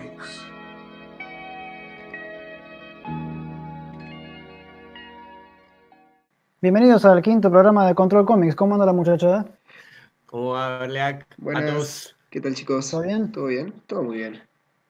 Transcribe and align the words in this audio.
Comics. 0.00 0.46
Bienvenidos 6.62 7.04
al 7.04 7.22
quinto 7.22 7.50
programa 7.50 7.86
de 7.86 7.94
Control 7.94 8.26
Comics. 8.26 8.54
¿Cómo 8.54 8.74
anda 8.74 8.86
la 8.86 8.92
muchacha? 8.92 9.46
¿Cómo 10.26 10.50
va, 10.50 10.86
Black? 10.86 11.26
A 11.30 11.34
Buenas. 11.38 11.72
todos. 11.72 12.16
¿Qué 12.30 12.40
tal, 12.40 12.54
chicos? 12.54 12.90
¿Todo 12.90 13.02
bien? 13.02 13.32
¿Todo 13.32 13.46
bien? 13.46 13.74
Todo 13.86 14.02
muy 14.02 14.18
bien. 14.18 14.40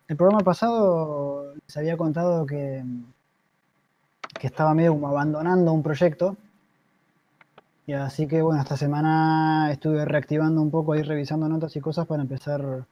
El 0.08 0.16
programa 0.16 0.40
pasado 0.44 1.54
les 1.54 1.76
había 1.76 1.96
contado 1.96 2.44
que, 2.44 2.84
que 4.38 4.46
estaba 4.46 4.74
medio 4.74 4.92
como 4.92 5.08
abandonando 5.08 5.72
un 5.72 5.82
proyecto. 5.82 6.36
Y 7.86 7.92
así 7.94 8.26
que 8.28 8.42
bueno, 8.42 8.60
esta 8.60 8.76
semana 8.76 9.70
estuve 9.72 10.04
reactivando 10.04 10.60
un 10.60 10.70
poco 10.70 10.92
ahí, 10.92 11.02
revisando 11.02 11.48
notas 11.48 11.74
y 11.76 11.80
cosas 11.80 12.06
para 12.06 12.22
empezar 12.22 12.84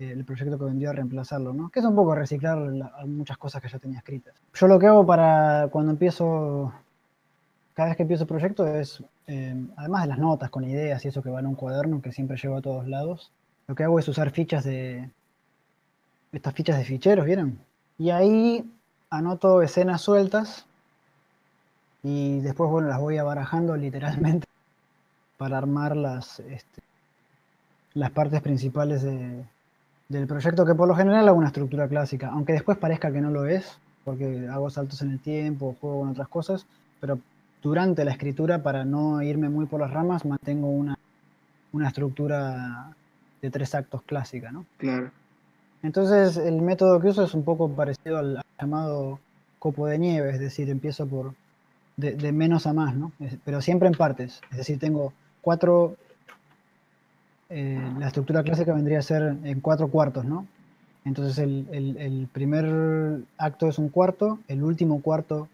el 0.00 0.24
proyecto 0.24 0.58
que 0.58 0.64
vendría 0.64 0.90
a 0.90 0.92
reemplazarlo, 0.94 1.52
¿no? 1.52 1.68
Que 1.68 1.80
es 1.80 1.84
un 1.86 1.94
poco 1.94 2.14
reciclar 2.14 2.56
la- 2.58 2.92
muchas 3.06 3.36
cosas 3.36 3.60
que 3.60 3.68
ya 3.68 3.78
tenía 3.78 3.98
escritas. 3.98 4.34
Yo 4.54 4.66
lo 4.66 4.78
que 4.78 4.86
hago 4.86 5.04
para 5.06 5.68
cuando 5.70 5.90
empiezo, 5.92 6.72
cada 7.74 7.88
vez 7.90 7.96
que 7.96 8.02
empiezo 8.02 8.26
proyecto 8.26 8.66
es, 8.66 9.02
eh, 9.26 9.54
además 9.76 10.02
de 10.02 10.08
las 10.08 10.18
notas 10.18 10.50
con 10.50 10.64
ideas 10.64 11.04
y 11.04 11.08
eso 11.08 11.22
que 11.22 11.30
va 11.30 11.40
en 11.40 11.46
un 11.46 11.54
cuaderno 11.54 12.00
que 12.00 12.12
siempre 12.12 12.36
llevo 12.36 12.56
a 12.56 12.62
todos 12.62 12.88
lados, 12.88 13.30
lo 13.68 13.74
que 13.74 13.84
hago 13.84 13.98
es 13.98 14.08
usar 14.08 14.30
fichas 14.30 14.64
de, 14.64 15.10
estas 16.32 16.54
fichas 16.54 16.78
de 16.78 16.84
ficheros, 16.84 17.24
¿vieron? 17.26 17.58
Y 17.98 18.10
ahí 18.10 18.64
anoto 19.10 19.60
escenas 19.62 20.00
sueltas 20.00 20.64
y 22.02 22.40
después, 22.40 22.70
bueno, 22.70 22.88
las 22.88 22.98
voy 23.00 23.18
abarajando 23.18 23.76
literalmente 23.76 24.46
para 25.36 25.58
armar 25.58 25.96
las, 25.96 26.40
este, 26.40 26.82
las 27.94 28.10
partes 28.10 28.40
principales 28.40 29.02
de- 29.02 29.44
del 30.10 30.26
proyecto, 30.26 30.66
que 30.66 30.74
por 30.74 30.88
lo 30.88 30.94
general 30.94 31.26
hago 31.28 31.38
una 31.38 31.46
estructura 31.46 31.88
clásica, 31.88 32.28
aunque 32.28 32.52
después 32.52 32.76
parezca 32.76 33.10
que 33.12 33.20
no 33.22 33.30
lo 33.30 33.46
es, 33.46 33.78
porque 34.04 34.46
hago 34.50 34.68
saltos 34.68 35.00
en 35.02 35.12
el 35.12 35.20
tiempo, 35.20 35.76
juego 35.80 36.00
con 36.00 36.08
otras 36.10 36.28
cosas, 36.28 36.66
pero 37.00 37.18
durante 37.62 38.04
la 38.04 38.10
escritura, 38.10 38.62
para 38.62 38.84
no 38.84 39.22
irme 39.22 39.48
muy 39.48 39.66
por 39.66 39.80
las 39.80 39.90
ramas, 39.92 40.24
mantengo 40.24 40.68
una, 40.68 40.98
una 41.72 41.88
estructura 41.88 42.90
de 43.40 43.50
tres 43.50 43.74
actos 43.74 44.02
clásica, 44.02 44.50
¿no? 44.50 44.66
Claro. 44.78 45.10
Entonces 45.82 46.36
el 46.36 46.60
método 46.60 47.00
que 47.00 47.08
uso 47.08 47.24
es 47.24 47.32
un 47.32 47.44
poco 47.44 47.70
parecido 47.70 48.18
al, 48.18 48.36
al 48.38 48.44
llamado 48.60 49.18
copo 49.58 49.86
de 49.86 49.98
nieve, 49.98 50.30
es 50.30 50.40
decir, 50.40 50.68
empiezo 50.70 51.06
por 51.06 51.32
de, 51.96 52.12
de 52.16 52.32
menos 52.32 52.66
a 52.66 52.72
más, 52.72 52.94
¿no? 52.96 53.12
Es- 53.20 53.36
Pero 53.44 53.60
siempre 53.62 53.88
en 53.88 53.94
partes. 53.94 54.40
Es 54.50 54.56
decir, 54.58 54.78
tengo 54.78 55.12
cuatro. 55.40 55.96
Eh, 57.50 57.78
la 57.98 58.06
estructura 58.06 58.42
clásica 58.42 58.72
vendría 58.74 59.00
a 59.00 59.02
ser 59.02 59.36
en 59.44 59.60
cuatro 59.60 59.88
cuartos, 59.88 60.24
¿no? 60.24 60.46
Entonces 61.04 61.38
el, 61.38 62.28
primer 62.32 63.20
acto 63.38 63.68
es 63.68 63.78
un 63.78 63.88
cuarto, 63.88 64.38
el 64.48 64.62
último 64.62 65.00
cuarto 65.00 65.48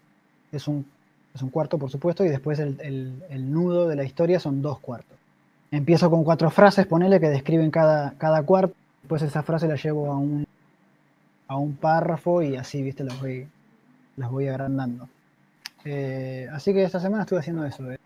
es 0.51 0.67
un, 0.67 0.85
es 1.33 1.41
un 1.41 1.49
cuarto, 1.49 1.77
por 1.77 1.89
supuesto, 1.89 2.23
y 2.25 2.29
después 2.29 2.59
el, 2.59 2.79
el- 2.81 3.23
el 3.29 3.51
nudo 3.51 3.87
de 3.87 3.95
la 3.95 4.03
historia 4.03 4.39
son 4.39 4.61
dos 4.61 4.79
cuartos. 4.79 5.17
Empiezo 5.71 6.09
con 6.09 6.23
cuatro 6.23 6.49
frases, 6.49 6.85
ponele, 6.85 7.19
que 7.19 7.29
describen 7.29 7.71
cada, 7.71 8.11
cada 8.17 8.43
cuarto. 8.43 8.73
Después 9.01 9.21
esa 9.21 9.43
frase 9.43 9.67
la 9.67 9.75
llevo 9.75 10.11
a 10.11 10.17
un, 10.17 10.45
a 11.47 11.57
un 11.57 11.75
párrafo 11.75 12.41
y 12.41 12.55
así, 12.55 12.81
viste, 12.81 13.03
las 13.03 13.19
voy, 13.19 13.47
las 14.17 14.29
voy 14.29 14.47
agrandando. 14.47 15.07
Eh, 15.85 16.47
así 16.51 16.73
que 16.73 16.83
esta 16.83 16.99
semana 16.99 17.23
estuve 17.23 17.39
haciendo 17.39 17.65
eso. 17.65 17.91
eh. 17.91 17.97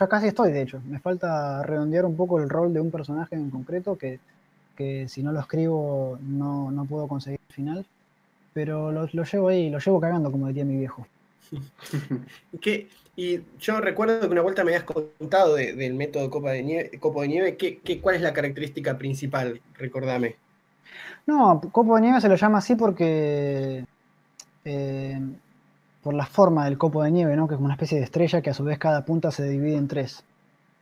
Ya 0.00 0.08
casi 0.08 0.28
estoy, 0.28 0.50
de 0.52 0.62
hecho. 0.62 0.80
Me 0.86 0.98
falta 0.98 1.62
redondear 1.62 2.06
un 2.06 2.16
poco 2.16 2.38
el 2.40 2.48
rol 2.48 2.72
de 2.72 2.80
un 2.80 2.90
personaje 2.90 3.34
en 3.36 3.50
concreto 3.50 3.96
que, 3.98 4.18
que 4.74 5.06
si 5.08 5.22
no 5.22 5.30
lo 5.30 5.40
escribo 5.40 6.18
no, 6.22 6.70
no 6.70 6.86
puedo 6.86 7.06
conseguir 7.06 7.38
el 7.48 7.54
final. 7.54 7.86
Pero 8.54 8.90
lo, 8.90 9.06
lo 9.12 9.24
llevo 9.24 9.48
ahí, 9.48 9.68
lo 9.70 9.78
llevo 9.78 10.00
cagando, 10.00 10.32
como 10.32 10.46
diría 10.48 10.64
mi 10.64 10.76
viejo. 10.78 11.06
¿Y 12.52 12.58
qué- 12.60 12.88
Y 13.16 13.40
yo 13.58 13.80
recuerdo 13.80 14.20
que 14.20 14.28
una 14.32 14.40
vuelta 14.40 14.64
me 14.64 14.70
habías 14.74 14.84
contado 14.84 15.54
de- 15.56 15.74
del 15.74 15.92
método 15.94 16.30
Copa 16.30 16.52
de 16.52 16.62
Nieve, 16.62 16.98
Copo 16.98 17.20
de 17.22 17.28
Nieve. 17.28 17.56
¿Qué, 17.56 17.78
qué- 17.80 18.00
cuál 18.00 18.16
es 18.16 18.22
la 18.22 18.32
característica 18.32 18.96
principal? 18.96 19.60
Recordame. 19.76 20.36
No, 21.26 21.60
copo 21.72 21.94
de 21.96 22.00
nieve 22.00 22.20
se 22.20 22.28
lo 22.28 22.36
llama 22.36 22.58
así 22.58 22.74
porque. 22.74 23.84
eh, 24.64 25.20
por 26.02 26.14
la 26.14 26.26
forma 26.26 26.64
del 26.64 26.78
copo 26.78 27.02
de 27.02 27.10
nieve, 27.10 27.36
¿no? 27.36 27.46
Que 27.46 27.54
es 27.54 27.56
como 27.56 27.66
una 27.66 27.74
especie 27.74 27.98
de 27.98 28.04
estrella 28.04 28.40
que 28.40 28.50
a 28.50 28.54
su 28.54 28.64
vez 28.64 28.78
cada 28.78 29.04
punta 29.04 29.30
se 29.30 29.46
divide 29.48 29.76
en 29.76 29.86
tres, 29.88 30.24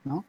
¿no? 0.04 0.24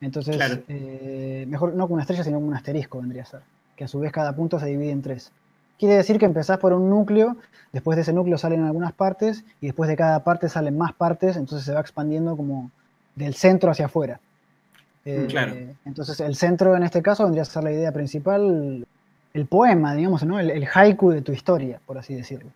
Entonces, 0.00 0.36
Claro. 0.36 0.58
eh, 0.68 1.44
mejor 1.48 1.74
no 1.74 1.84
como 1.84 1.94
una 1.94 2.02
estrella, 2.02 2.22
sino 2.22 2.36
como 2.36 2.48
un 2.48 2.54
asterisco 2.54 3.00
vendría 3.00 3.22
a 3.22 3.26
ser. 3.26 3.40
Que 3.76 3.84
a 3.84 3.88
su 3.88 3.98
vez 3.98 4.12
cada 4.12 4.34
punta 4.36 4.58
se 4.60 4.66
divide 4.66 4.90
en 4.90 5.02
tres. 5.02 5.32
Quiere 5.78 5.94
decir 5.96 6.18
que 6.18 6.26
empezás 6.26 6.58
por 6.58 6.72
un 6.72 6.90
núcleo, 6.90 7.36
después 7.72 7.96
de 7.96 8.02
ese 8.02 8.12
núcleo 8.12 8.36
salen 8.38 8.64
algunas 8.64 8.92
partes, 8.92 9.44
y 9.60 9.66
después 9.66 9.88
de 9.88 9.96
cada 9.96 10.22
parte 10.24 10.48
salen 10.48 10.76
más 10.76 10.92
partes, 10.92 11.36
entonces 11.36 11.64
se 11.64 11.72
va 11.72 11.80
expandiendo 11.80 12.36
como 12.36 12.70
del 13.14 13.34
centro 13.34 13.70
hacia 13.70 13.86
afuera. 13.86 14.20
Eh, 15.04 15.26
Claro. 15.28 15.54
Entonces 15.84 16.20
el 16.20 16.36
centro 16.36 16.76
en 16.76 16.82
este 16.82 17.00
caso 17.02 17.24
vendría 17.24 17.42
a 17.42 17.46
ser 17.46 17.64
la 17.64 17.72
idea 17.72 17.92
principal, 17.92 18.86
el 19.34 19.46
poema, 19.46 19.94
digamos, 19.94 20.22
¿no? 20.24 20.38
el, 20.38 20.50
el 20.50 20.66
haiku 20.72 21.10
de 21.10 21.22
tu 21.22 21.32
historia, 21.32 21.80
por 21.86 21.98
así 21.98 22.14
decirlo. 22.14 22.50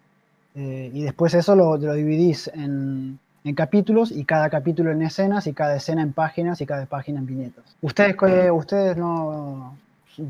Eh, 0.55 0.91
y 0.93 1.03
después 1.03 1.33
eso 1.35 1.57
lo, 1.57 1.77
lo 1.79 1.95
dividís 1.95 2.51
en, 2.55 3.19
en 3.45 3.55
capítulos 3.55 4.11
y 4.13 4.25
cada 4.25 4.51
capítulo 4.51 4.91
en 4.93 5.03
escenas 5.03 5.47
y 5.47 5.53
cada 5.55 5.77
escena 5.77 6.03
en 6.03 6.13
páginas 6.13 6.61
y 6.61 6.67
cada 6.67 6.85
página 6.87 7.21
en 7.21 7.27
viñetas. 7.27 7.65
¿Ustedes, 7.81 8.17
qué- 8.17 8.51
ustedes 8.51 8.97
no 8.97 9.77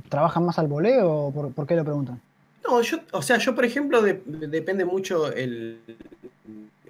trabajan 0.08 0.44
más 0.46 0.58
al 0.60 0.68
voleo 0.68 1.10
o 1.10 1.32
por, 1.32 1.52
por 1.52 1.66
qué 1.66 1.74
lo 1.74 1.84
preguntan? 1.84 2.20
No, 2.64 2.80
yo, 2.82 2.98
o 3.10 3.20
sea, 3.22 3.38
yo 3.38 3.54
por 3.54 3.64
ejemplo, 3.64 4.00
de- 4.00 4.22
de- 4.24 4.46
depende 4.46 4.84
mucho 4.84 5.32
el, 5.32 5.80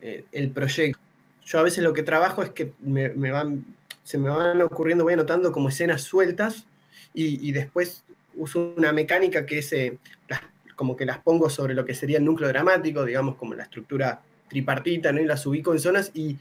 eh, 0.03 0.25
el 0.33 0.51
proyecto. 0.51 0.99
Yo 1.47 1.59
a 1.59 1.63
veces 1.63 1.83
lo 1.83 1.93
que 1.95 2.03
trabajo 2.03 2.43
es 2.43 2.51
que 2.51 2.73
me, 2.81 3.09
me 3.11 3.31
van, 3.31 3.65
se 4.05 4.19
me 4.19 4.29
van 4.29 4.61
ocurriendo, 4.61 5.05
voy 5.05 5.15
anotando 5.15 5.51
como 5.53 5.71
escenas 5.71 6.03
sueltas 6.03 6.67
y, 7.15 7.49
y 7.49 7.53
después 7.53 8.05
uso 8.37 8.75
una 8.77 8.93
mecánica 8.93 9.47
que 9.47 9.59
es 9.59 9.73
eh, 9.73 9.99
las- 10.29 10.43
como 10.75 10.97
que 10.97 11.07
las 11.07 11.19
pongo 11.19 11.51
sobre 11.51 11.75
lo 11.75 11.85
que 11.85 11.95
sería 11.95 12.19
el 12.19 12.25
núcleo 12.25 12.49
dramático, 12.49 13.05
digamos 13.05 13.37
como 13.37 13.55
la 13.55 13.65
estructura 13.65 14.21
tripartita, 14.49 15.13
¿no? 15.13 15.21
y 15.21 15.25
las 15.25 15.47
ubico 15.47 15.73
en 15.73 15.79
zonas 15.79 16.11
y 16.15 16.39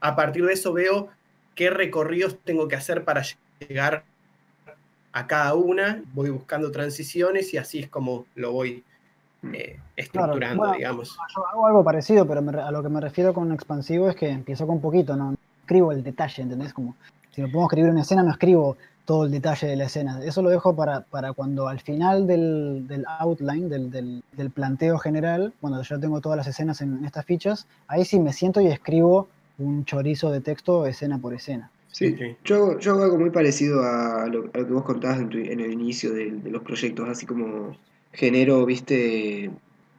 a 0.00 0.16
partir 0.16 0.46
de 0.46 0.54
eso 0.54 0.72
veo 0.72 1.08
qué 1.54 1.70
recorridos 1.70 2.38
tengo 2.44 2.68
que 2.68 2.76
hacer 2.76 3.04
para 3.04 3.22
llegar 3.58 4.04
a 5.12 5.26
cada 5.26 5.54
una, 5.54 6.02
voy 6.14 6.30
buscando 6.30 6.70
transiciones 6.70 7.52
y 7.52 7.58
así 7.58 7.80
es 7.80 7.88
como 7.88 8.26
lo 8.34 8.52
voy 8.52 8.84
eh, 9.52 9.78
estructurando, 9.96 10.58
bueno, 10.58 10.74
digamos. 10.74 11.16
Yo 11.34 11.46
hago 11.46 11.66
algo 11.66 11.84
parecido, 11.84 12.26
pero 12.26 12.42
me 12.42 12.60
a 12.60 12.70
lo 12.70 12.82
que 12.82 12.88
me 12.88 13.00
refiero 13.00 13.34
con 13.34 13.52
expansivo 13.52 14.08
es 14.08 14.16
que 14.16 14.28
empiezo 14.28 14.66
con 14.66 14.80
poquito, 14.80 15.16
no, 15.16 15.32
no 15.32 15.38
escribo 15.62 15.92
el 15.92 16.02
detalle, 16.02 16.42
¿entendés? 16.42 16.72
Como 16.72 16.94
si 17.30 17.42
me 17.42 17.48
pongo 17.48 17.64
a 17.64 17.66
escribir 17.66 17.90
una 17.90 18.02
escena, 18.02 18.22
no 18.22 18.30
escribo 18.30 18.76
todo 19.10 19.24
el 19.26 19.30
detalle 19.38 19.66
de 19.66 19.76
la 19.76 19.86
escena. 19.90 20.12
Eso 20.30 20.40
lo 20.42 20.50
dejo 20.50 20.70
para, 20.80 21.00
para 21.14 21.32
cuando 21.32 21.66
al 21.68 21.80
final 21.88 22.16
del, 22.32 22.86
del 22.86 23.04
outline, 23.18 23.68
del, 23.68 23.90
del- 23.90 24.22
del 24.38 24.50
planteo 24.58 24.98
general, 24.98 25.52
cuando 25.60 25.82
yo 25.82 25.98
tengo 26.04 26.20
todas 26.20 26.36
las 26.40 26.46
escenas 26.52 26.80
en, 26.80 26.90
en 26.98 27.04
estas 27.04 27.24
fichas, 27.30 27.66
ahí 27.88 28.04
sí 28.04 28.16
me 28.20 28.32
siento 28.32 28.60
y 28.60 28.68
escribo 28.68 29.28
un 29.58 29.84
chorizo 29.84 30.30
de 30.30 30.40
texto 30.40 30.86
escena 30.86 31.18
por 31.18 31.32
escena. 31.34 31.64
Sí, 31.98 32.06
Ok. 32.14 32.20
yo, 32.44 32.78
yo 32.78 32.92
hago 32.92 33.02
algo 33.04 33.18
muy 33.18 33.30
parecido 33.30 33.82
a 33.82 34.26
lo, 34.32 34.44
a 34.54 34.58
lo 34.58 34.66
que 34.66 34.72
vos 34.72 34.84
contabas 34.84 35.18
en, 35.20 35.28
tu- 35.28 35.38
en 35.38 35.58
el 35.60 35.72
inicio 35.72 36.12
de, 36.12 36.30
de 36.30 36.50
los 36.50 36.62
proyectos, 36.62 37.08
así 37.08 37.26
como 37.26 37.76
genero, 38.12 38.64
viste, 38.64 39.50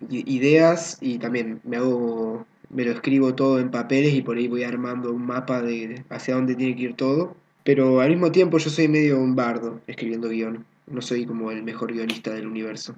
ideas 0.09 0.97
y 1.01 1.19
también 1.19 1.59
me 1.63 1.77
hago, 1.77 2.45
me 2.69 2.85
lo 2.85 2.91
escribo 2.91 3.35
todo 3.35 3.59
en 3.59 3.71
papeles 3.71 4.13
y 4.13 4.21
por 4.21 4.37
ahí 4.37 4.47
voy 4.47 4.63
armando 4.63 5.11
un 5.13 5.25
mapa 5.25 5.61
de 5.61 6.03
hacia 6.09 6.35
dónde 6.35 6.55
tiene 6.55 6.75
que 6.75 6.83
ir 6.83 6.95
todo. 6.95 7.35
Pero 7.63 8.01
al 8.01 8.09
mismo 8.09 8.31
tiempo 8.31 8.57
yo 8.57 8.69
soy 8.69 8.87
medio 8.87 9.19
un 9.19 9.35
bardo 9.35 9.81
escribiendo 9.87 10.29
guion. 10.29 10.65
No 10.87 11.01
soy 11.01 11.25
como 11.25 11.51
el 11.51 11.63
mejor 11.63 11.93
guionista 11.93 12.31
del 12.31 12.47
universo. 12.47 12.95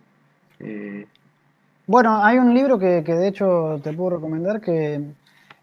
Eh, 0.59 1.05
Bueno, 1.85 2.23
hay 2.23 2.37
un 2.37 2.53
libro 2.53 2.79
que, 2.79 3.03
que 3.05 3.13
de 3.13 3.27
hecho 3.27 3.79
te 3.83 3.91
puedo 3.93 4.11
recomendar 4.17 4.61
que 4.61 5.01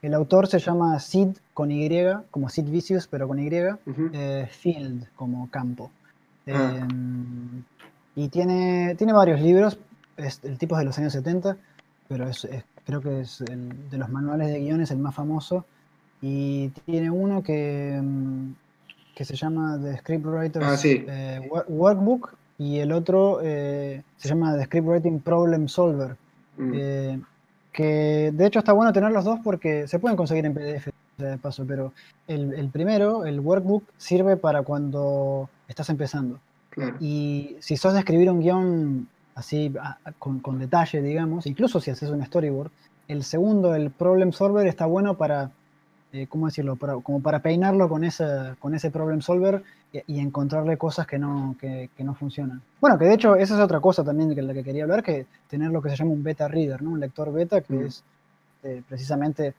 el 0.02 0.14
autor 0.14 0.46
se 0.46 0.58
llama 0.58 0.98
Sid 1.00 1.28
con 1.54 1.70
Y, 1.70 1.88
como 2.30 2.48
Sid 2.48 2.64
Vicious, 2.68 3.06
pero 3.06 3.26
con 3.26 3.38
Y. 3.38 3.48
eh, 4.12 4.48
field 4.50 5.06
como 5.16 5.48
campo. 5.50 5.90
Ah. 6.48 6.76
Em, 6.80 7.62
y 8.16 8.28
tiene, 8.28 8.94
tiene 8.96 9.12
varios 9.12 9.40
libros, 9.40 9.78
es, 10.16 10.40
el 10.44 10.58
tipo 10.58 10.74
es 10.74 10.80
de 10.80 10.84
los 10.86 10.98
años 10.98 11.12
70, 11.12 11.56
pero 12.08 12.28
es, 12.28 12.44
es- 12.44 12.64
creo 12.84 13.00
que 13.00 13.20
es 13.20 13.40
el, 13.42 13.90
de 13.90 13.98
los 13.98 14.08
manuales 14.10 14.48
de 14.48 14.60
guiones 14.60 14.90
el 14.90 14.98
más 14.98 15.14
famoso. 15.14 15.64
Y 16.20 16.68
tiene 16.86 17.10
uno 17.10 17.42
que, 17.42 17.94
em, 17.96 18.54
que 19.14 19.24
se 19.24 19.36
llama 19.36 19.78
The 19.82 19.98
Scriptwriter's 19.98 20.64
Ah, 20.66 20.76
sí. 20.76 21.04
eh, 21.08 21.40
Wo- 21.50 21.64
Workbook 21.68 22.34
y 22.58 22.78
el 22.78 22.92
otro 22.92 23.40
eh, 23.42 24.02
se 24.16 24.28
llama 24.28 24.56
The 24.56 24.64
Scriptwriting 24.64 25.20
Problem 25.20 25.68
Solver. 25.68 26.16
Mm. 26.56 26.72
Eh, 26.74 27.20
que 27.72 28.30
de 28.34 28.46
hecho 28.46 28.58
está 28.58 28.72
bueno 28.72 28.92
tener 28.92 29.12
los 29.12 29.24
dos 29.24 29.38
porque 29.44 29.86
se 29.86 29.98
pueden 29.98 30.16
conseguir 30.16 30.44
en 30.44 30.54
PDF 30.54 30.88
de 31.18 31.38
paso, 31.38 31.64
pero 31.66 31.92
el, 32.26 32.52
el 32.54 32.68
primero, 32.68 33.24
el 33.26 33.40
workbook, 33.40 33.84
sirve 33.96 34.36
para 34.36 34.62
cuando 34.62 35.48
estás 35.68 35.88
empezando. 35.90 36.38
Claro. 36.70 36.96
Y 37.00 37.56
si 37.60 37.76
sos 37.76 37.92
de 37.92 38.00
escribir 38.00 38.30
un 38.30 38.40
guion 38.40 39.08
así 39.34 39.72
con, 40.18 40.40
con, 40.40 40.58
detalle, 40.58 41.00
digamos, 41.02 41.46
incluso 41.46 41.80
si 41.80 41.90
haces 41.90 42.10
un 42.10 42.24
storyboard. 42.24 42.70
El 43.08 43.22
segundo, 43.24 43.74
el 43.74 43.90
problem 43.90 44.32
solver, 44.32 44.66
está 44.66 44.86
bueno 44.86 45.14
para, 45.14 45.50
eh, 46.12 46.26
¿cómo 46.28 46.46
decirlo? 46.46 46.76
como 46.76 47.20
para 47.20 47.40
peinarlo 47.40 47.88
con 47.88 48.04
ese, 48.04 48.24
con 48.58 48.74
ese 48.74 48.90
problem 48.90 49.20
solver 49.20 49.62
y, 49.92 50.18
encontrarle 50.20 50.76
cosas 50.76 51.06
que 51.06 51.18
no, 51.18 51.56
que, 51.60 51.88
no 51.98 52.14
funcionan. 52.14 52.60
Bueno, 52.80 52.98
que 52.98 53.04
de 53.04 53.14
hecho 53.14 53.36
esa 53.36 53.54
es 53.54 53.60
otra 53.60 53.80
cosa 53.80 54.04
también 54.04 54.34
de 54.34 54.42
la 54.42 54.54
que 54.54 54.64
quería 54.64 54.84
hablar, 54.84 55.02
que 55.02 55.26
tener 55.48 55.70
lo 55.70 55.82
que 55.82 55.90
se 55.90 55.96
llama 55.96 56.12
un 56.12 56.22
beta 56.22 56.48
reader, 56.48 56.82
¿no? 56.82 56.90
Un 56.90 57.00
lector 57.00 57.32
beta 57.32 57.60
que 57.60 57.74
mm. 57.74 57.86
es 57.86 58.04
eh, 58.62 58.82
precisamente 58.88 59.54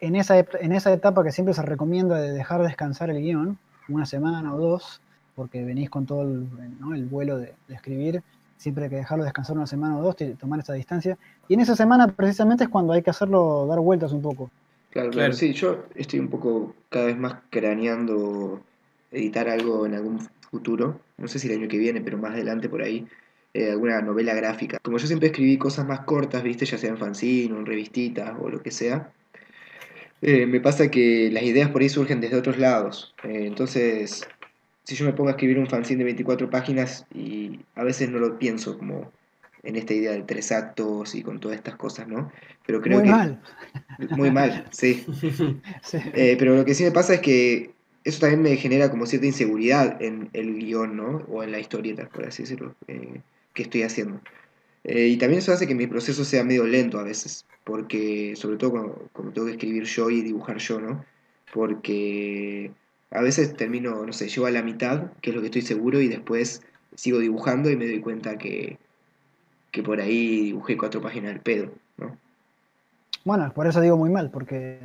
en 0.00 0.16
esa, 0.16 0.38
en 0.38 0.72
esa 0.72 0.92
etapa 0.92 1.24
que 1.24 1.32
siempre 1.32 1.54
se 1.54 1.62
recomienda 1.62 2.20
de 2.20 2.32
dejar 2.32 2.62
descansar 2.62 3.10
el 3.10 3.20
guion, 3.20 3.58
una 3.88 4.06
semana 4.06 4.54
o 4.54 4.58
dos, 4.58 5.00
porque 5.34 5.64
venís 5.64 5.90
con 5.90 6.06
todo 6.06 6.22
el, 6.22 6.48
el 6.94 7.06
vuelo 7.06 7.38
de, 7.38 7.54
escribir, 7.68 8.22
siempre 8.56 8.84
hay 8.84 8.90
que 8.90 8.96
dejarlo 8.96 9.24
descansar 9.24 9.56
una 9.56 9.66
semana 9.66 9.98
o 9.98 10.02
dos, 10.02 10.16
tomar 10.38 10.60
esa 10.60 10.74
distancia. 10.74 11.16
Y 11.48 11.54
en 11.54 11.60
esa 11.60 11.74
semana 11.74 12.08
precisamente 12.08 12.64
es 12.64 12.70
cuando 12.70 12.92
hay 12.92 13.02
que 13.02 13.10
hacerlo 13.10 13.66
dar 13.66 13.80
vueltas 13.80 14.12
un 14.12 14.22
poco. 14.22 14.50
Claro, 14.90 15.10
claro, 15.10 15.32
sí, 15.32 15.52
yo 15.52 15.84
estoy 15.94 16.18
un 16.18 16.28
poco 16.28 16.74
cada 16.88 17.06
vez 17.06 17.16
más 17.16 17.36
craneando 17.50 18.60
editar 19.12 19.48
algo 19.48 19.86
en 19.86 19.94
algún 19.94 20.18
futuro, 20.50 21.00
no 21.16 21.28
sé 21.28 21.38
si 21.38 21.48
el 21.48 21.58
año 21.58 21.68
que 21.68 21.78
viene, 21.78 22.00
pero 22.00 22.18
más 22.18 22.32
adelante 22.32 22.68
por 22.68 22.82
ahí, 22.82 23.06
eh, 23.54 23.70
alguna 23.70 24.00
novela 24.00 24.34
gráfica. 24.34 24.78
Como 24.82 24.98
yo 24.98 25.06
siempre 25.06 25.28
escribí 25.28 25.58
cosas 25.58 25.86
más 25.86 26.00
cortas, 26.00 26.42
viste, 26.42 26.64
ya 26.66 26.76
sea 26.76 26.90
en 26.90 26.98
fanzine 26.98 27.54
o 27.54 27.58
en 27.58 27.66
revistitas 27.66 28.34
o 28.40 28.48
lo 28.48 28.62
que 28.62 28.72
sea, 28.72 29.12
eh, 30.22 30.46
me 30.46 30.60
pasa 30.60 30.90
que 30.90 31.30
las 31.32 31.44
ideas 31.44 31.70
por 31.70 31.82
ahí 31.82 31.88
surgen 31.88 32.20
desde 32.20 32.36
otros 32.36 32.58
lados. 32.58 33.14
Eh, 33.24 33.46
entonces, 33.46 34.26
si 34.84 34.94
yo 34.94 35.04
me 35.04 35.12
pongo 35.12 35.28
a 35.28 35.32
escribir 35.32 35.58
un 35.58 35.68
fanzine 35.68 35.98
de 35.98 36.04
24 36.04 36.50
páginas 36.50 37.06
y 37.14 37.60
a 37.74 37.84
veces 37.84 38.10
no 38.10 38.18
lo 38.18 38.38
pienso 38.38 38.76
como 38.76 39.12
en 39.62 39.76
esta 39.76 39.94
idea 39.94 40.12
de 40.12 40.22
tres 40.22 40.52
actos 40.52 41.14
y 41.14 41.22
con 41.22 41.38
todas 41.40 41.56
estas 41.56 41.76
cosas, 41.76 42.08
¿no? 42.08 42.30
Pero 42.66 42.80
creo 42.80 43.00
muy 43.00 43.08
mal. 43.08 43.42
Muy 44.10 44.30
mal, 44.30 44.66
sí. 44.70 45.04
pero 46.12 46.56
lo 46.56 46.64
que 46.64 46.74
sí 46.74 46.84
me 46.84 46.92
pasa 46.92 47.14
es 47.14 47.20
que 47.20 47.74
eso 48.04 48.20
también 48.20 48.42
me 48.42 48.56
genera 48.56 48.90
como 48.90 49.06
cierta 49.06 49.26
inseguridad 49.26 50.00
en 50.00 50.30
el 50.32 50.54
guion, 50.54 50.96
¿no? 50.96 51.18
O 51.28 51.42
en 51.42 51.52
la 51.52 51.60
historieta, 51.60 52.08
por 52.08 52.26
así 52.26 52.44
decirlo, 52.44 52.74
eh, 52.88 53.20
que 53.52 53.62
estoy 53.62 53.82
haciendo. 53.82 54.20
Eh, 54.84 55.08
y 55.08 55.16
también 55.18 55.40
eso 55.40 55.52
hace 55.52 55.66
que 55.66 55.74
mi 55.74 55.86
proceso 55.86 56.24
sea 56.24 56.42
medio 56.42 56.66
lento 56.66 56.98
a 56.98 57.02
veces, 57.02 57.44
porque, 57.64 58.34
sobre 58.36 58.56
todo 58.56 58.70
cuando, 59.12 59.32
tengo 59.34 59.46
que 59.46 59.52
escribir 59.52 59.84
yo 59.84 60.08
y 60.08 60.22
dibujar 60.22 60.56
yo, 60.58 60.80
¿no? 60.80 61.04
Porque 61.52 62.70
a 63.10 63.20
veces 63.20 63.54
termino, 63.54 64.06
no 64.06 64.12
sé, 64.12 64.28
llevo 64.28 64.46
a 64.46 64.50
la 64.50 64.62
mitad, 64.62 65.12
que 65.20 65.30
es 65.30 65.36
lo 65.36 65.42
que 65.42 65.48
estoy 65.48 65.62
seguro, 65.62 66.00
y 66.00 66.08
después 66.08 66.62
sigo 66.94 67.18
dibujando 67.18 67.70
y 67.70 67.76
me 67.76 67.86
doy 67.86 68.00
cuenta 68.00 68.38
que, 68.38 68.78
que 69.70 69.82
por 69.82 70.00
ahí 70.00 70.42
dibujé 70.42 70.76
cuatro 70.76 71.00
páginas 71.00 71.32
del 71.32 71.40
pedo, 71.40 71.72
¿no? 71.96 72.16
Bueno, 73.24 73.52
por 73.54 73.66
eso 73.66 73.80
digo 73.80 73.96
muy 73.96 74.10
mal, 74.10 74.30
porque 74.30 74.78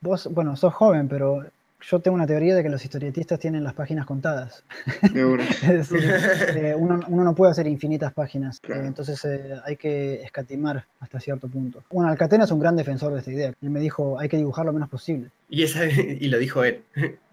vos, 0.00 0.28
bueno, 0.32 0.56
sos 0.56 0.72
joven, 0.74 1.08
pero 1.08 1.44
yo 1.80 2.00
tengo 2.00 2.14
una 2.14 2.26
teoría 2.26 2.56
de 2.56 2.62
que 2.62 2.68
los 2.68 2.84
historietistas 2.84 3.38
tienen 3.38 3.62
las 3.64 3.74
páginas 3.74 4.06
contadas. 4.06 4.64
es 5.02 5.90
decir, 5.90 6.00
eh, 6.56 6.74
uno, 6.76 6.98
no 7.08 7.34
puede 7.34 7.52
hacer 7.52 7.66
infinitas 7.66 8.12
páginas, 8.12 8.60
eh, 8.68 8.82
entonces 8.84 9.24
eh, 9.24 9.54
hay 9.64 9.76
que 9.76 10.22
escatimar 10.22 10.84
hasta 11.00 11.20
cierto 11.20 11.48
punto. 11.48 11.82
Bueno, 11.90 12.10
Alcatena 12.10 12.44
es 12.44 12.50
un 12.50 12.60
gran 12.60 12.76
defensor 12.76 13.12
de 13.12 13.18
esta 13.20 13.32
idea. 13.32 13.54
Él 13.60 13.70
me 13.70 13.80
dijo, 13.80 14.18
hay 14.18 14.28
que 14.28 14.36
dibujar 14.36 14.66
lo 14.66 14.72
menos 14.72 14.88
posible. 14.88 15.30
Y, 15.48 15.62
esa, 15.62 15.84
y 15.86 16.28
lo 16.28 16.38
dijo 16.38 16.64
él. 16.64 16.82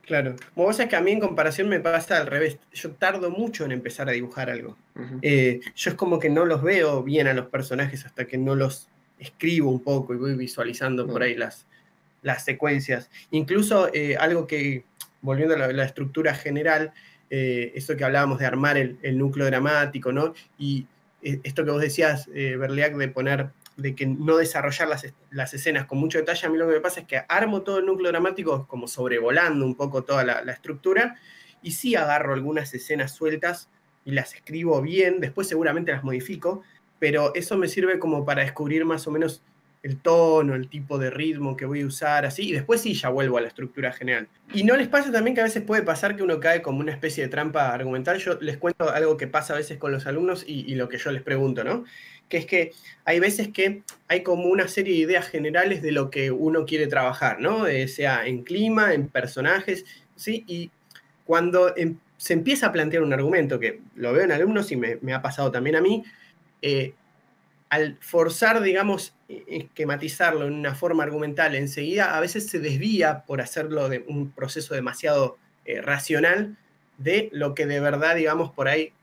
Claro. 0.05 0.35
Como 0.53 0.67
vos 0.67 0.75
sabés 0.75 0.89
que 0.89 0.95
a 0.95 1.01
mí 1.01 1.11
en 1.11 1.19
comparación 1.19 1.67
me 1.67 1.79
pasa 1.79 2.17
al 2.17 2.27
revés. 2.27 2.59
Yo 2.73 2.91
tardo 2.91 3.31
mucho 3.31 3.65
en 3.65 3.71
empezar 3.71 4.07
a 4.07 4.11
dibujar 4.11 4.49
algo. 4.49 4.77
yo 4.95 5.89
es 5.89 5.93
como 5.95 6.19
que 6.19 6.29
no 6.29 6.45
los 6.45 6.61
veo 6.61 7.01
bien 7.03 7.27
a 7.27 7.33
los 7.33 7.47
personajes 7.47 8.05
hasta 8.05 8.25
que 8.25 8.37
no 8.37 8.55
los 8.55 8.87
escribo 9.19 9.71
un 9.71 9.81
poco 9.81 10.13
y 10.13 10.17
voy 10.17 10.35
visualizando 10.35 11.07
por 11.07 11.23
ahí 11.23 11.35
las, 11.35 11.65
las 12.21 12.43
secuencias. 12.43 13.09
Incluso 13.31 13.89
eh, 13.93 14.17
algo 14.17 14.47
que, 14.47 14.83
volviendo 15.21 15.55
a 15.55 15.71
la, 15.71 15.85
estructura 15.85 16.33
general, 16.33 16.91
eh, 17.29 17.71
esto 17.75 17.95
que 17.95 18.03
hablábamos 18.03 18.39
de 18.39 18.45
armar 18.45 18.77
el, 18.77 19.17
núcleo 19.17 19.45
dramático, 19.45 20.11
¿no? 20.11 20.33
Y 20.57 20.87
eh, 21.21 21.39
esto 21.43 21.63
que 21.65 21.71
vos 21.71 21.81
decías, 21.81 22.27
Berliac, 22.27 22.95
de 22.95 23.07
poner, 23.07 23.49
de 23.77 23.95
que 23.95 24.05
no 24.05 24.37
desarrollar 24.37 24.87
las, 25.31 25.53
escenas 25.53 25.85
con 25.85 25.97
mucho 25.97 26.17
detalle, 26.17 26.47
a 26.47 26.49
mí 26.49 26.57
lo 26.57 26.67
que 26.67 26.75
me 26.75 26.79
pasa 26.81 27.01
es 27.01 27.07
que 27.07 27.21
armo 27.27 27.61
todo 27.61 27.79
el 27.79 27.85
núcleo 27.85 28.11
dramático 28.11 28.67
como 28.67 28.87
sobrevolando 28.87 29.65
un 29.65 29.75
poco 29.75 30.03
toda 30.03 30.23
la, 30.23 30.43
la 30.43 30.53
estructura, 30.53 31.15
y 31.61 31.71
sí 31.71 31.95
agarro 31.95 32.33
algunas 32.33 32.73
escenas 32.73 33.13
sueltas 33.13 33.69
y 34.05 34.11
las 34.11 34.33
escribo 34.35 34.81
bien, 34.81 35.19
después 35.19 35.47
seguramente 35.47 35.91
las 35.91 36.03
modifico, 36.03 36.61
pero 36.99 37.33
eso 37.35 37.57
me 37.57 37.67
sirve 37.67 37.99
como 37.99 38.23
para 38.23 38.43
descubrir 38.43 38.85
más 38.85 39.07
o 39.07 39.11
menos 39.11 39.43
el 39.85 39.97
tono, 39.97 40.55
el 40.55 40.67
tipo 40.67 40.97
de 40.97 41.11
ritmo 41.11 41.55
que 41.55 41.65
voy 41.65 41.81
a 41.81 41.85
usar, 41.85 42.25
así, 42.25 42.49
y 42.49 42.53
después 42.53 42.81
sí 42.81 42.95
ya 42.95 43.09
vuelvo 43.09 43.37
a 43.37 43.41
la 43.41 43.49
estructura 43.49 43.91
general. 43.91 44.27
Y 44.51 44.63
no 44.63 44.75
les 44.75 44.87
pasa 44.87 45.11
también 45.11 45.35
que 45.35 45.41
a 45.41 45.43
veces 45.43 45.61
puede 45.61 45.83
pasar 45.83 46.15
que 46.15 46.23
uno 46.23 46.39
cae 46.39 46.63
como 46.63 46.79
una 46.79 46.91
especie 46.91 47.23
de 47.23 47.29
trampa 47.29 47.71
argumental. 47.71 48.17
Yo 48.17 48.33
les 48.41 48.57
cuento 48.57 48.89
algo 48.89 49.15
que 49.15 49.27
pasa 49.27 49.53
a 49.53 49.57
veces 49.57 49.77
con 49.77 49.91
los 49.91 50.07
alumnos 50.07 50.43
y, 50.47 50.73
lo 50.73 50.89
que 50.89 50.97
yo 50.97 51.11
les 51.11 51.21
pregunto, 51.21 51.63
¿no? 51.63 51.85
Que 52.29 52.37
es 52.37 52.47
que 52.47 52.71
hay 53.05 53.19
veces 53.19 53.49
que 53.49 53.83
hay 54.07 54.23
como 54.23 54.45
una 54.45 54.67
serie 54.67 54.95
de 54.95 55.01
ideas 55.01 55.27
generales 55.27 55.83
de 55.83 55.91
lo 55.91 56.09
que 56.09 56.31
uno 56.31 56.65
quiere 56.65 56.87
trabajar, 56.87 57.39
¿no? 57.39 57.67
Eh, 57.67 57.87
sea 57.87 58.25
en 58.25 58.41
clima, 58.41 58.95
en 58.95 59.07
personajes, 59.07 59.85
¿sí? 60.15 60.43
Y 60.47 60.71
cuando 61.25 61.77
em, 61.77 61.97
se 62.17 62.33
empieza 62.33 62.67
a 62.67 62.71
plantear 62.71 63.03
un 63.03 63.13
argumento, 63.13 63.59
que 63.59 63.81
lo 63.95 64.13
veo 64.13 64.23
en 64.23 64.31
alumnos 64.31 64.71
y 64.71 64.77
me, 64.77 65.13
ha 65.13 65.21
pasado 65.21 65.51
también 65.51 65.75
a 65.75 65.81
mí, 65.81 66.03
eh, 66.63 66.95
al 67.69 67.97
forzar, 67.99 68.63
digamos, 68.63 69.14
esquematizarlo 69.27 70.45
en 70.45 70.53
una 70.53 70.75
forma 70.75 71.03
argumental 71.03 71.55
enseguida, 71.55 72.15
a 72.15 72.19
veces 72.19 72.47
se 72.47 72.59
desvía 72.59 73.23
por 73.25 73.41
hacerlo 73.41 73.89
de 73.89 74.05
un 74.07 74.31
proceso 74.31 74.75
demasiado 74.75 75.37
eh, 75.65 75.81
racional 75.81 76.57
de 76.97 77.29
lo 77.31 77.55
que 77.55 77.65
de 77.65 77.79
verdad, 77.79 78.15
digamos, 78.15 78.51
por 78.51 78.67
ahí, 78.67 78.93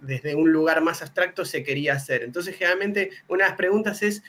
desde 0.00 0.34
un 0.34 0.52
lugar 0.52 0.80
más 0.82 1.02
abstracto 1.02 1.44
se 1.44 1.64
quería 1.64 1.94
hacer. 1.94 2.22
Entonces, 2.22 2.56
generalmente, 2.56 3.10
una 3.26 3.44
de 3.44 3.50
las 3.50 3.58
preguntas 3.58 4.02
es, 4.02 4.22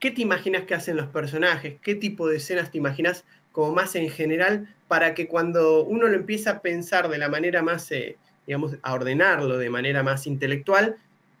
¿qué 0.00 0.10
te 0.10 0.22
imaginas 0.22 0.64
que 0.64 0.74
hacen 0.74 0.96
los 0.96 1.06
personajes? 1.08 1.76
¿Qué 1.82 1.94
tipo 1.94 2.28
de 2.28 2.38
escenas 2.38 2.70
te 2.70 2.78
imaginas 2.78 3.24
como 3.52 3.72
más 3.72 3.94
en 3.94 4.08
general 4.10 4.74
para 4.88 5.14
que 5.14 5.28
cuando 5.28 5.84
uno 5.84 6.08
lo 6.08 6.16
empieza 6.16 6.50
a 6.50 6.62
pensar 6.62 7.08
de 7.08 7.18
la 7.18 7.28
manera 7.28 7.62
más, 7.62 7.90
eh, 7.92 8.16
digamos, 8.46 8.76
a 8.82 8.94
ordenarlo 8.94 9.58
de 9.58 9.70
manera 9.70 10.02
más 10.02 10.26
intelectual, 10.26 10.96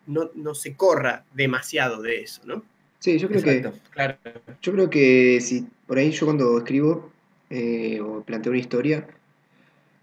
no, 0.06 0.54
se 0.54 0.74
corra 0.74 1.24
demasiado 1.34 2.02
de 2.02 2.22
eso, 2.22 2.42
¿no? 2.44 2.62
Sí, 2.98 3.18
yo 3.18 3.28
creo 3.28 3.42
que. 3.42 3.72
Claro. 3.90 4.16
Yo 4.60 4.72
creo 4.72 4.90
que 4.90 5.40
si 5.40 5.66
por 5.86 5.98
ahí 5.98 6.10
yo 6.12 6.26
cuando 6.26 6.56
escribo 6.58 7.10
eh, 7.50 8.00
o 8.00 8.22
planteo 8.22 8.52
una 8.52 8.60
historia, 8.60 9.06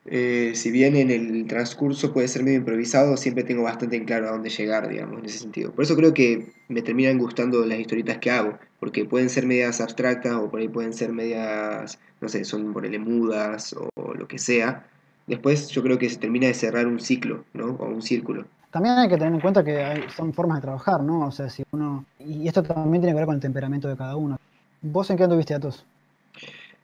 eh, 0.06 0.54
si 0.56 0.72
bien 0.72 0.96
en 0.96 1.12
el 1.12 1.46
transcurso 1.46 2.12
puede 2.14 2.28
ser 2.28 2.44
medio 2.44 2.58
improvisado, 2.58 3.16
siempre 3.16 3.44
tengo 3.44 3.64
bastante 3.64 3.96
en 3.96 4.06
claro 4.06 4.28
a 4.28 4.32
dónde 4.32 4.50
llegar, 4.50 4.90
digamos, 4.90 5.20
en 5.20 5.26
ese 5.26 5.40
sentido. 5.40 5.72
Por 5.72 5.84
eso 5.84 5.96
creo 5.96 6.14
que 6.14 6.48
me 6.68 6.82
terminan 6.82 7.18
gustando 7.18 7.66
las 7.66 7.80
historietas 7.80 8.18
que 8.18 8.32
hago, 8.32 8.58
porque 8.80 9.06
pueden 9.06 9.30
ser 9.30 9.46
medias 9.46 9.82
abstractas 9.82 10.34
o 10.34 10.50
por 10.50 10.62
ahí 10.62 10.68
pueden 10.68 10.94
ser 10.94 11.12
medias, 11.12 12.00
no 12.22 12.30
sé, 12.30 12.44
son 12.44 12.74
por 12.74 12.90
mudas 13.00 13.74
o 13.74 14.14
lo 14.16 14.28
que 14.28 14.40
sea. 14.40 14.88
Después 15.28 15.70
yo 15.70 15.84
creo 15.84 16.00
que 16.00 16.10
se 16.10 16.18
termina 16.18 16.48
de 16.48 16.56
cerrar 16.56 16.88
un 16.88 17.00
ciclo, 17.00 17.46
¿no? 17.54 17.76
O 17.76 17.86
un 17.86 18.02
círculo. 18.02 18.48
También 18.72 18.96
hay 18.98 19.10
que 19.10 19.18
tener 19.18 19.34
en 19.34 19.40
cuenta 19.40 19.64
que 19.64 20.04
son 20.16 20.34
formas 20.34 20.58
de 20.58 20.62
trabajar, 20.62 21.02
¿no? 21.02 21.28
O 21.28 21.32
sea, 21.32 21.50
si 21.50 21.64
uno. 21.72 22.06
Y 22.20 22.48
esto 22.48 22.62
también 22.62 23.02
tiene 23.02 23.14
que 23.14 23.20
ver 23.20 23.26
con 23.26 23.36
el 23.36 23.42
temperamento 23.42 23.88
de 23.88 23.98
cada 23.98 24.16
uno. 24.16 24.38
¿Vos 24.82 25.10
en 25.10 25.18
qué 25.18 25.24
anduviste, 25.24 25.54
Atos? 25.54 25.86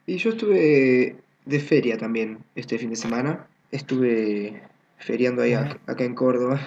Y 0.06 0.16
yo 0.16 0.30
estuve 0.30 1.16
de 1.44 1.60
feria 1.60 1.96
también 1.96 2.38
este 2.54 2.78
fin 2.78 2.90
de 2.90 2.96
semana. 2.96 3.46
Estuve 3.70 4.62
feriando 4.98 5.42
ahí 5.42 5.54
acá 5.54 6.04
en 6.04 6.14
Córdoba, 6.14 6.60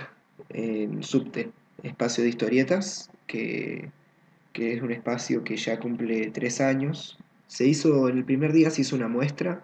en 0.49 1.03
Subte, 1.03 1.51
espacio 1.83 2.23
de 2.23 2.29
historietas, 2.29 3.09
que, 3.27 3.89
que 4.53 4.73
es 4.73 4.81
un 4.81 4.91
espacio 4.91 5.43
que 5.43 5.57
ya 5.57 5.79
cumple 5.79 6.31
tres 6.31 6.61
años. 6.61 7.17
Se 7.47 7.65
hizo, 7.65 8.09
en 8.09 8.17
el 8.17 8.25
primer 8.25 8.53
día 8.53 8.69
se 8.69 8.81
hizo 8.81 8.95
una 8.95 9.07
muestra 9.07 9.63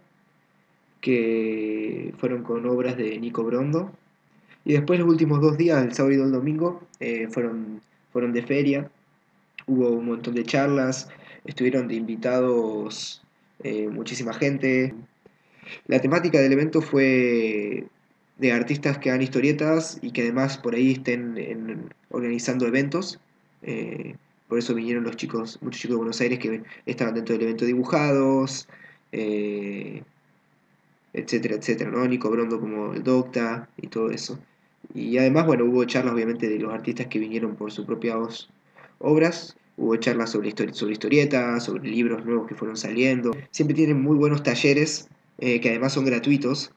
que 1.01 2.13
fueron 2.17 2.43
con 2.43 2.65
obras 2.67 2.97
de 2.97 3.19
Nico 3.19 3.43
Brondo, 3.43 3.91
y 4.65 4.73
después 4.73 4.99
los 4.99 5.07
últimos 5.07 5.39
dos 5.41 5.57
días, 5.57 5.83
el 5.83 5.93
sábado 5.93 6.15
y 6.15 6.19
el 6.19 6.31
domingo, 6.31 6.81
eh, 6.99 7.27
fueron, 7.29 7.81
fueron 8.11 8.33
de 8.33 8.41
feria. 8.41 8.89
Hubo 9.67 9.89
un 9.89 10.07
montón 10.07 10.33
de 10.33 10.43
charlas, 10.43 11.07
estuvieron 11.45 11.87
de 11.87 11.93
invitados 11.95 13.21
eh, 13.63 13.87
muchísima 13.87 14.33
gente. 14.33 14.95
La 15.85 16.01
temática 16.01 16.39
del 16.39 16.51
evento 16.51 16.81
fue 16.81 17.85
de 18.37 18.51
artistas 18.51 18.97
que 18.97 19.11
hagan 19.11 19.21
historietas 19.21 19.99
y 20.01 20.11
que 20.11 20.23
además 20.23 20.57
por 20.57 20.73
ahí 20.73 20.93
estén 20.93 21.89
organizando 22.09 22.65
eventos. 22.65 23.19
Eh, 23.61 24.15
por 24.47 24.57
eso 24.57 24.73
vinieron 24.73 25.03
los 25.03 25.15
chicos, 25.15 25.59
muchos 25.61 25.79
chicos 25.81 25.93
de 25.93 25.97
Buenos 25.97 26.21
Aires 26.21 26.39
que 26.39 26.63
estaban 26.87 27.13
dentro 27.13 27.33
del 27.33 27.43
evento 27.43 27.65
dibujados, 27.65 28.67
etcétera, 31.15 31.55
etcétera, 31.55 31.91
¿no? 31.91 32.05
Nico 32.07 32.29
Brondo 32.29 32.59
como 32.59 32.93
el 32.93 33.03
Docta 33.03 33.69
y 33.77 33.87
todo 33.87 34.09
eso. 34.11 34.39
Y 34.93 35.17
además, 35.17 35.45
bueno, 35.45 35.65
hubo 35.65 35.83
charlas 35.85 36.13
obviamente 36.13 36.49
de 36.49 36.59
los 36.59 36.73
artistas 36.73 37.07
que 37.07 37.19
vinieron 37.19 37.55
por 37.55 37.71
sus 37.71 37.85
propias 37.85 38.49
obras, 38.99 39.55
hubo 39.77 39.95
charlas 39.97 40.31
sobre, 40.31 40.53
sobre 40.73 40.93
historietas, 40.93 41.63
sobre 41.63 41.89
libros 41.89 42.25
nuevos 42.25 42.47
que 42.47 42.55
fueron 42.55 42.77
saliendo. 42.77 43.31
Siempre 43.51 43.75
tienen 43.75 44.01
muy 44.01 44.17
buenos 44.17 44.43
talleres, 44.43 45.07
eh, 45.39 45.59
que 45.59 45.69
además 45.69 45.93
son 45.93 46.05
gratuitos. 46.05 46.71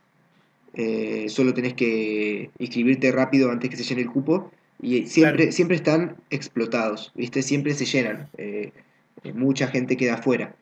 Eh, 0.75 1.27
solo 1.29 1.55
tenés 1.55 1.75
que 1.75 2.51
inscribirte 2.59 3.11
rápido 3.13 3.51
antes 3.51 3.71
que 3.71 3.77
se 3.77 3.85
llene 3.85 4.03
el 4.03 4.11
cupo. 4.11 4.51
Y 4.81 5.07
siempre, 5.07 5.51
siempre 5.51 5.77
están 5.77 6.17
explotados, 6.31 7.13
¿viste? 7.15 7.43
Siempre 7.43 7.75
se 7.75 7.85
llenan. 7.85 8.29
Eh, 8.39 8.73
mucha 9.35 9.67
gente 9.69 9.97
queda 9.97 10.15
afuera. 10.15 10.55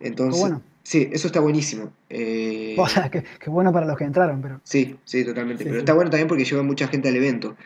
entonces, 0.00 0.40
bueno. 0.40 0.62
Sí, 0.88 1.06
eso 1.12 1.26
está 1.26 1.40
buenísimo. 1.40 1.92
Eh, 2.08 2.74
o 2.78 2.88
sea, 2.88 3.10
que, 3.10 3.22
bueno 3.46 3.74
para 3.74 3.84
los 3.84 3.98
que 3.98 4.04
entraron, 4.04 4.40
pero. 4.40 4.62
Sí, 4.64 4.96
sí, 5.04 5.22
totalmente. 5.22 5.62
pero 5.62 5.80
está 5.80 5.92
bueno 5.92 6.10
también 6.10 6.28
porque 6.28 6.46
lleva 6.46 6.62
mucha 6.62 6.88
gente 6.88 7.10
al 7.10 7.16
evento. 7.16 7.56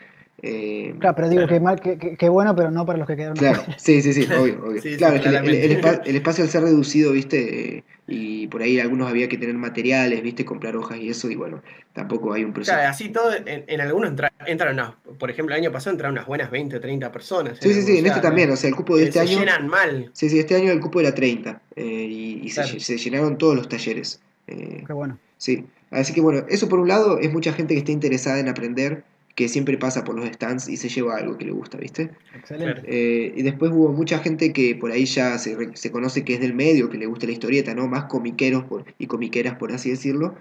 Eh, 0.45 0.93
claro, 0.99 1.15
pero 1.15 1.29
digo 1.29 1.47
que, 1.47 1.59
mal, 1.61 1.79
que, 1.79 2.27
bueno, 2.27 2.53
pero 2.53 2.69
no 2.69 2.85
para 2.85 2.99
los 2.99 3.07
que 3.07 3.15
quedaron. 3.15 3.37
Claro, 3.37 3.63
sí, 3.77 4.01
sí, 4.01 4.11
sí, 4.11 4.27
obvio, 4.37 4.61
obvio. 4.61 4.81
claro, 4.97 5.15
el, 5.15 6.15
espacio 6.17 6.43
al 6.43 6.49
ser 6.49 6.63
reducido, 6.63 7.13
viste, 7.13 7.85
y 8.07 8.47
por 8.47 8.61
ahí 8.61 8.77
algunos 8.77 9.09
había 9.09 9.29
que 9.29 9.37
tener 9.37 9.55
materiales, 9.55 10.21
viste, 10.21 10.43
comprar 10.43 10.75
hojas 10.75 10.97
y 10.97 11.07
eso, 11.07 11.31
y 11.31 11.35
bueno, 11.35 11.63
tampoco 11.93 12.33
hay 12.33 12.43
un 12.43 12.51
proceso. 12.51 12.75
Claro, 12.75 12.89
así 12.89 13.07
todo, 13.07 13.31
en, 13.33 13.79
algunos 13.79 14.13
entraron, 14.45 14.75
no, 14.75 14.97
por 15.17 15.31
ejemplo, 15.31 15.55
el 15.55 15.61
año 15.61 15.71
pasado 15.71 15.91
entraron 15.91 16.15
unas 16.15 16.27
buenas 16.27 16.51
20 16.51 16.75
o 16.75 16.81
30 16.81 17.09
personas. 17.09 17.57
Sí, 17.61 17.73
sí, 17.73 17.81
sí, 17.81 17.99
en 17.99 18.05
este 18.05 18.19
también, 18.19 18.51
o 18.51 18.57
sea, 18.57 18.67
el 18.67 18.75
cupo 18.75 18.97
de 18.97 19.05
este 19.05 19.21
año. 19.21 19.29
Se 19.29 19.39
llenan 19.39 19.69
mal. 19.69 20.11
Sí, 20.11 20.27
sí, 20.27 20.39
este 20.39 20.57
año 20.57 20.73
el 20.73 20.81
cupo 20.81 20.99
era 20.99 21.15
30, 21.15 21.61
eh, 21.77 21.83
y, 21.85 22.49
se, 22.49 22.97
llenaron 22.97 23.37
todos 23.37 23.55
los 23.55 23.69
talleres. 23.69 24.19
Eh, 24.47 24.83
Qué 24.85 24.91
bueno. 24.91 25.17
Sí, 25.37 25.65
así 25.89 26.11
que 26.13 26.19
bueno, 26.19 26.45
eso 26.49 26.67
por 26.67 26.79
un 26.79 26.89
lado 26.89 27.19
es 27.19 27.31
mucha 27.31 27.53
gente 27.53 27.75
que 27.75 27.79
está 27.79 27.93
interesada 27.93 28.39
en 28.39 28.49
aprender 28.49 29.05
que 29.35 29.49
siempre 29.49 29.77
pasa 29.77 30.03
por 30.03 30.15
los 30.15 30.27
stands 30.29 30.69
y 30.69 30.77
se 30.77 30.89
lleva 30.89 31.17
algo 31.17 31.37
que 31.37 31.45
le 31.45 31.51
gusta, 31.51 31.77
¿viste? 31.77 32.11
Excelente. 32.35 32.81
Eh, 32.85 33.33
y 33.35 33.41
después 33.41 33.71
hubo 33.71 33.91
mucha 33.91 34.19
gente 34.19 34.53
que 34.53 34.75
por 34.75 34.91
ahí 34.91 35.05
ya 35.05 35.37
se, 35.39 35.57
se, 35.75 35.91
conoce 35.91 36.23
que 36.23 36.35
es 36.35 36.39
del 36.39 36.53
medio, 36.53 36.89
que 36.89 36.97
le 36.97 37.07
gusta 37.07 37.25
la 37.25 37.31
historieta, 37.31 37.73
¿no? 37.73 37.87
Más 37.87 38.05
comiqueros 38.05 38.63
por, 38.65 38.85
y 38.99 39.07
comiqueras, 39.07 39.55
por 39.55 39.71
así 39.71 39.89
decirlo. 39.89 40.35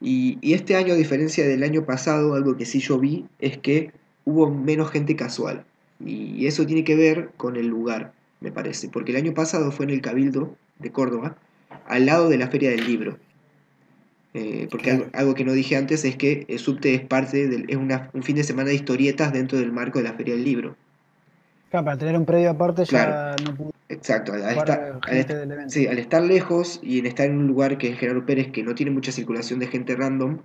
Y, 0.00 0.38
y, 0.40 0.54
este 0.54 0.74
año, 0.74 0.94
a 0.94 0.96
diferencia 0.96 1.46
del 1.46 1.62
año 1.62 1.84
pasado, 1.84 2.34
algo 2.34 2.56
que 2.56 2.66
sí 2.66 2.80
yo 2.80 2.98
vi 2.98 3.26
es 3.38 3.56
que 3.58 3.92
hubo 4.24 4.50
menos 4.50 4.90
gente 4.90 5.14
casual. 5.14 5.64
Y 6.04 6.46
eso 6.46 6.66
tiene 6.66 6.82
que 6.82 6.96
ver 6.96 7.30
con 7.36 7.56
el 7.56 7.68
lugar, 7.68 8.12
me 8.40 8.50
parece. 8.50 8.88
Porque 8.88 9.12
el 9.12 9.18
año 9.18 9.32
pasado 9.32 9.70
fue 9.70 9.86
en 9.86 9.90
el 9.90 10.00
Cabildo 10.00 10.56
de 10.80 10.90
Córdoba, 10.90 11.36
al 11.86 12.06
lado 12.06 12.28
de 12.28 12.38
la 12.38 12.48
Feria 12.48 12.70
del 12.70 12.84
Libro. 12.84 13.18
Eh, 14.36 14.66
porque 14.68 15.08
algo, 15.12 15.34
que 15.34 15.44
no 15.44 15.52
dije 15.52 15.76
antes 15.76 16.04
es 16.04 16.16
que 16.16 16.44
el 16.48 16.58
subte 16.58 16.92
es 16.96 17.02
parte 17.02 17.46
del, 17.46 17.66
es 17.68 17.76
un 17.76 18.22
fin 18.24 18.34
de 18.34 18.42
semana 18.42 18.70
de 18.70 18.74
historietas 18.74 19.32
dentro 19.32 19.58
del 19.58 19.70
marco 19.70 20.00
de 20.00 20.04
la 20.04 20.14
Feria 20.14 20.34
del 20.34 20.44
Libro. 20.44 20.76
Claro, 21.70 21.84
para 21.84 21.98
tener 21.98 22.16
un 22.16 22.24
predio 22.24 22.50
aparte 22.50 22.84
ya 22.84 23.36
no 23.44 23.54
pudo. 23.54 23.70
Exacto, 23.88 24.32
al, 24.32 24.40
estar, 24.40 25.00
sí, 25.68 25.86
al 25.86 25.98
estar 25.98 26.22
lejos 26.22 26.80
y 26.82 26.98
en 26.98 27.06
estar 27.06 27.26
en 27.26 27.36
un 27.36 27.46
lugar 27.46 27.78
que 27.78 27.90
es 27.90 27.98
Gerardo 27.98 28.26
Pérez, 28.26 28.50
que 28.50 28.64
no 28.64 28.74
tiene 28.74 28.90
mucha 28.90 29.12
circulación 29.12 29.60
de 29.60 29.68
gente 29.68 29.94
random, 29.94 30.38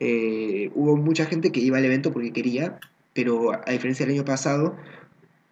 eh, 0.00 0.70
hubo 0.74 0.96
mucha 0.96 1.26
gente 1.26 1.52
que 1.52 1.60
iba 1.60 1.76
al 1.76 1.84
evento 1.84 2.12
porque 2.12 2.32
quería, 2.32 2.78
pero 3.12 3.52
a 3.52 3.70
diferencia 3.70 4.06
del 4.06 4.14
año 4.14 4.24
pasado, 4.24 4.76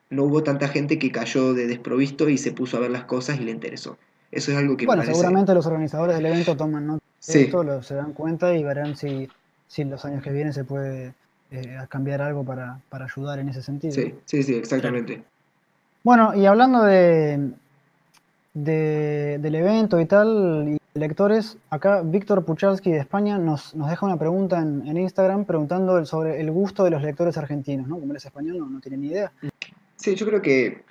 no 0.08 0.24
hubo 0.24 0.42
tanta 0.42 0.68
gente 0.68 0.98
que 0.98 1.10
cayó 1.10 1.52
de 1.52 1.66
desprovisto 1.66 2.30
y 2.30 2.38
se 2.38 2.52
puso 2.52 2.78
a 2.78 2.80
ver 2.80 2.92
las 2.92 3.04
cosas 3.04 3.38
y 3.40 3.44
le 3.44 3.50
interesó. 3.50 3.98
Eso 4.30 4.52
es 4.52 4.56
algo 4.56 4.76
que... 4.76 4.86
Bueno, 4.86 5.02
seguramente 5.04 5.52
los 5.54 5.66
organizadores 5.66 6.16
del 6.16 6.26
evento 6.26 6.56
toman 6.56 6.86
nota 6.86 7.04
esto, 7.28 7.62
lo, 7.62 7.82
se 7.82 7.94
dan 7.94 8.12
cuenta 8.12 8.54
y 8.54 8.62
verán 8.62 8.96
si, 8.96 9.28
si 9.66 9.82
en 9.82 9.90
los 9.90 10.04
años 10.04 10.22
que 10.22 10.30
vienen 10.30 10.52
se 10.52 10.64
puede 10.64 11.14
eh, 11.50 11.78
cambiar 11.88 12.20
algo 12.20 12.44
para, 12.44 12.80
ayudar 12.90 13.38
en 13.38 13.48
ese 13.48 13.62
sentido. 13.62 13.94
Sí, 13.94 14.14
sí, 14.24 14.42
sí, 14.42 14.54
exactamente. 14.54 15.22
Bueno, 16.02 16.34
y 16.34 16.46
hablando 16.46 16.82
de, 16.82 17.50
del 18.52 19.54
evento 19.54 20.00
y 20.00 20.06
tal, 20.06 20.78
y 20.94 20.98
lectores, 20.98 21.56
acá 21.70 22.02
Víctor 22.02 22.44
Puchalski 22.44 22.90
de 22.92 22.98
España 22.98 23.38
nos, 23.38 23.74
nos 23.74 23.88
deja 23.88 24.04
una 24.04 24.18
pregunta 24.18 24.60
en, 24.60 24.96
Instagram 24.96 25.44
preguntando 25.44 26.04
sobre 26.04 26.40
el 26.40 26.50
gusto 26.50 26.84
de 26.84 26.90
los 26.90 27.02
lectores 27.02 27.36
argentinos, 27.38 27.88
¿no? 27.88 27.98
Como 27.98 28.12
él 28.12 28.16
es 28.16 28.24
español, 28.24 28.58
no, 28.58 28.68
no 28.68 28.80
tiene 28.80 28.98
ni 28.98 29.06
idea. 29.08 29.32
Sí, 29.96 30.14
yo 30.14 30.26
creo 30.26 30.42
que, 30.42 30.82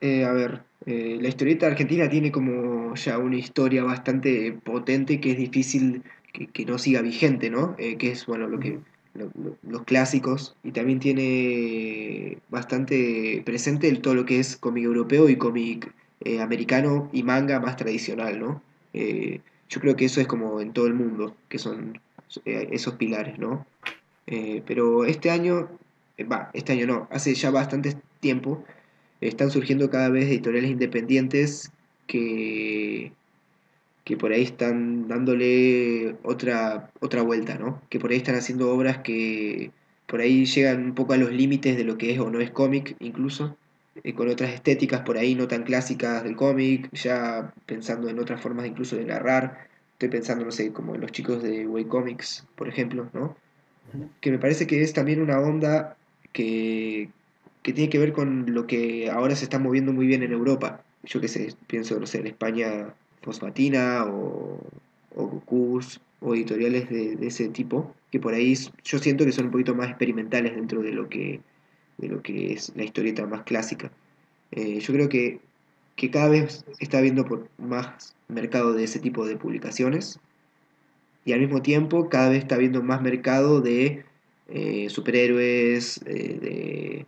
eh, 0.00 0.24
a 0.24 0.32
ver, 0.32 0.62
eh, 0.86 1.18
la 1.20 1.28
historieta 1.28 1.66
argentina 1.66 2.08
tiene 2.08 2.32
como 2.32 2.94
ya 2.94 3.18
una 3.18 3.36
historia 3.36 3.84
bastante 3.84 4.52
potente 4.52 5.20
que 5.20 5.32
es 5.32 5.36
difícil 5.36 6.02
que, 6.32 6.64
no 6.64 6.78
siga 6.78 7.02
vigente, 7.02 7.50
¿no? 7.50 7.74
Eh, 7.78 7.96
que 7.96 8.12
es, 8.12 8.24
bueno, 8.24 8.46
lo 8.46 8.58
que 8.60 8.78
los 9.14 9.82
clásicos 9.84 10.54
y 10.62 10.70
también 10.70 11.00
tiene 11.00 12.38
bastante 12.48 13.42
presente 13.44 13.88
el, 13.88 14.00
todo 14.00 14.14
lo 14.14 14.24
que 14.24 14.38
es 14.38 14.56
cómic 14.56 14.84
europeo 14.84 15.28
y 15.28 15.36
cómic 15.36 15.92
eh, 16.20 16.40
americano 16.40 17.10
y 17.12 17.24
manga 17.24 17.58
más 17.58 17.76
tradicional, 17.76 18.38
¿no? 18.38 18.62
yo 18.94 19.80
creo 19.80 19.96
que 19.96 20.06
eso 20.06 20.20
es 20.20 20.26
como 20.26 20.60
en 20.60 20.72
todo 20.72 20.86
el 20.86 20.94
mundo, 20.94 21.36
que 21.48 21.58
son 21.58 22.00
esos 22.44 22.94
pilares, 22.94 23.38
¿no? 23.38 23.66
pero 24.26 25.04
este 25.04 25.30
año, 25.30 25.68
va, 26.30 26.50
este 26.52 26.72
año 26.72 26.86
no, 26.86 27.08
hace 27.10 27.34
ya 27.34 27.50
bastante 27.50 27.96
tiempo 28.20 28.64
están 29.20 29.50
surgiendo 29.50 29.90
cada 29.90 30.08
vez 30.08 30.26
editoriales 30.26 30.70
independientes 30.70 31.72
que, 32.06 33.12
que 34.04 34.16
por 34.16 34.32
ahí 34.32 34.42
están 34.42 35.08
dándole 35.08 36.16
otra, 36.22 36.90
otra 37.00 37.22
vuelta, 37.22 37.58
¿no? 37.58 37.82
Que 37.90 37.98
por 37.98 38.10
ahí 38.10 38.16
están 38.16 38.36
haciendo 38.36 38.72
obras 38.72 38.98
que 38.98 39.70
por 40.06 40.20
ahí 40.20 40.46
llegan 40.46 40.84
un 40.86 40.94
poco 40.94 41.12
a 41.12 41.18
los 41.18 41.32
límites 41.32 41.76
de 41.76 41.84
lo 41.84 41.98
que 41.98 42.12
es 42.12 42.18
o 42.18 42.30
no 42.30 42.40
es 42.40 42.50
cómic, 42.50 42.96
incluso, 43.00 43.56
eh, 44.02 44.14
con 44.14 44.28
otras 44.28 44.50
estéticas 44.52 45.02
por 45.02 45.18
ahí 45.18 45.34
no 45.34 45.48
tan 45.48 45.64
clásicas 45.64 46.24
del 46.24 46.36
cómic, 46.36 46.88
ya 46.92 47.52
pensando 47.66 48.08
en 48.08 48.18
otras 48.18 48.40
formas 48.40 48.66
incluso 48.66 48.96
de 48.96 49.04
narrar. 49.04 49.68
Estoy 49.92 50.08
pensando, 50.08 50.44
no 50.44 50.52
sé, 50.52 50.72
como 50.72 50.94
en 50.94 51.02
los 51.02 51.12
chicos 51.12 51.42
de 51.42 51.66
Way 51.66 51.84
Comics, 51.84 52.46
por 52.54 52.68
ejemplo, 52.68 53.10
¿no? 53.12 53.36
Que 54.20 54.30
me 54.30 54.38
parece 54.38 54.66
que 54.66 54.82
es 54.82 54.92
también 54.92 55.20
una 55.20 55.40
onda 55.40 55.96
que, 56.32 57.10
que 57.62 57.72
tiene 57.72 57.90
que 57.90 57.98
ver 57.98 58.12
con 58.12 58.54
lo 58.54 58.66
que 58.66 59.10
ahora 59.10 59.36
se 59.36 59.44
está 59.44 59.58
moviendo 59.58 59.92
muy 59.92 60.06
bien 60.06 60.22
en 60.22 60.32
Europa. 60.32 60.82
Yo 61.04 61.20
que 61.20 61.28
sé, 61.28 61.54
pienso, 61.66 61.98
no 61.98 62.06
sé, 62.06 62.18
en 62.18 62.26
España, 62.28 62.94
Fosmatina 63.22 64.04
o, 64.06 64.60
o 65.14 65.26
Gokus 65.26 66.00
o 66.20 66.34
editoriales 66.34 66.88
de, 66.90 67.26
ese 67.26 67.48
tipo, 67.48 67.94
que 68.10 68.20
por 68.20 68.34
ahí 68.34 68.56
yo 68.84 68.98
siento 68.98 69.24
que 69.24 69.32
son 69.32 69.46
un 69.46 69.50
poquito 69.52 69.74
más 69.74 69.88
experimentales 69.88 70.54
dentro 70.54 70.82
de 70.82 70.92
lo 70.92 71.08
que, 71.08 71.40
de 71.98 72.08
lo 72.08 72.22
que 72.22 72.52
es 72.52 72.72
la 72.74 72.84
historieta 72.84 73.26
más 73.26 73.42
clásica. 73.42 73.90
Eh, 74.50 74.80
yo 74.80 74.94
creo 74.94 75.08
que, 75.08 75.40
que 75.96 76.10
cada 76.10 76.28
vez 76.28 76.64
está 76.80 76.98
habiendo 76.98 77.24
por 77.24 77.48
más 77.58 78.16
mercado 78.28 78.72
de 78.72 78.84
ese 78.84 78.98
tipo 78.98 79.26
de 79.26 79.36
publicaciones 79.36 80.18
y 81.24 81.32
al 81.32 81.40
mismo 81.40 81.62
tiempo 81.62 82.08
cada 82.08 82.30
vez 82.30 82.38
está 82.38 82.54
habiendo 82.54 82.82
más 82.82 83.02
mercado 83.02 83.60
de 83.60 84.04
eh, 84.48 84.88
superhéroes, 84.88 86.00
eh, 86.06 86.38
de 86.40 87.06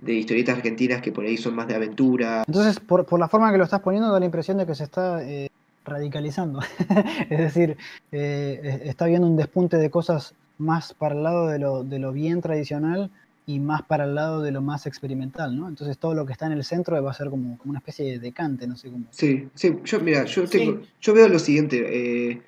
de 0.00 0.14
historietas 0.14 0.56
argentinas 0.56 1.02
que 1.02 1.12
por 1.12 1.24
ahí 1.24 1.36
son 1.36 1.54
más 1.54 1.68
de 1.68 1.74
aventura. 1.74 2.44
Entonces, 2.46 2.80
por, 2.80 3.04
por 3.04 3.20
la 3.20 3.28
forma 3.28 3.52
que 3.52 3.58
lo 3.58 3.64
estás 3.64 3.80
poniendo, 3.80 4.10
da 4.10 4.18
la 4.18 4.24
impresión 4.24 4.56
de 4.58 4.66
que 4.66 4.74
se 4.74 4.84
está 4.84 5.22
eh, 5.22 5.50
radicalizando. 5.84 6.60
es 7.30 7.38
decir, 7.38 7.76
eh, 8.12 8.80
está 8.84 9.04
habiendo 9.04 9.26
un 9.26 9.36
despunte 9.36 9.76
de 9.76 9.90
cosas 9.90 10.34
más 10.58 10.94
para 10.94 11.14
el 11.14 11.22
lado 11.22 11.48
de 11.48 11.58
lo, 11.58 11.84
de 11.84 11.98
lo 11.98 12.12
bien 12.12 12.40
tradicional 12.40 13.10
y 13.46 13.58
más 13.58 13.82
para 13.82 14.04
el 14.04 14.14
lado 14.14 14.42
de 14.42 14.52
lo 14.52 14.62
más 14.62 14.86
experimental, 14.86 15.56
¿no? 15.56 15.68
Entonces 15.68 15.98
todo 15.98 16.14
lo 16.14 16.24
que 16.24 16.32
está 16.32 16.46
en 16.46 16.52
el 16.52 16.64
centro 16.64 17.02
va 17.02 17.10
a 17.10 17.14
ser 17.14 17.30
como, 17.30 17.58
como 17.58 17.70
una 17.70 17.78
especie 17.80 18.06
de 18.06 18.18
decante, 18.18 18.66
no 18.66 18.76
sé 18.76 18.90
cómo. 18.90 19.06
Sí, 19.10 19.48
sí, 19.54 19.76
yo, 19.84 20.00
mira, 20.00 20.24
yo, 20.24 20.46
tengo, 20.46 20.80
yo 21.00 21.14
veo 21.14 21.28
lo 21.28 21.38
siguiente, 21.38 22.30
eh, 22.32 22.42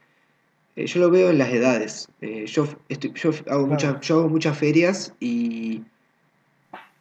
yo 0.76 1.00
lo 1.00 1.10
veo 1.10 1.30
en 1.30 1.38
las 1.38 1.50
edades. 1.50 2.08
yo, 2.20 2.68
yo, 2.88 3.30
hago 3.50 3.66
muchas, 3.66 4.00
yo 4.00 4.20
hago 4.20 4.28
muchas 4.28 4.56
ferias 4.56 5.12
y 5.18 5.82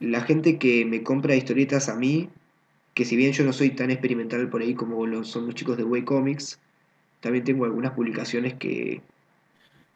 la 0.01 0.22
gente 0.22 0.58
que 0.58 0.84
me 0.84 1.03
compra 1.03 1.36
historietas 1.36 1.88
a 1.88 1.96
mí, 1.96 2.27
que 2.93 3.05
si 3.05 3.15
bien 3.15 3.31
yo 3.31 3.46
no 3.46 3.53
soy 3.53 3.70
tan 3.70 3.91
experimental 3.91 4.50
por 4.50 4.62
ahí 4.62 4.74
como 4.74 5.24
son 5.24 5.46
los 5.46 5.55
chicos 5.55 5.77
de 5.77 5.84
Way 5.84 6.03
Comics, 6.03 6.60
también 7.22 7.46
tengo 7.46 7.65
algunas 7.65 7.91
publicaciones 7.91 8.55
que, 8.55 9.01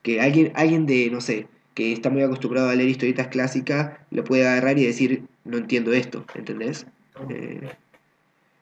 que 0.04 0.22
alguien, 0.22 0.52
alguien 0.56 0.86
de, 0.86 1.10
no 1.10 1.20
sé, 1.20 1.48
que 1.74 1.92
está 1.92 2.10
muy 2.10 2.22
acostumbrado 2.22 2.70
a 2.70 2.76
leer 2.76 2.90
historietas 2.90 3.28
clásicas, 3.28 3.98
lo 4.12 4.24
puede 4.24 4.48
agarrar 4.48 4.78
y 4.78 4.86
decir, 4.86 5.24
no 5.44 5.58
entiendo 5.58 5.92
esto, 5.92 6.24
¿entendés? 6.36 6.86
Eh, 7.30 7.68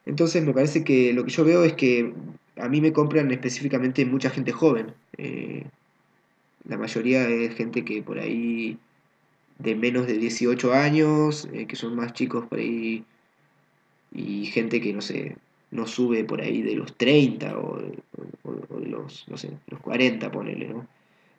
entonces 0.06 0.44
me 0.44 0.54
parece 0.54 0.82
que 0.82 1.12
lo 1.12 1.24
que 1.24 1.30
yo 1.30 1.44
veo 1.44 1.62
es 1.62 1.74
que 1.74 2.12
a 2.56 2.68
mí 2.68 2.80
me 2.80 2.92
compran 2.92 3.30
específicamente 3.30 4.04
mucha 4.06 4.30
gente 4.30 4.50
joven. 4.52 4.94
Eh, 5.18 5.64
la 6.66 6.78
mayoría 6.78 7.28
es 7.28 7.54
gente 7.54 7.84
que 7.84 8.02
por 8.02 8.18
ahí 8.18 8.78
de 9.58 9.74
menos 9.74 10.06
de 10.06 10.18
18 10.18 10.72
años, 10.72 11.48
eh, 11.52 11.66
que 11.66 11.76
son 11.76 11.94
más 11.94 12.12
chicos 12.12 12.46
por 12.46 12.58
ahí, 12.58 13.04
y 14.12 14.46
gente 14.46 14.80
que 14.80 14.92
no 14.92 15.00
sé, 15.00 15.36
no 15.70 15.86
sube 15.86 16.24
por 16.24 16.40
ahí 16.40 16.62
de 16.62 16.76
los 16.76 16.96
30 16.96 17.58
o, 17.58 17.80
de 17.80 18.88
los, 18.88 19.28
no 19.28 19.36
sé, 19.36 19.50
los 19.68 19.80
40, 19.80 20.30
ponele, 20.30 20.68
¿no? 20.68 20.86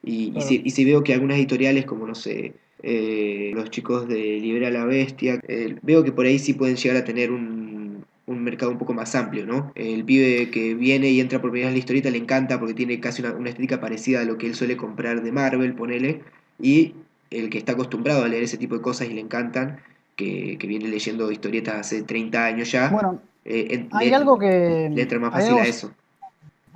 Y, 0.04 0.34
y, 0.38 0.70
si, 0.70 0.86
veo 0.86 1.04
que 1.04 1.14
algunas 1.14 1.38
editoriales, 1.38 1.86
como 1.86 2.06
no 2.06 2.14
sé, 2.14 2.54
eh, 2.84 3.52
los 3.56 3.72
chicos 3.72 4.08
de 4.08 4.40
Libre 4.40 4.68
a 4.68 4.70
la 4.70 4.86
Bestia, 4.86 5.40
eh, 5.48 5.76
veo 5.82 6.04
que 6.04 6.12
por 6.12 6.26
ahí 6.26 6.38
sí 6.38 6.54
pueden 6.54 6.76
llegar 6.76 6.98
a 6.98 7.04
tener 7.06 7.32
un, 7.32 8.06
un, 8.28 8.44
mercado 8.44 8.72
un 8.72 8.78
poco 8.78 8.94
más 8.94 9.16
amplio, 9.16 9.48
¿no? 9.48 9.72
El 9.74 10.06
pibe 10.06 10.52
que 10.52 10.76
viene 10.76 11.10
y 11.10 11.20
entra 11.20 11.42
por 11.42 11.50
primera 11.50 11.70
vez 11.70 11.72
en 11.72 11.76
la 11.78 11.80
historieta 11.80 12.12
le 12.12 12.20
encanta 12.20 12.60
porque 12.60 12.76
tiene 12.76 13.00
casi 13.00 13.24
una, 13.24 13.34
una 13.34 13.50
estética 13.50 13.82
parecida 13.82 14.22
a 14.22 14.26
lo 14.26 14.38
que 14.38 14.46
él 14.46 14.54
suele 14.54 14.78
comprar 14.78 15.24
de 15.24 15.32
Marvel, 15.32 15.74
ponele, 15.74 16.22
y 16.62 16.94
el 17.30 17.50
que 17.50 17.58
está 17.58 17.74
acostumbrado 17.74 18.24
a 18.24 18.28
leer 18.28 18.44
ese 18.44 18.58
tipo 18.58 18.76
de 18.76 18.82
cosas 18.82 19.08
y 19.08 19.14
le 19.14 19.22
encantan, 19.22 19.80
que, 20.16 20.58
viene 20.62 20.88
leyendo 20.88 21.32
historietas 21.32 21.76
hace 21.76 22.04
30 22.04 22.46
años 22.46 22.72
ya. 22.72 22.90
Bueno, 22.90 23.20
eh, 23.44 23.88
hay 23.92 24.14
algo 24.14 24.38
que. 24.38 24.90
Le 24.94 25.02
entra 25.02 25.20
más 25.20 25.34
fácil 25.34 25.56
a 25.56 25.64
eso. 25.64 25.92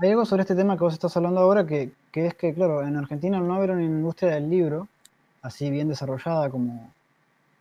Hay 0.01 0.09
algo 0.09 0.25
sobre 0.25 0.41
este 0.41 0.55
tema 0.55 0.77
que 0.77 0.83
vos 0.83 0.93
estás 0.93 1.15
hablando 1.17 1.41
ahora, 1.41 1.65
que, 1.65 1.91
es 2.13 2.33
que, 2.35 2.53
claro, 2.53 2.85
en 2.85 2.95
Argentina 2.95 3.39
no 3.39 3.53
haber 3.53 3.71
una 3.71 3.83
industria 3.83 4.31
del 4.31 4.49
libro 4.49 4.87
así 5.41 5.69
bien 5.69 5.89
desarrollada 5.89 6.49
como, 6.49 6.89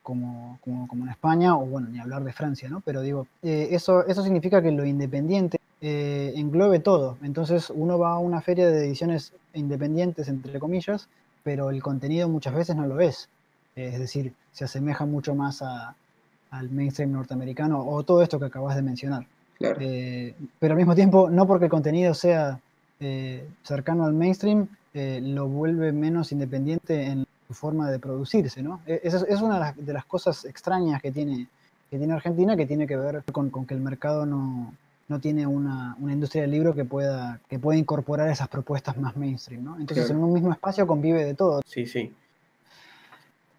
como, 0.02 0.59
como, 0.61 1.04
en 1.04 1.09
España, 1.11 1.57
o 1.57 1.66
bueno, 1.66 1.88
ni 1.88 1.99
hablar 1.99 2.23
de 2.23 2.33
Francia, 2.33 2.68
¿no? 2.68 2.80
Pero 2.80 3.02
digo, 3.02 3.26
eh, 3.42 3.68
eso, 3.73 4.07
eso 4.07 4.23
significa 4.23 4.62
que 4.62 4.71
lo 4.71 4.85
independiente 4.85 5.59
eh, 5.80 6.33
englobe 6.37 6.80
todo. 6.80 7.18
Entonces 7.23 7.71
uno 7.71 7.99
va 7.99 8.12
a 8.12 8.18
una 8.18 8.40
feria 8.40 8.68
de 8.68 8.87
ediciones 8.87 9.33
independientes, 9.54 10.28
entre 10.28 10.59
comillas, 10.59 11.09
pero 11.49 11.71
el 11.71 11.83
contenido 11.83 12.28
muchas 12.28 12.55
veces 12.55 12.76
no 12.76 12.87
lo 12.87 13.00
es. 13.00 13.26
Es 13.75 13.99
decir, 13.99 14.35
se 14.52 14.67
asemeja 14.67 15.07
mucho 15.07 15.35
más 15.35 15.62
al 15.62 16.69
mainstream 16.69 17.12
norteamericano 17.12 17.88
o 17.88 18.02
todo 18.02 18.21
esto 18.23 18.38
que 18.38 18.45
acabas 18.45 18.76
de 18.76 18.83
mencionar. 18.83 19.25
Eh, 19.59 20.35
pero 20.59 20.75
al 20.75 20.76
mismo 20.76 20.95
tiempo, 20.95 21.31
no 21.31 21.47
porque 21.47 21.64
el 21.64 21.71
contenido 21.71 22.12
sea 22.12 22.61
eh, 23.00 23.49
cercano 23.62 24.05
al 24.05 24.12
mainstream, 24.12 24.69
eh, 24.93 25.21
lo 25.23 25.49
vuelve 25.49 25.90
menos 25.90 26.33
independiente 26.33 27.07
en 27.07 27.25
su 27.47 27.55
forma 27.55 27.90
de 27.90 27.99
producirse. 27.99 28.62
¿no? 28.62 28.83
E, 28.87 29.00
Esa 29.02 29.25
es, 29.26 29.40
una 29.40 29.73
de 29.73 29.93
las, 29.95 30.05
cosas 30.05 30.45
extrañas 30.45 31.00
que 31.00 31.12
tiene, 31.12 31.47
que 31.88 31.97
tiene 31.97 32.12
Argentina, 32.12 32.59
que 32.59 32.67
tiene 32.67 32.87
que 32.87 32.97
ver 32.99 33.25
con, 33.33 33.50
que 33.50 33.73
el 33.73 33.81
mercado 33.81 34.26
no, 34.26 34.75
tiene 35.21 35.47
una, 35.47 35.97
industria 36.00 36.43
del 36.43 36.50
libro 36.50 36.75
que 36.75 36.85
pueda, 36.85 37.41
que 37.49 37.59
pueda 37.59 37.79
incorporar 37.79 38.29
esas 38.29 38.49
propuestas 38.49 38.97
más 38.99 39.17
mainstream. 39.17 39.65
¿no? 39.65 39.79
Entonces, 39.81 40.11
en 40.11 40.19
un 40.19 40.35
mismo 40.35 40.53
espacio 40.53 40.87
convive 40.87 41.25
de 41.25 41.35
todo. 41.35 41.62
Sí, 41.67 41.87
sí. 41.87 42.12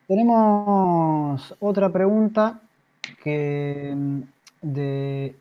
Tenemos 0.08 1.56
otra 1.60 1.92
pregunta 1.92 2.60
que 3.24 3.94
mm, 3.96 4.22
de, 4.62 5.36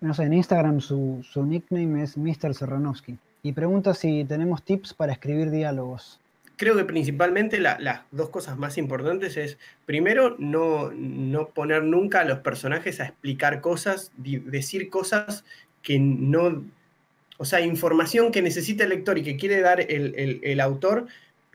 no 0.00 0.14
sé, 0.14 0.24
en 0.24 0.34
Instagram 0.34 0.80
su, 0.80 1.24
nickname 1.34 2.02
es 2.02 2.16
Mr. 2.16 2.54
Serranovsky 2.54 3.18
y 3.42 3.52
pregunta 3.52 3.94
si 3.94 4.24
tenemos 4.24 4.62
tips 4.62 4.94
para 4.94 5.12
escribir 5.12 5.50
diálogos. 5.50 6.20
Creo 6.56 6.76
que 6.76 6.84
principalmente 6.84 7.60
las 7.60 8.00
dos 8.10 8.30
cosas 8.30 8.56
más 8.56 8.78
importantes 8.78 9.36
es, 9.36 9.58
primero, 9.84 10.36
no, 10.38 10.90
no 10.90 11.48
poner 11.50 11.82
nunca 11.82 12.20
a 12.20 12.24
los 12.24 12.38
personajes 12.38 13.00
a 13.00 13.06
explicar 13.06 13.60
cosas, 13.60 14.10
decir 14.16 14.88
cosas 14.88 15.44
que 15.82 15.98
no, 15.98 16.64
o 17.36 17.44
sea, 17.44 17.60
información 17.60 18.32
que 18.32 18.42
necesita 18.42 18.84
el 18.84 18.90
lector 18.90 19.18
y 19.18 19.22
que 19.22 19.36
quiere 19.36 19.60
dar 19.60 19.80
el, 19.80 20.40
el 20.42 20.60
autor, 20.60 21.06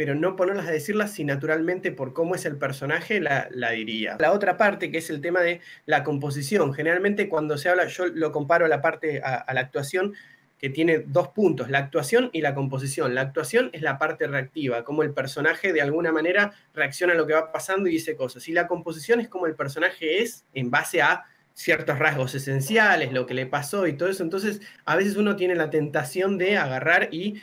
pero 0.01 0.15
no 0.15 0.35
ponerlas 0.35 0.67
a 0.67 0.71
decirlas 0.71 1.11
si 1.11 1.23
naturalmente 1.23 1.91
por 1.91 2.13
cómo 2.13 2.33
es 2.33 2.45
el 2.45 2.57
personaje 2.57 3.19
la, 3.19 3.47
diría. 3.71 4.17
La 4.19 4.31
otra 4.31 4.57
parte, 4.57 4.89
que 4.89 4.97
es 4.97 5.11
el 5.11 5.21
tema 5.21 5.41
de 5.41 5.61
la 5.85 6.03
composición. 6.03 6.73
Generalmente 6.73 7.29
cuando 7.29 7.55
se 7.55 7.69
habla, 7.69 7.85
yo 7.85 8.07
lo 8.07 8.31
comparo 8.31 8.65
a 8.65 8.67
la 8.67 8.81
parte, 8.81 9.21
a, 9.23 9.53
la 9.53 9.61
actuación, 9.61 10.15
que 10.61 10.69
tiene 10.69 10.99
dos 10.99 11.29
puntos, 11.29 11.71
la 11.71 11.79
actuación 11.79 12.29
y 12.33 12.41
la 12.41 12.53
composición. 12.53 13.15
La 13.15 13.21
actuación 13.21 13.71
es 13.73 13.81
la 13.81 13.97
parte 13.97 14.27
reactiva, 14.27 14.83
como 14.83 15.01
el 15.01 15.11
personaje 15.11 15.73
de 15.73 15.81
alguna 15.81 16.11
manera 16.11 16.53
reacciona 16.75 17.13
a 17.13 17.15
lo 17.15 17.25
que 17.25 17.33
va 17.33 17.51
pasando 17.51 17.89
y 17.89 17.93
dice 17.93 18.15
cosas. 18.15 18.47
Y 18.47 18.53
la 18.53 18.67
composición 18.67 19.19
es 19.19 19.27
como 19.27 19.47
el 19.47 19.55
personaje 19.55 20.21
es 20.21 20.45
en 20.53 20.69
base 20.69 21.01
a 21.01 21.25
ciertos 21.55 21.97
rasgos 21.97 22.35
esenciales, 22.35 23.11
lo 23.11 23.25
que 23.25 23.33
le 23.33 23.47
pasó 23.47 23.87
y 23.87 23.93
todo 23.93 24.09
eso. 24.09 24.21
Entonces, 24.21 24.61
a 24.85 24.95
veces 24.95 25.15
uno 25.15 25.35
tiene 25.35 25.55
la 25.55 25.71
tentación 25.71 26.37
de 26.37 26.57
agarrar 26.57 27.09
y 27.11 27.41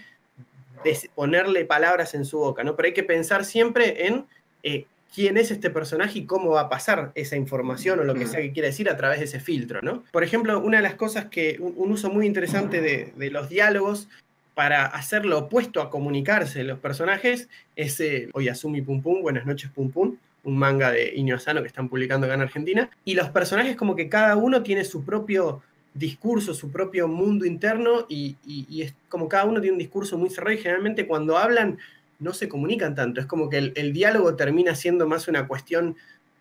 ponerle 1.16 1.64
palabras 1.64 2.14
en 2.14 2.24
su 2.24 2.38
boca, 2.38 2.62
¿no? 2.62 2.76
Pero 2.76 2.86
hay 2.86 2.94
que 2.94 3.02
pensar 3.02 3.44
siempre 3.44 4.06
en 4.06 4.26
eh, 4.62 4.86
quién 5.14 5.36
es 5.36 5.50
este 5.50 5.70
personaje 5.70 6.20
y 6.20 6.26
cómo 6.26 6.50
va 6.50 6.62
a 6.62 6.68
pasar 6.68 7.12
esa 7.14 7.36
información 7.36 8.00
o 8.00 8.04
lo 8.04 8.14
que 8.14 8.26
sea 8.26 8.40
que 8.40 8.52
quiera 8.52 8.68
decir 8.68 8.88
a 8.90 8.96
través 8.96 9.18
de 9.18 9.24
ese 9.26 9.40
filtro, 9.40 9.80
¿no? 9.82 10.04
Por 10.12 10.24
ejemplo, 10.24 10.58
una 10.60 10.78
de 10.78 10.82
las 10.82 10.94
cosas 10.94 11.26
que, 11.26 11.56
un, 11.60 11.90
uso 11.90 12.10
muy 12.10 12.26
interesante 12.26 12.80
de, 12.80 13.30
los 13.30 13.48
diálogos 13.48 14.08
para 14.54 14.86
hacer 14.86 15.24
lo 15.24 15.38
opuesto 15.38 15.80
a 15.80 15.90
comunicarse 15.90 16.64
los 16.64 16.78
personajes 16.78 17.48
es 17.76 18.00
eh, 18.00 18.28
Oyasumi 18.32 18.82
Pum 18.82 19.02
Pum, 19.02 19.22
Buenas 19.22 19.46
noches 19.46 19.70
Pum 19.70 19.90
Pum, 19.90 20.16
un 20.44 20.58
manga 20.58 20.90
de 20.90 21.14
Iño 21.14 21.36
Asano 21.36 21.60
que 21.60 21.68
están 21.68 21.88
publicando 21.88 22.26
acá 22.26 22.34
en 22.34 22.42
Argentina, 22.42 22.90
y 23.04 23.14
los 23.14 23.30
personajes 23.30 23.76
como 23.76 23.94
que 23.94 24.08
cada 24.08 24.36
uno 24.36 24.62
tiene 24.62 24.84
su 24.84 25.04
propio 25.04 25.62
discurso, 25.94 26.54
su 26.54 26.70
propio 26.70 27.08
mundo 27.08 27.44
interno 27.44 28.06
y, 28.08 28.36
es 28.80 28.94
como 29.08 29.28
cada 29.28 29.44
uno 29.44 29.60
tiene 29.60 29.72
un 29.72 29.78
discurso 29.78 30.16
muy 30.16 30.30
cerrado 30.30 30.54
y 30.54 30.58
generalmente 30.58 31.06
cuando 31.06 31.36
hablan 31.36 31.78
no 32.18 32.32
se 32.32 32.48
comunican 32.48 32.94
tanto, 32.94 33.20
es 33.20 33.26
como 33.26 33.48
que 33.48 33.58
el, 33.58 33.92
diálogo 33.92 34.34
termina 34.34 34.74
siendo 34.74 35.06
más 35.06 35.28
una 35.28 35.46
cuestión 35.46 35.96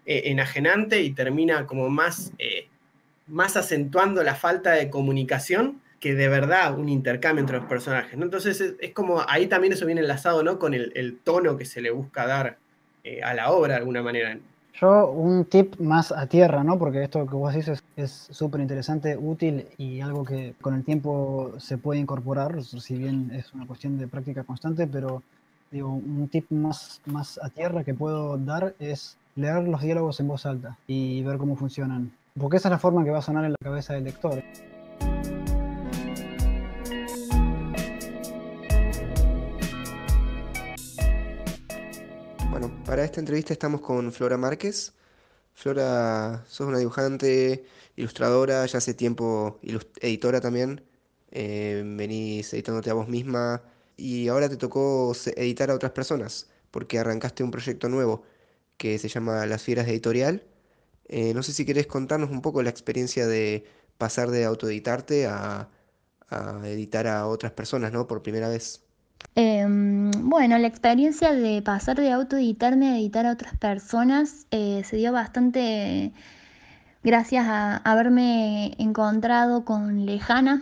eh, 0.05 0.23
enajenante 0.25 1.01
y 1.01 1.11
termina 1.11 1.65
como 1.65 1.89
más, 1.89 2.31
eh, 2.39 2.67
más 3.27 3.57
acentuando 3.57 4.23
la 4.23 4.35
falta 4.35 4.71
de 4.71 4.89
comunicación 4.89 5.81
que 5.99 6.15
de 6.15 6.29
verdad 6.29 6.77
un 6.77 6.89
intercambio 6.89 7.41
entre 7.41 7.57
los 7.57 7.67
personajes. 7.67 8.13
Entonces 8.13 8.61
es, 8.79 8.93
como 8.93 9.23
ahí 9.27 9.47
también 9.47 9.73
eso 9.73 9.85
viene 9.85 10.01
enlazado 10.01 10.43
¿no? 10.43 10.59
con 10.59 10.73
el, 10.73 11.19
tono 11.23 11.57
que 11.57 11.65
se 11.65 11.81
le 11.81 11.91
busca 11.91 12.27
dar 12.27 12.57
eh, 13.03 13.21
a 13.23 13.33
la 13.33 13.51
obra 13.51 13.73
de 13.73 13.79
alguna 13.79 14.03
manera. 14.03 14.37
Yo 14.79 15.09
un 15.09 15.45
tip 15.45 15.79
más 15.79 16.11
a 16.11 16.27
tierra, 16.27 16.63
¿no? 16.63 16.77
Porque 16.77 17.03
esto 17.03 17.25
que 17.25 17.33
vos 17.33 17.51
dices 17.53 17.83
es 17.95 18.11
súper 18.29 18.61
interesante, 18.61 19.17
útil 19.17 19.65
y 19.77 20.01
algo 20.01 20.23
que 20.23 20.53
con 20.61 20.75
el 20.75 20.83
tiempo 20.83 21.53
se 21.57 21.79
puede 21.79 21.99
incorporar, 21.99 22.63
si 22.63 22.95
bien 22.95 23.31
es 23.33 23.51
una 23.53 23.65
cuestión 23.65 23.97
de 23.97 24.07
práctica 24.07 24.43
constante, 24.43 24.85
pero 24.85 25.23
digo, 25.71 25.89
un 25.89 26.27
tip 26.29 26.49
más, 26.49 27.01
más 27.05 27.39
a 27.41 27.49
tierra 27.49 27.83
que 27.83 27.93
puedo 27.93 28.37
dar 28.37 28.75
es 28.79 29.17
leer 29.35 29.67
los 29.67 29.81
diálogos 29.81 30.19
en 30.19 30.27
voz 30.27 30.45
alta 30.45 30.77
y 30.87 31.21
ver 31.23 31.37
cómo 31.37 31.55
funcionan. 31.55 32.11
Porque 32.39 32.57
esa 32.57 32.69
es 32.69 32.71
la 32.71 32.79
forma 32.79 33.03
que 33.03 33.11
va 33.11 33.19
a 33.19 33.21
sonar 33.21 33.45
en 33.45 33.51
la 33.51 33.57
cabeza 33.61 33.93
del 33.93 34.05
lector. 34.05 34.43
Para 42.87 43.03
esta 43.03 43.19
entrevista 43.19 43.51
estamos 43.51 43.81
con 43.81 44.13
Flora 44.13 44.37
Márquez. 44.37 44.93
Flora, 45.53 46.45
sos 46.47 46.67
una 46.67 46.77
dibujante, 46.77 47.65
ilustradora, 47.97 48.65
ya 48.65 48.77
hace 48.77 48.93
tiempo 48.93 49.59
editora 49.99 50.39
también. 50.39 50.81
Eh, 51.31 51.83
venís 51.85 52.53
editándote 52.53 52.89
a 52.89 52.93
vos 52.93 53.09
misma 53.09 53.61
y 53.97 54.27
ahora 54.27 54.47
te 54.47 54.57
tocó 54.57 55.13
editar 55.35 55.71
a 55.71 55.75
otras 55.75 55.91
personas 55.91 56.47
porque 56.71 56.99
arrancaste 56.99 57.43
un 57.43 57.51
proyecto 57.51 57.89
nuevo 57.89 58.23
que 58.77 58.99
se 58.99 59.09
llama 59.09 59.45
Las 59.47 59.63
Fieras 59.63 59.87
Editorial. 59.87 60.43
Eh, 61.07 61.33
no 61.33 61.41
sé 61.43 61.53
si 61.53 61.65
querés 61.65 61.87
contarnos 61.87 62.29
un 62.29 62.41
poco 62.41 62.61
la 62.61 62.69
experiencia 62.69 63.25
de 63.25 63.65
pasar 63.97 64.29
de 64.29 64.45
autoeditarte 64.45 65.25
a, 65.25 65.69
a 66.29 66.61
editar 66.65 67.07
a 67.07 67.27
otras 67.27 67.53
personas, 67.53 67.91
¿no? 67.91 68.07
Por 68.07 68.21
primera 68.21 68.49
vez. 68.49 68.81
Em, 69.33 70.11
bueno, 70.11 70.57
la 70.57 70.67
experiencia 70.67 71.33
de 71.33 71.61
pasar 71.61 71.97
de 71.97 72.11
autoeditarme 72.11 72.89
a 72.89 72.97
editar 72.97 73.25
a 73.25 73.31
otras 73.31 73.57
personas 73.57 74.45
eh, 74.51 74.83
se 74.85 74.97
dio 74.97 75.11
bastante 75.11 76.11
gracias 77.03 77.45
a 77.47 77.77
haberme 77.77 78.75
encontrado 78.77 79.65
con 79.65 80.05
Lejana. 80.05 80.61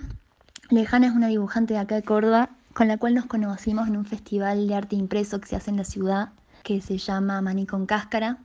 Lejana 0.70 1.08
es 1.08 1.14
una 1.14 1.28
dibujante 1.28 1.74
de 1.74 1.80
acá 1.80 1.96
de 1.96 2.04
Córdoba 2.04 2.50
con 2.76 2.90
la 2.90 2.98
cual 2.98 3.16
nos 3.16 3.26
conocimos 3.26 3.88
en 3.88 3.96
un 3.96 4.06
festival 4.06 4.68
de 4.68 4.76
arte 4.76 4.98
impreso 4.98 5.40
que 5.40 5.48
se 5.48 5.56
hace 5.56 5.72
en 5.72 5.78
la 5.78 5.86
ciudad 5.86 6.30
que 6.62 6.82
se 6.82 6.98
llama 6.98 7.40
Maní 7.42 7.66
con 7.66 7.86
Cáscara. 7.86 8.40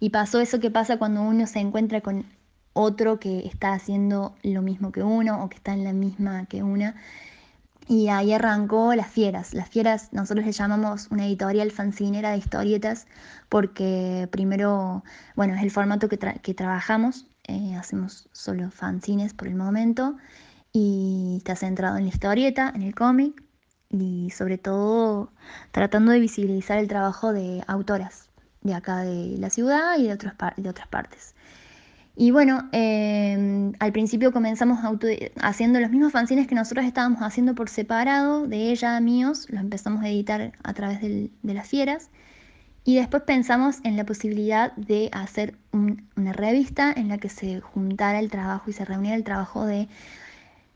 Y 0.00 0.10
pasó 0.10 0.38
eso 0.38 0.60
que 0.60 0.70
pasa 0.70 0.98
cuando 0.98 1.22
uno 1.22 1.46
se 1.46 1.60
encuentra 1.60 2.02
con 2.02 2.26
otro 2.74 3.18
que 3.18 3.46
está 3.46 3.72
haciendo 3.72 4.34
lo 4.42 4.60
mismo 4.60 4.92
que 4.92 5.02
uno 5.02 5.42
o 5.42 5.48
que 5.48 5.56
está 5.56 5.72
en 5.72 5.84
la 5.84 5.94
misma 5.94 6.44
que 6.44 6.62
una 6.62 6.94
y 7.88 8.08
ahí 8.08 8.34
arrancó 8.34 8.94
Las 8.94 9.08
Fieras. 9.08 9.54
Las 9.54 9.70
Fieras 9.70 10.12
nosotros 10.12 10.44
le 10.44 10.52
llamamos 10.52 11.08
una 11.10 11.26
editorial 11.26 11.70
fancinera 11.70 12.32
de 12.32 12.36
historietas 12.36 13.06
porque 13.48 14.28
primero, 14.30 15.02
bueno, 15.36 15.54
es 15.54 15.62
el 15.62 15.70
formato 15.70 16.08
que, 16.08 16.18
que 16.18 16.54
trabajamos, 16.54 17.26
eh, 17.48 17.74
hacemos 17.76 18.28
solo 18.32 18.70
fanzines 18.70 19.32
por 19.32 19.48
el 19.48 19.54
momento 19.54 20.16
y 20.70 21.36
está 21.38 21.56
centrado 21.56 21.96
en 21.96 22.04
la 22.04 22.10
historieta, 22.10 22.70
en 22.74 22.82
el 22.82 22.94
cómic 22.94 23.42
y 23.90 24.30
sobre 24.30 24.58
todo 24.58 25.32
tratando 25.72 26.12
de 26.12 26.20
visibilizar 26.20 26.78
el 26.78 26.88
trabajo 26.88 27.32
de 27.32 27.62
autoras 27.66 28.28
de 28.62 28.74
acá 28.74 28.98
de 29.02 29.36
la 29.38 29.50
ciudad 29.50 29.98
y 29.98 30.04
de, 30.04 30.12
otras 30.12 30.34
de 30.56 30.68
otras 30.68 30.88
partes. 30.88 31.34
Y 32.16 32.32
bueno, 32.32 32.68
em, 32.72 33.72
al 33.78 33.92
principio 33.92 34.32
comenzamos 34.32 34.80
haciendo 35.40 35.80
los 35.80 35.90
mismos 35.90 36.12
fanzines 36.12 36.46
que 36.46 36.54
nosotros 36.54 36.84
estábamos 36.84 37.22
haciendo 37.22 37.54
por 37.54 37.70
separado, 37.70 38.46
de 38.46 38.70
ella, 38.70 39.00
míos, 39.00 39.46
los 39.48 39.60
empezamos 39.60 40.02
a 40.02 40.08
editar 40.08 40.52
a 40.62 40.74
través 40.74 41.00
de 41.00 41.30
las 41.54 41.68
fieras. 41.68 42.10
Y 42.84 42.96
después 42.96 43.22
pensamos 43.22 43.78
en 43.84 43.96
la 43.96 44.04
posibilidad 44.04 44.72
de 44.76 45.10
hacer 45.12 45.54
una 45.72 46.32
revista 46.32 46.92
en 46.94 47.08
la 47.08 47.18
que 47.18 47.28
se 47.28 47.60
juntara 47.60 48.18
el 48.18 48.30
trabajo 48.30 48.70
y 48.70 48.72
se 48.72 48.84
reuniera 48.84 49.16
el 49.16 49.24
trabajo 49.24 49.66
de 49.66 49.88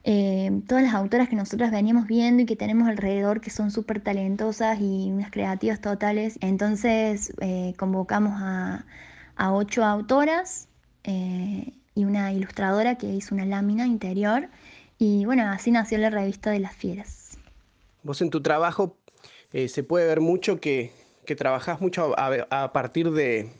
eh, 0.05 0.51
todas 0.69 0.85
las 0.85 0.95
autoras 0.95 1.29
que 1.29 1.37
nosotras 1.37 1.71
veníamos 1.71 2.07
viendo 2.07 2.43
y 2.43 2.47
que 2.47 2.57
tenemos 2.57 2.89
alrededor 2.89 3.41
que 3.41 3.51
son 3.51 3.71
súper 3.71 4.01
talentosas 4.01 4.79
y 4.81 5.11
unas 5.11 5.31
creativas 5.31 5.81
totales. 5.81 6.39
Entonces 6.41 7.33
eh, 7.41 7.75
convocamos 7.79 8.35
a, 8.37 8.85
a 9.37 9.53
ocho 9.53 9.85
autoras 9.85 10.69
eh, 11.05 11.73
y 11.95 12.05
una 12.05 12.33
ilustradora 12.33 12.97
que 12.97 13.07
hizo 13.07 13.35
una 13.35 13.47
lámina 13.47 13.87
interior. 13.87 14.49
Y 14.99 15.25
bueno, 15.25 15.45
así 15.51 15.71
nació 15.71 15.99
la 15.99 16.11
revista 16.11 16.51
de 16.51 16.61
las 16.61 16.75
fieras. 16.75 17.39
Vos 18.03 18.21
en 18.21 18.31
tu 18.31 18.43
trabajo 18.43 18.97
eh, 19.53 19.69
se 19.69 19.83
puede 19.83 20.07
ver 20.07 20.21
mucho 20.21 20.61
que, 20.61 20.93
que 21.25 21.37
trabajás 21.37 21.81
mucho 21.81 22.15
a, 22.19 22.73
partir 22.73 23.11
de, 23.11 23.51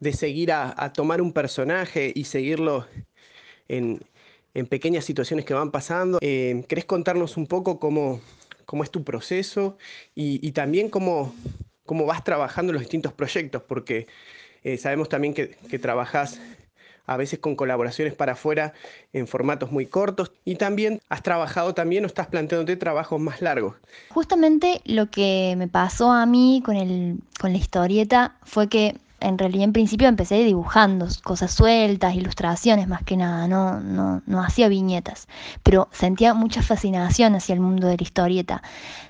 de 0.00 0.12
seguir 0.12 0.52
a, 0.52 0.92
tomar 0.92 1.20
un 1.20 1.32
personaje 1.32 2.12
y 2.14 2.24
seguirlo 2.24 2.86
en, 3.68 4.00
en 4.54 4.66
pequeñas 4.66 5.04
situaciones 5.04 5.44
que 5.44 5.54
van 5.54 5.70
pasando. 5.70 6.18
Eh, 6.20 6.64
¿Querés 6.68 6.84
contarnos 6.84 7.36
un 7.36 7.46
poco 7.46 7.78
cómo, 7.78 8.20
cómo 8.64 8.84
es 8.84 8.90
tu 8.90 9.04
proceso 9.04 9.76
y, 10.14 10.52
también 10.52 10.88
cómo, 10.88 11.34
cómo, 11.84 12.06
vas 12.06 12.24
trabajando 12.24 12.72
los 12.72 12.82
distintos 12.82 13.12
proyectos? 13.12 13.62
Porque 13.62 14.06
eh, 14.62 14.76
sabemos 14.76 15.08
también 15.08 15.34
que, 15.34 15.56
que 15.70 15.78
trabajas 15.78 16.40
a 17.06 17.16
veces 17.16 17.38
con 17.38 17.56
colaboraciones 17.56 18.14
para 18.14 18.32
afuera 18.32 18.72
en 19.12 19.26
formatos 19.26 19.72
muy 19.72 19.86
cortos 19.86 20.32
y 20.44 20.56
también 20.56 21.00
has 21.08 21.22
trabajado 21.22 21.74
también 21.74 22.04
o 22.04 22.06
estás 22.06 22.28
planteándote 22.28 22.76
trabajos 22.76 23.20
más 23.20 23.42
largos. 23.42 23.74
Justamente 24.10 24.80
lo 24.84 25.10
que 25.10 25.54
me 25.56 25.68
pasó 25.68 26.12
a 26.12 26.26
mí 26.26 26.62
con, 26.64 26.76
el, 26.76 27.18
con 27.40 27.52
la 27.52 27.58
historieta 27.58 28.36
fue 28.44 28.68
que 28.68 28.96
en 29.22 29.38
realidad 29.38 29.64
en 29.64 29.72
principio 29.72 30.08
empecé 30.08 30.44
dibujando 30.44 31.06
cosas 31.22 31.52
sueltas, 31.52 32.14
ilustraciones 32.14 32.88
más 32.88 33.02
que 33.02 33.16
nada, 33.16 33.48
no, 33.48 33.80
no, 33.80 34.22
no 34.26 34.42
hacía 34.42 34.68
viñetas, 34.68 35.28
pero 35.62 35.88
sentía 35.92 36.34
mucha 36.34 36.62
fascinación 36.62 37.34
hacia 37.34 37.54
el 37.54 37.60
mundo 37.60 37.86
de 37.86 37.96
la 37.96 38.02
historieta. 38.02 38.62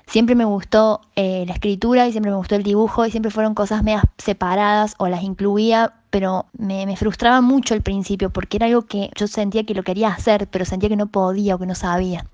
Siempre 0.07 0.35
me 0.35 0.45
gustó 0.45 1.01
eh, 1.15 1.45
la 1.47 1.53
escritura 1.53 2.07
y 2.07 2.11
siempre 2.11 2.31
me 2.31 2.37
gustó 2.37 2.55
el 2.55 2.63
dibujo 2.63 3.05
y 3.05 3.11
siempre 3.11 3.31
fueron 3.31 3.53
cosas 3.53 3.83
medias 3.83 4.03
separadas 4.17 4.95
o 4.97 5.07
las 5.07 5.23
incluía, 5.23 5.93
pero 6.09 6.45
me, 6.57 6.85
me 6.85 6.95
frustraba 6.95 7.41
mucho 7.41 7.73
al 7.73 7.81
principio 7.81 8.29
porque 8.29 8.57
era 8.57 8.67
algo 8.67 8.83
que 8.83 9.09
yo 9.15 9.27
sentía 9.27 9.65
que 9.65 9.73
lo 9.73 9.83
quería 9.83 10.09
hacer, 10.09 10.47
pero 10.47 10.65
sentía 10.65 10.89
que 10.89 10.95
no 10.95 11.07
podía 11.07 11.55
o 11.55 11.59
que 11.59 11.65
no 11.65 11.75
sabía. 11.75 12.25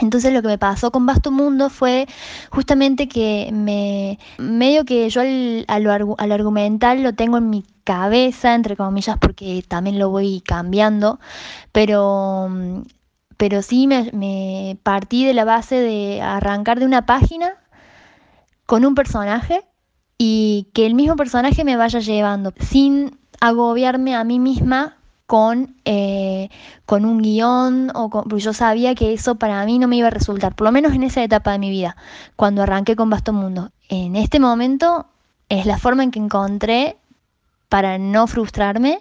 Entonces 0.00 0.32
lo 0.32 0.42
que 0.42 0.48
me 0.48 0.58
pasó 0.58 0.90
con 0.90 1.06
Vasto 1.06 1.30
Mundo 1.30 1.70
fue 1.70 2.06
justamente 2.50 3.08
que 3.08 3.50
me 3.52 4.18
medio 4.38 4.84
que 4.84 5.08
yo 5.08 5.22
al, 5.22 5.64
al, 5.68 6.32
argumental 6.32 7.02
lo 7.02 7.14
tengo 7.14 7.38
en 7.38 7.48
mi 7.48 7.64
cabeza, 7.84 8.54
entre 8.54 8.76
comillas, 8.76 9.16
porque 9.18 9.64
también 9.66 9.98
lo 9.98 10.10
voy 10.10 10.42
cambiando, 10.42 11.18
pero, 11.72 12.48
pero 13.36 13.62
sí 13.62 13.86
me, 13.86 14.10
me 14.12 14.78
partí 14.82 15.24
de 15.24 15.34
la 15.34 15.44
base 15.44 15.76
de 15.76 16.20
arrancar 16.20 16.78
de 16.78 16.86
una 16.86 17.06
página 17.06 17.54
con 18.66 18.84
un 18.84 18.94
personaje 18.94 19.62
y 20.18 20.68
que 20.74 20.86
el 20.86 20.94
mismo 20.94 21.16
personaje 21.16 21.64
me 21.64 21.76
vaya 21.76 22.00
llevando 22.00 22.52
sin 22.60 23.18
agobiarme 23.40 24.14
a 24.14 24.24
mí 24.24 24.40
misma 24.40 24.96
con, 25.26 25.74
eh, 25.84 26.48
con 26.84 27.04
un 27.04 27.20
guion, 27.20 27.90
o 27.94 28.10
porque 28.10 28.38
yo 28.38 28.52
sabía 28.52 28.94
que 28.94 29.12
eso 29.12 29.34
para 29.34 29.64
mí 29.64 29.78
no 29.78 29.88
me 29.88 29.96
iba 29.96 30.08
a 30.08 30.10
resultar, 30.10 30.54
por 30.54 30.66
lo 30.66 30.72
menos 30.72 30.92
en 30.94 31.02
esa 31.02 31.22
etapa 31.22 31.52
de 31.52 31.58
mi 31.58 31.70
vida, 31.70 31.96
cuando 32.36 32.62
arranqué 32.62 32.96
con 32.96 33.10
Basto 33.10 33.32
Mundo. 33.32 33.70
En 33.88 34.16
este 34.16 34.40
momento 34.40 35.06
es 35.48 35.66
la 35.66 35.78
forma 35.78 36.02
en 36.04 36.10
que 36.10 36.18
encontré 36.18 36.96
para 37.68 37.98
no 37.98 38.26
frustrarme 38.26 39.00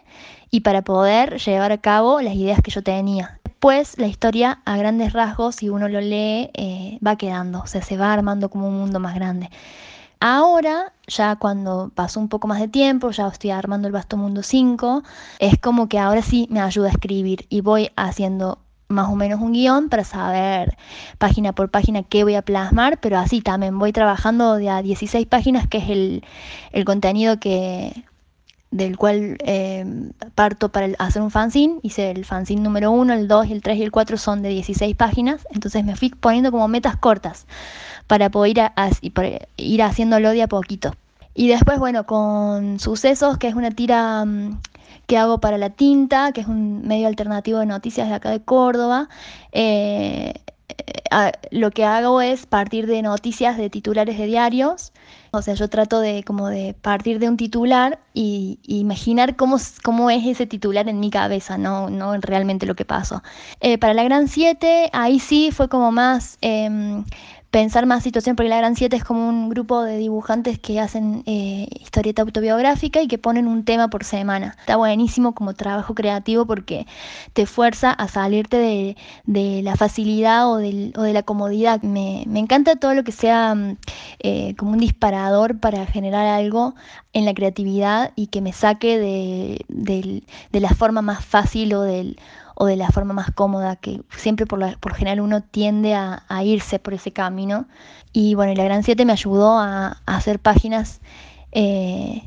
y 0.49 0.61
para 0.61 0.81
poder 0.83 1.38
llevar 1.39 1.71
a 1.71 1.77
cabo 1.77 2.21
las 2.21 2.35
ideas 2.35 2.61
que 2.61 2.71
yo 2.71 2.81
tenía. 2.81 3.39
Después 3.43 3.97
la 3.97 4.07
historia 4.07 4.61
a 4.65 4.77
grandes 4.77 5.13
rasgos, 5.13 5.55
si 5.55 5.69
uno 5.69 5.88
lo 5.88 6.01
lee, 6.01 6.49
eh, 6.53 6.99
va 7.05 7.17
quedando, 7.17 7.61
o 7.61 7.67
sea, 7.67 7.81
se 7.81 7.97
va 7.97 8.13
armando 8.13 8.49
como 8.49 8.67
un 8.67 8.77
mundo 8.77 8.99
más 8.99 9.15
grande. 9.15 9.49
Ahora, 10.27 10.91
ya 11.05 11.35
cuando 11.35 11.91
pasó 11.93 12.19
un 12.19 12.29
poco 12.29 12.47
más 12.47 12.59
de 12.59 12.67
tiempo, 12.67 13.11
ya 13.11 13.27
estoy 13.27 13.51
armando 13.51 13.88
el 13.88 13.93
Vasto 13.93 14.17
Mundo 14.17 14.41
5, 14.41 15.03
es 15.38 15.59
como 15.59 15.88
que 15.88 15.99
ahora 15.99 16.23
sí 16.23 16.47
me 16.49 16.61
ayuda 16.61 16.88
a 16.88 16.91
escribir 16.93 17.45
y 17.49 17.61
voy 17.61 17.91
haciendo 17.95 18.57
más 18.88 19.07
o 19.07 19.15
menos 19.15 19.39
un 19.39 19.53
guion 19.53 19.88
para 19.88 20.03
saber 20.03 20.77
página 21.19 21.53
por 21.53 21.69
página 21.69 22.01
qué 22.01 22.23
voy 22.23 22.33
a 22.33 22.41
plasmar, 22.41 22.99
pero 23.01 23.19
así 23.19 23.41
también 23.41 23.77
voy 23.77 23.93
trabajando 23.93 24.55
de 24.55 24.67
a 24.67 24.81
16 24.81 25.27
páginas, 25.27 25.67
que 25.67 25.77
es 25.77 25.89
el, 26.71 26.85
contenido 26.85 27.39
que 27.39 27.93
del 28.71 28.97
cual 28.97 29.38
eh, 29.39 29.86
parto 30.36 30.69
para 30.69 30.89
hacer 30.99 31.21
un 31.21 31.32
fanzine. 31.32 31.80
Hice 31.82 32.12
el 32.12 32.25
fanzine 32.25 32.62
número 32.62 32.91
1, 32.91 33.13
el 33.13 33.28
2, 33.28 33.51
el 33.51 33.62
3 33.62 33.78
y 33.78 33.84
el 33.84 33.91
4 33.91 34.17
son 34.17 34.41
de 34.41 34.49
16 34.49 34.95
páginas, 34.95 35.47
entonces 35.51 35.84
me 35.86 35.95
fui 35.95 36.10
poniendo 36.10 36.51
como 36.51 36.67
metas 36.67 36.97
cortas 36.97 37.45
para 38.08 38.30
poder 38.30 38.71
ir, 39.58 39.82
haciéndolo 39.82 40.32
de 40.32 40.43
a 40.43 40.47
poquito. 40.47 40.95
Y 41.34 41.47
después, 41.47 41.80
bueno, 41.80 42.06
con 42.06 42.80
Sucesos, 42.80 43.38
que 43.38 43.47
es 43.47 43.56
una 43.56 43.71
tira 43.71 44.23
mm, 44.25 44.62
que 45.08 45.17
hago 45.17 45.39
para 45.39 45.58
la 45.58 45.69
tinta, 45.69 46.32
que 46.32 46.41
es 46.41 46.47
un 46.47 46.88
medio 46.88 47.08
alternativo 47.08 47.60
de 47.60 47.65
noticias 47.65 48.08
de 48.08 48.15
acá 48.15 48.30
de 48.30 48.41
Córdoba, 48.41 49.10
eh, 49.51 50.34
eh, 50.67 51.32
lo 51.51 51.71
que 51.71 51.86
hago 51.86 52.21
es 52.21 52.45
partir 52.45 52.88
de 52.88 53.01
noticias 53.01 53.58
de 53.58 53.69
titulares 53.69 54.17
de 54.17 54.25
diarios. 54.25 54.91
O 55.36 55.41
sea, 55.41 55.54
yo 55.54 55.69
trato 55.69 56.00
de 56.00 56.24
como 56.24 56.48
de 56.48 56.74
partir 56.74 57.19
de 57.19 57.30
un 57.30 57.38
titular 57.38 58.00
y, 58.13 58.60
imaginar 58.63 59.36
cómo, 59.36 59.58
cómo, 59.84 60.10
es 60.10 60.26
ese 60.26 60.45
titular 60.45 60.88
en 60.89 61.00
mi 61.00 61.10
cabeza, 61.10 61.58
no, 61.58 61.89
no 61.89 62.15
realmente 62.17 62.65
lo 62.65 62.76
que 62.76 62.86
pasó. 62.86 63.21
Eh, 63.60 63.78
para 63.78 63.93
la 63.93 64.04
Gran 64.04 64.28
7, 64.28 64.89
ahí 64.93 65.19
sí 65.19 65.52
fue 65.52 65.69
como 65.69 65.91
más 65.91 66.38
em, 66.41 67.04
pensar 67.56 67.86
más 67.86 68.04
situación, 68.04 68.36
porque 68.36 68.50
la 68.50 68.58
Gran 68.58 68.76
7 68.76 68.94
es 68.98 69.06
como 69.06 69.30
un 69.30 69.48
grupo 69.48 69.82
de 69.82 69.98
dibujantes 69.98 70.60
que 70.60 70.82
hacen 70.82 71.24
eh, 71.26 71.70
historieta 71.80 72.22
autobiográfica 72.24 73.02
y 73.02 73.08
que 73.08 73.18
ponen 73.18 73.48
un 73.48 73.63
tema 73.63 73.88
por 73.88 74.04
semana. 74.04 74.58
Está 74.60 74.76
buenísimo 74.76 75.34
como 75.34 75.54
trabajo 75.54 75.96
creativo 75.96 76.46
porque 76.46 76.86
te 77.32 77.46
fuerza 77.46 77.91
a 77.91 78.10
salirte 78.10 78.58
de, 79.26 79.62
la 79.63 79.78
facilidad 79.78 80.52
o, 80.52 80.58
de 80.58 81.13
la 81.13 81.24
comodidad. 81.24 81.82
Me, 81.82 82.24
encanta 82.24 82.76
todo 82.76 82.94
lo 82.94 83.06
que 83.06 83.13
sea 83.13 83.56
mm, 83.56 83.78
eh, 84.20 84.56
como 84.58 84.72
un 84.72 84.80
disparador 84.80 85.58
para 85.58 85.86
generar 85.86 86.28
algo 86.28 86.76
en 87.13 87.24
la 87.24 87.34
creatividad 87.34 88.12
y 88.18 88.28
que 88.28 88.41
me 88.41 88.52
saque 88.52 89.00
de, 89.00 90.22
de 90.52 90.60
la 90.60 90.72
forma 90.72 91.02
más 91.02 91.24
fácil 91.24 91.74
o 91.74 91.84
del 91.84 92.18
o 92.56 92.65
de 92.65 92.78
la 92.78 92.89
forma 92.89 93.13
más 93.13 93.32
cómoda, 93.32 93.76
que 93.76 94.02
siempre 94.15 94.46
por, 94.46 94.60
lo 94.60 94.96
general 94.96 95.20
uno 95.20 95.41
tiende 95.41 95.94
a, 95.94 96.24
irse 96.44 96.80
por 96.80 96.94
ese 96.94 97.12
camino. 97.12 97.68
Y 98.13 98.34
bueno, 98.36 98.54
la 98.56 98.63
Gran 98.63 98.84
7 98.84 99.06
me 99.06 99.12
ayudó 99.12 99.60
a, 99.60 99.98
hacer 100.06 100.39
páginas 100.39 101.02
eh, 101.52 102.24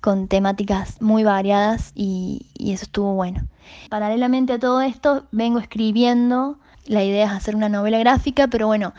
con 0.00 0.28
temáticas 0.28 1.00
muy 1.00 1.24
variadas 1.24 1.92
y, 1.94 2.46
eso 2.58 2.84
estuvo 2.84 3.14
bueno. 3.14 3.46
Paralelamente 3.88 4.52
a 4.52 4.58
todo 4.58 4.82
esto, 4.82 5.24
vengo 5.32 5.58
escribiendo, 5.58 6.58
la 6.86 7.02
idea 7.02 7.26
es 7.26 7.32
hacer 7.32 7.56
una 7.56 7.70
novela 7.70 7.98
gráfica, 7.98 8.48
pero 8.48 8.66
bueno, 8.66 8.92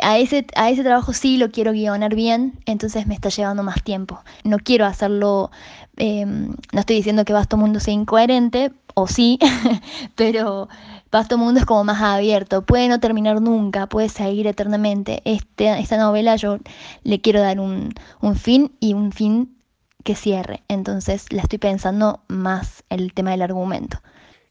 a 0.00 0.18
ese, 0.18 0.46
a 0.54 0.70
ese 0.70 0.84
trabajo 0.84 1.12
sí 1.12 1.36
lo 1.36 1.50
quiero 1.50 1.72
guionar 1.72 2.14
bien, 2.14 2.60
entonces 2.66 3.06
me 3.06 3.14
está 3.14 3.28
llevando 3.28 3.62
más 3.64 3.82
tiempo. 3.82 4.20
No 4.44 4.58
quiero 4.58 4.86
hacerlo, 4.86 5.50
em, 5.96 6.54
no 6.72 6.80
estoy 6.80 6.96
diciendo 6.96 7.24
que 7.24 7.32
Vasto 7.32 7.56
Mundo 7.56 7.80
sea 7.80 7.94
incoherente, 7.94 8.72
o 8.94 9.06
sí, 9.06 9.38
pero 10.16 10.68
Vasto 11.10 11.38
Mundo 11.38 11.60
es 11.60 11.66
como 11.66 11.84
más 11.84 12.02
abierto, 12.02 12.62
puede 12.62 12.88
no 12.88 12.98
terminar 13.00 13.40
nunca, 13.40 13.86
puede 13.86 14.08
seguir 14.08 14.46
eternamente. 14.46 15.22
Este, 15.24 15.78
esta 15.78 15.96
novela 15.96 16.36
yo 16.36 16.58
le 17.02 17.20
quiero 17.20 17.40
dar 17.40 17.60
un, 17.60 17.92
un 18.20 18.36
fin 18.36 18.72
y 18.80 18.94
un 18.94 19.12
fin 19.12 19.56
que 20.02 20.14
cierre, 20.14 20.62
entonces 20.68 21.26
la 21.30 21.42
estoy 21.42 21.58
pensando 21.58 22.22
más 22.28 22.84
el 22.90 23.12
tema 23.14 23.30
del 23.30 23.42
argumento. 23.42 24.00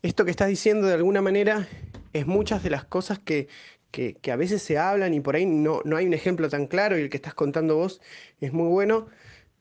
Esto 0.01 0.25
que 0.25 0.31
estás 0.31 0.47
diciendo 0.47 0.87
de 0.87 0.95
alguna 0.95 1.21
manera 1.21 1.67
es 2.11 2.27
muchas 2.27 2.63
de 2.63 2.69
las 2.69 2.83
cosas 2.83 3.19
que, 3.19 3.47
que, 3.91 4.15
que, 4.15 4.31
a 4.31 4.35
veces 4.35 4.63
se 4.63 4.77
hablan 4.77 5.13
y 5.13 5.19
por 5.19 5.35
ahí 5.35 5.45
no, 5.45 5.81
no 5.85 5.97
hay 5.97 6.05
un 6.05 6.13
ejemplo 6.13 6.49
tan 6.49 6.67
claro 6.67 6.97
y 6.97 7.01
el 7.01 7.09
que 7.09 7.17
estás 7.17 7.33
contando 7.33 7.75
vos 7.75 8.01
es 8.41 8.51
muy 8.51 8.67
bueno, 8.67 9.07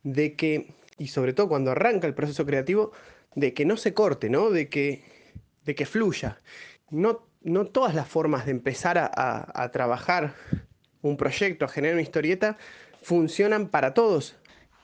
de 0.02 0.34
que, 0.34 0.74
y 0.98 1.08
sobre 1.08 1.32
todo 1.32 1.48
cuando 1.48 1.70
arranca 1.70 2.06
el 2.06 2.14
proceso 2.14 2.46
creativo, 2.46 2.92
de 3.34 3.54
que 3.54 3.64
no 3.64 3.76
se 3.76 3.94
corte, 3.94 4.28
¿no? 4.28 4.50
De 4.50 4.68
que, 4.68 5.04
de 5.64 5.74
que 5.74 5.86
fluya. 5.86 6.40
No, 6.90 7.26
no 7.42 7.66
todas 7.66 7.94
las 7.94 8.08
formas 8.08 8.46
de 8.46 8.52
empezar 8.52 8.98
a, 8.98 9.10
a, 9.54 9.70
trabajar 9.70 10.34
un 11.00 11.16
proyecto, 11.16 11.64
a 11.64 11.68
generar 11.68 11.94
una 11.94 12.02
historieta, 12.02 12.58
funcionan 13.02 13.68
para 13.68 13.94
todos. 13.94 14.36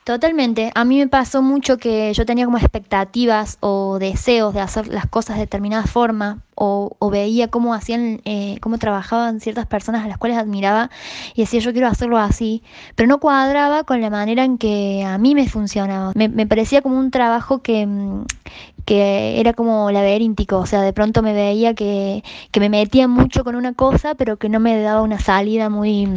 Totalmente. 0.08 0.72
A 0.74 0.86
mí 0.86 0.96
me 1.00 1.06
pasó 1.06 1.42
mucho 1.42 1.76
que 1.76 2.14
yo 2.14 2.24
tenía 2.24 2.46
como 2.46 2.56
expectativas 2.56 3.58
o 3.60 3.98
deseos 3.98 4.54
de 4.54 4.60
hacer 4.60 4.88
las 4.88 5.04
cosas 5.06 5.36
de 5.36 5.42
determinada 5.42 5.82
forma 5.82 6.38
o, 6.54 6.96
veía 7.10 7.48
cómo 7.48 7.74
hacían, 7.74 8.22
eh, 8.24 8.56
cómo 8.62 8.78
trabajaban 8.78 9.40
ciertas 9.40 9.66
personas 9.66 10.06
a 10.06 10.08
las 10.08 10.16
cuales 10.16 10.38
admiraba 10.38 10.88
y 11.34 11.42
decía 11.42 11.60
yo 11.60 11.72
quiero 11.72 11.88
hacerlo 11.88 12.16
así, 12.16 12.62
pero 12.94 13.06
no 13.06 13.20
cuadraba 13.20 13.84
con 13.84 14.00
la 14.00 14.08
manera 14.08 14.44
en 14.44 14.56
que 14.56 15.04
a 15.04 15.18
mí 15.18 15.34
me 15.34 15.46
funcionaba. 15.46 16.12
Me, 16.14 16.30
me 16.30 16.46
parecía 16.46 16.80
como 16.80 16.98
un 16.98 17.10
trabajo 17.10 17.58
que, 17.58 17.86
mm, 17.86 18.24
que 18.86 19.38
era 19.38 19.52
como 19.52 19.90
laberíntico, 19.90 20.56
o 20.56 20.64
sea, 20.64 20.80
de 20.80 20.94
pronto 20.94 21.20
me 21.20 21.34
veía 21.34 21.74
que, 21.74 22.24
que 22.50 22.60
me 22.60 22.70
metía 22.70 23.08
mucho 23.08 23.44
con 23.44 23.56
una 23.56 23.74
cosa, 23.74 24.14
pero 24.14 24.38
que 24.38 24.48
no 24.48 24.58
me 24.58 24.80
daba 24.80 25.02
una 25.02 25.18
salida 25.18 25.68
muy, 25.68 26.08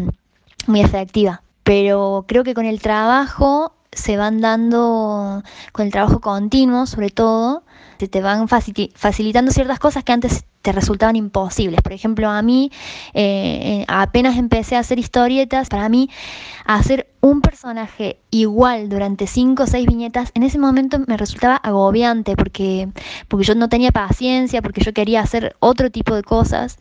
muy 0.65 0.79
efectiva. 0.79 1.41
Pero 1.63 2.23
creo 2.25 2.45
que 2.45 2.53
con 2.53 2.65
el 2.65 2.81
trabajo 2.81 3.73
se 3.91 4.17
van 4.17 4.41
dando 4.41 5.43
con 5.71 5.85
el 5.85 5.91
trabajo 5.91 6.21
continuo, 6.21 6.85
sobre 6.85 7.09
todo, 7.09 7.63
te, 7.97 8.07
te 8.07 8.21
van 8.21 8.47
facilitando 8.47 9.51
ciertas 9.51 9.79
cosas 9.79 10.03
que 10.03 10.13
antes 10.13 10.45
te 10.61 10.71
resultaban 10.71 11.15
imposibles. 11.15 11.81
Por 11.81 11.93
ejemplo, 11.93 12.29
a 12.29 12.41
mí, 12.41 12.71
eh, 13.13 13.85
apenas 13.87 14.37
empecé 14.37 14.75
a 14.75 14.79
hacer 14.79 14.99
historietas, 14.99 15.69
para 15.69 15.89
mí 15.89 16.09
hacer 16.65 17.07
un 17.21 17.41
personaje 17.41 18.19
igual 18.31 18.89
durante 18.89 19.27
cinco 19.27 19.63
o 19.63 19.67
seis 19.67 19.85
viñetas, 19.85 20.31
en 20.33 20.43
ese 20.43 20.57
momento 20.57 20.99
me 21.07 21.17
resultaba 21.17 21.55
agobiante 21.55 22.35
porque, 22.35 22.89
porque 23.27 23.45
yo 23.45 23.55
no 23.55 23.69
tenía 23.69 23.91
paciencia, 23.91 24.61
porque 24.61 24.81
yo 24.81 24.93
quería 24.93 25.21
hacer 25.21 25.55
otro 25.59 25.91
tipo 25.91 26.15
de 26.15 26.23
cosas. 26.23 26.77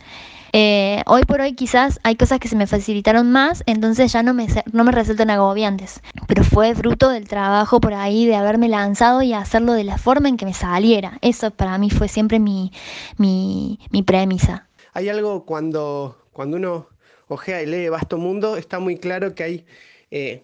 Eh, 0.52 1.02
hoy 1.06 1.22
por 1.22 1.40
hoy 1.40 1.52
quizás 1.52 2.00
hay 2.02 2.16
cosas 2.16 2.40
que 2.40 2.48
se 2.48 2.56
me 2.56 2.66
facilitaron 2.66 3.30
más, 3.30 3.62
entonces 3.66 4.12
ya 4.12 4.22
no 4.22 4.34
me, 4.34 4.48
no 4.72 4.84
me 4.84 4.92
resultan 4.92 5.30
agobiantes. 5.30 6.00
Pero 6.26 6.42
fue 6.42 6.74
fruto 6.74 7.08
del 7.08 7.28
trabajo 7.28 7.80
por 7.80 7.94
ahí, 7.94 8.26
de 8.26 8.34
haberme 8.34 8.68
lanzado 8.68 9.22
y 9.22 9.32
hacerlo 9.32 9.74
de 9.74 9.84
la 9.84 9.98
forma 9.98 10.28
en 10.28 10.36
que 10.36 10.46
me 10.46 10.54
saliera. 10.54 11.18
Eso 11.20 11.50
para 11.50 11.78
mí 11.78 11.90
fue 11.90 12.08
siempre 12.08 12.40
mi, 12.40 12.72
mi, 13.16 13.69
premisa. 14.04 14.68
Hay 14.92 15.08
algo 15.08 15.44
cuando, 15.44 16.26
cuando 16.32 16.56
uno 16.56 16.88
ojea 17.28 17.62
y 17.62 17.66
lee 17.66 17.88
Vasto 17.88 18.18
Mundo, 18.18 18.56
está 18.56 18.78
muy 18.78 18.96
claro 18.96 19.34
que 19.34 19.42
hay 19.42 19.66
eh, 20.10 20.42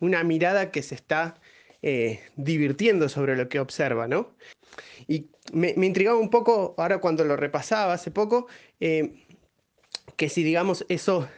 una 0.00 0.22
mirada 0.24 0.70
que 0.70 0.82
se 0.82 0.94
está 0.94 1.40
eh, 1.82 2.20
divirtiendo 2.36 3.08
sobre 3.08 3.36
lo 3.36 3.48
que 3.48 3.60
observa, 3.60 4.08
¿no? 4.08 4.34
Y 5.06 5.26
me, 5.52 5.74
intrigaba 5.76 6.18
un 6.18 6.30
poco, 6.30 6.74
ahora 6.78 6.98
cuando 6.98 7.24
lo 7.24 7.36
repasaba 7.36 7.94
hace 7.94 8.10
poco, 8.10 8.48
que 10.16 10.28
si 10.28 10.42
digamos 10.42 10.84
eso, 10.88 11.28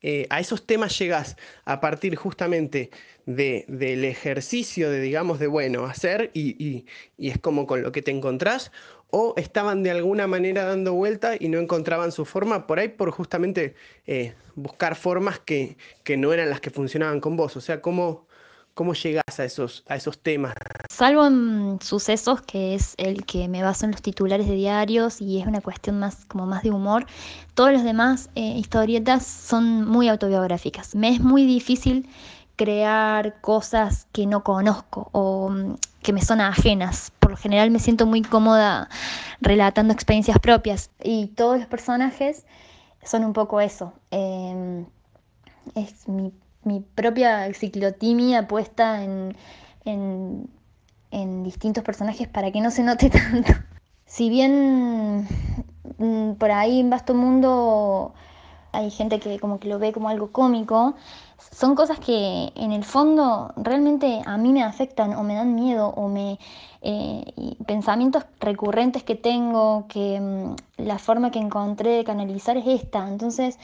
eh, 0.00 0.26
a 0.30 0.38
esos 0.38 0.64
temas 0.64 0.96
llegas 0.96 1.36
a 1.64 1.80
partir 1.80 2.14
justamente 2.14 2.90
del 3.26 4.04
ejercicio 4.04 4.90
de, 4.90 5.00
digamos, 5.00 5.38
de, 5.38 5.48
bueno, 5.48 5.84
hacer 5.84 6.30
y, 6.32 6.86
es 7.18 7.38
como 7.38 7.66
con 7.66 7.82
lo 7.82 7.92
que 7.92 8.00
te 8.00 8.10
encontrás, 8.10 8.72
o 9.10 9.34
estaban 9.36 9.82
de 9.82 9.90
alguna 9.90 10.26
manera 10.26 10.64
dando 10.64 10.94
vuelta 10.94 11.34
y 11.38 11.48
no 11.48 11.58
encontraban 11.58 12.12
su 12.12 12.24
forma 12.24 12.66
por 12.66 12.78
ahí 12.78 12.88
por 12.88 13.10
justamente 13.10 13.74
eh, 14.06 14.34
buscar 14.54 14.96
formas 14.96 15.38
que, 15.38 15.76
que, 16.04 16.16
no 16.16 16.32
eran 16.32 16.50
las 16.50 16.60
que 16.60 16.70
funcionaban 16.70 17.20
con 17.20 17.36
vos. 17.36 17.56
O 17.56 17.60
sea, 17.60 17.80
¿cómo, 17.80 18.28
¿Cómo 18.78 18.94
llegas 18.94 19.40
a 19.40 19.44
esos, 19.44 19.82
a 19.88 19.96
esos 19.96 20.20
temas? 20.20 20.54
Salvo 20.88 21.26
en 21.26 21.80
sucesos, 21.82 22.42
que 22.42 22.76
es 22.76 22.94
el 22.96 23.24
que 23.26 23.48
me 23.48 23.60
baso 23.60 23.86
en 23.86 23.90
los 23.90 24.02
titulares 24.02 24.46
de 24.46 24.54
diarios 24.54 25.20
y 25.20 25.40
es 25.40 25.48
una 25.48 25.60
cuestión 25.60 25.98
más 25.98 26.24
como 26.26 26.46
más 26.46 26.62
de 26.62 26.70
humor, 26.70 27.04
todos 27.54 27.72
los 27.72 27.82
demás 27.82 28.30
eh, 28.36 28.54
historietas 28.56 29.26
son 29.26 29.84
muy 29.84 30.08
autobiográficas. 30.08 30.94
Me 30.94 31.08
es 31.08 31.18
muy 31.18 31.44
difícil 31.44 32.08
crear 32.58 33.40
cosas 33.40 34.06
que 34.12 34.26
no 34.26 34.44
conozco 34.44 35.08
o 35.12 35.48
mm, 35.48 35.76
que 36.02 36.12
me 36.12 36.20
son 36.20 36.42
ajenas. 36.42 37.10
Por 37.18 37.30
lo 37.30 37.38
general 37.38 37.70
me 37.70 37.78
siento 37.78 38.04
muy 38.04 38.20
cómoda 38.20 38.90
relatando 39.40 39.94
experiencias 39.94 40.38
propias 40.38 40.90
y 41.02 41.28
todos 41.28 41.58
los 41.58 41.68
personajes 41.68 42.44
son 43.02 43.24
un 43.24 43.32
poco 43.32 43.62
eso. 43.62 43.94
Em, 44.10 44.84
es 45.74 46.06
mi 46.06 46.34
mi 46.68 46.80
propia 46.80 47.52
ciclotimia 47.54 48.46
puesta 48.46 49.02
en, 49.02 49.34
en, 49.84 51.42
distintos 51.42 51.82
personajes 51.82 52.28
para 52.28 52.52
que 52.52 52.60
no 52.60 52.70
se 52.70 52.82
note 52.82 53.10
tanto. 53.10 53.52
Si 54.04 54.28
bien 54.28 55.26
mm, 55.98 56.32
por 56.34 56.50
ahí 56.50 56.80
en 56.80 56.90
Vasto 56.90 57.14
Mundo 57.14 58.12
hay 58.72 58.90
gente 58.90 59.18
que 59.18 59.40
como 59.40 59.58
que 59.58 59.68
lo 59.68 59.78
ve 59.78 59.92
como 59.92 60.10
algo 60.10 60.30
cómico, 60.30 60.94
son 61.38 61.74
cosas 61.74 61.98
que 62.00 62.52
en 62.54 62.72
el 62.72 62.84
fondo 62.84 63.52
realmente 63.56 64.22
a 64.26 64.36
mí 64.36 64.52
me 64.52 64.62
afectan 64.62 65.14
o 65.14 65.22
me 65.22 65.34
dan 65.34 65.54
miedo 65.54 65.88
o 65.88 66.08
me 66.08 66.38
eh, 66.82 67.54
pensamientos 67.66 68.24
recurrentes 68.40 69.02
que 69.02 69.14
tengo 69.14 69.86
que 69.88 70.20
mm, 70.20 70.82
la 70.84 70.98
forma 70.98 71.30
que 71.30 71.38
encontré 71.38 71.90
de 71.90 72.04
canalizar 72.04 72.56
es 72.56 72.66
esta 72.66 73.08
entonces 73.08 73.58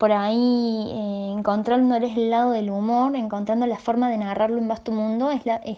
por 0.00 0.12
ahí 0.12 0.88
eh, 0.90 1.34
encontrándoles 1.36 2.16
el 2.16 2.30
lado 2.30 2.52
del 2.52 2.70
humor, 2.70 3.14
encontrando 3.14 3.66
la 3.66 3.76
forma 3.76 4.08
de 4.08 4.16
narrarlo 4.16 4.56
en 4.56 4.66
vasto 4.66 4.92
mundo, 4.92 5.30
es 5.30 5.44
la, 5.44 5.56
es, 5.56 5.76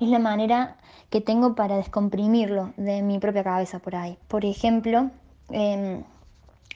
la 0.00 0.18
manera 0.18 0.76
que 1.08 1.22
tengo 1.22 1.54
para 1.54 1.78
descomprimirlo 1.78 2.74
de 2.76 3.00
mi 3.00 3.18
propia 3.18 3.42
cabeza 3.42 3.78
por 3.78 3.96
ahí. 3.96 4.18
Por 4.28 4.44
ejemplo, 4.44 5.10
em, 5.48 6.04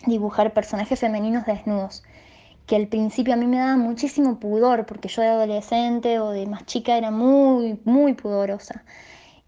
dibujar 0.07 0.55
personajes 0.55 0.99
femeninos 0.99 1.45
desnudos, 1.45 2.05
que 2.69 2.77
al 2.77 2.87
principio 2.87 3.35
a 3.35 3.37
mí 3.37 3.47
me 3.47 3.59
daba 3.59 3.77
muchísimo 3.77 4.39
pudor, 4.39 4.87
porque 4.87 5.09
yo 5.09 5.23
de 5.23 5.29
adolescente 5.29 6.21
o 6.21 6.31
de 6.31 6.47
más 6.47 6.67
chica 6.67 6.97
era 6.97 7.11
muy, 7.11 7.81
muy 7.85 8.15
pudorosa. 8.15 8.85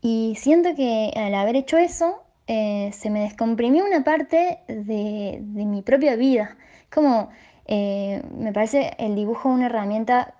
Y 0.02 0.36
siento 0.38 0.74
que 0.74 1.12
al 1.14 1.34
haber 1.34 1.56
hecho 1.56 1.78
eso, 1.78 2.22
eh, 2.48 2.90
se 2.92 3.10
me 3.10 3.20
descomprimió 3.20 3.84
una 3.84 4.02
parte 4.02 4.60
de, 4.66 5.38
de 5.40 5.64
mi 5.66 5.82
propia 5.82 6.16
vida 6.16 6.56
como, 6.90 7.30
eh, 7.66 8.22
me 8.36 8.52
parece 8.52 8.94
el 8.98 9.14
dibujo 9.14 9.48
una 9.48 9.66
herramienta, 9.66 10.34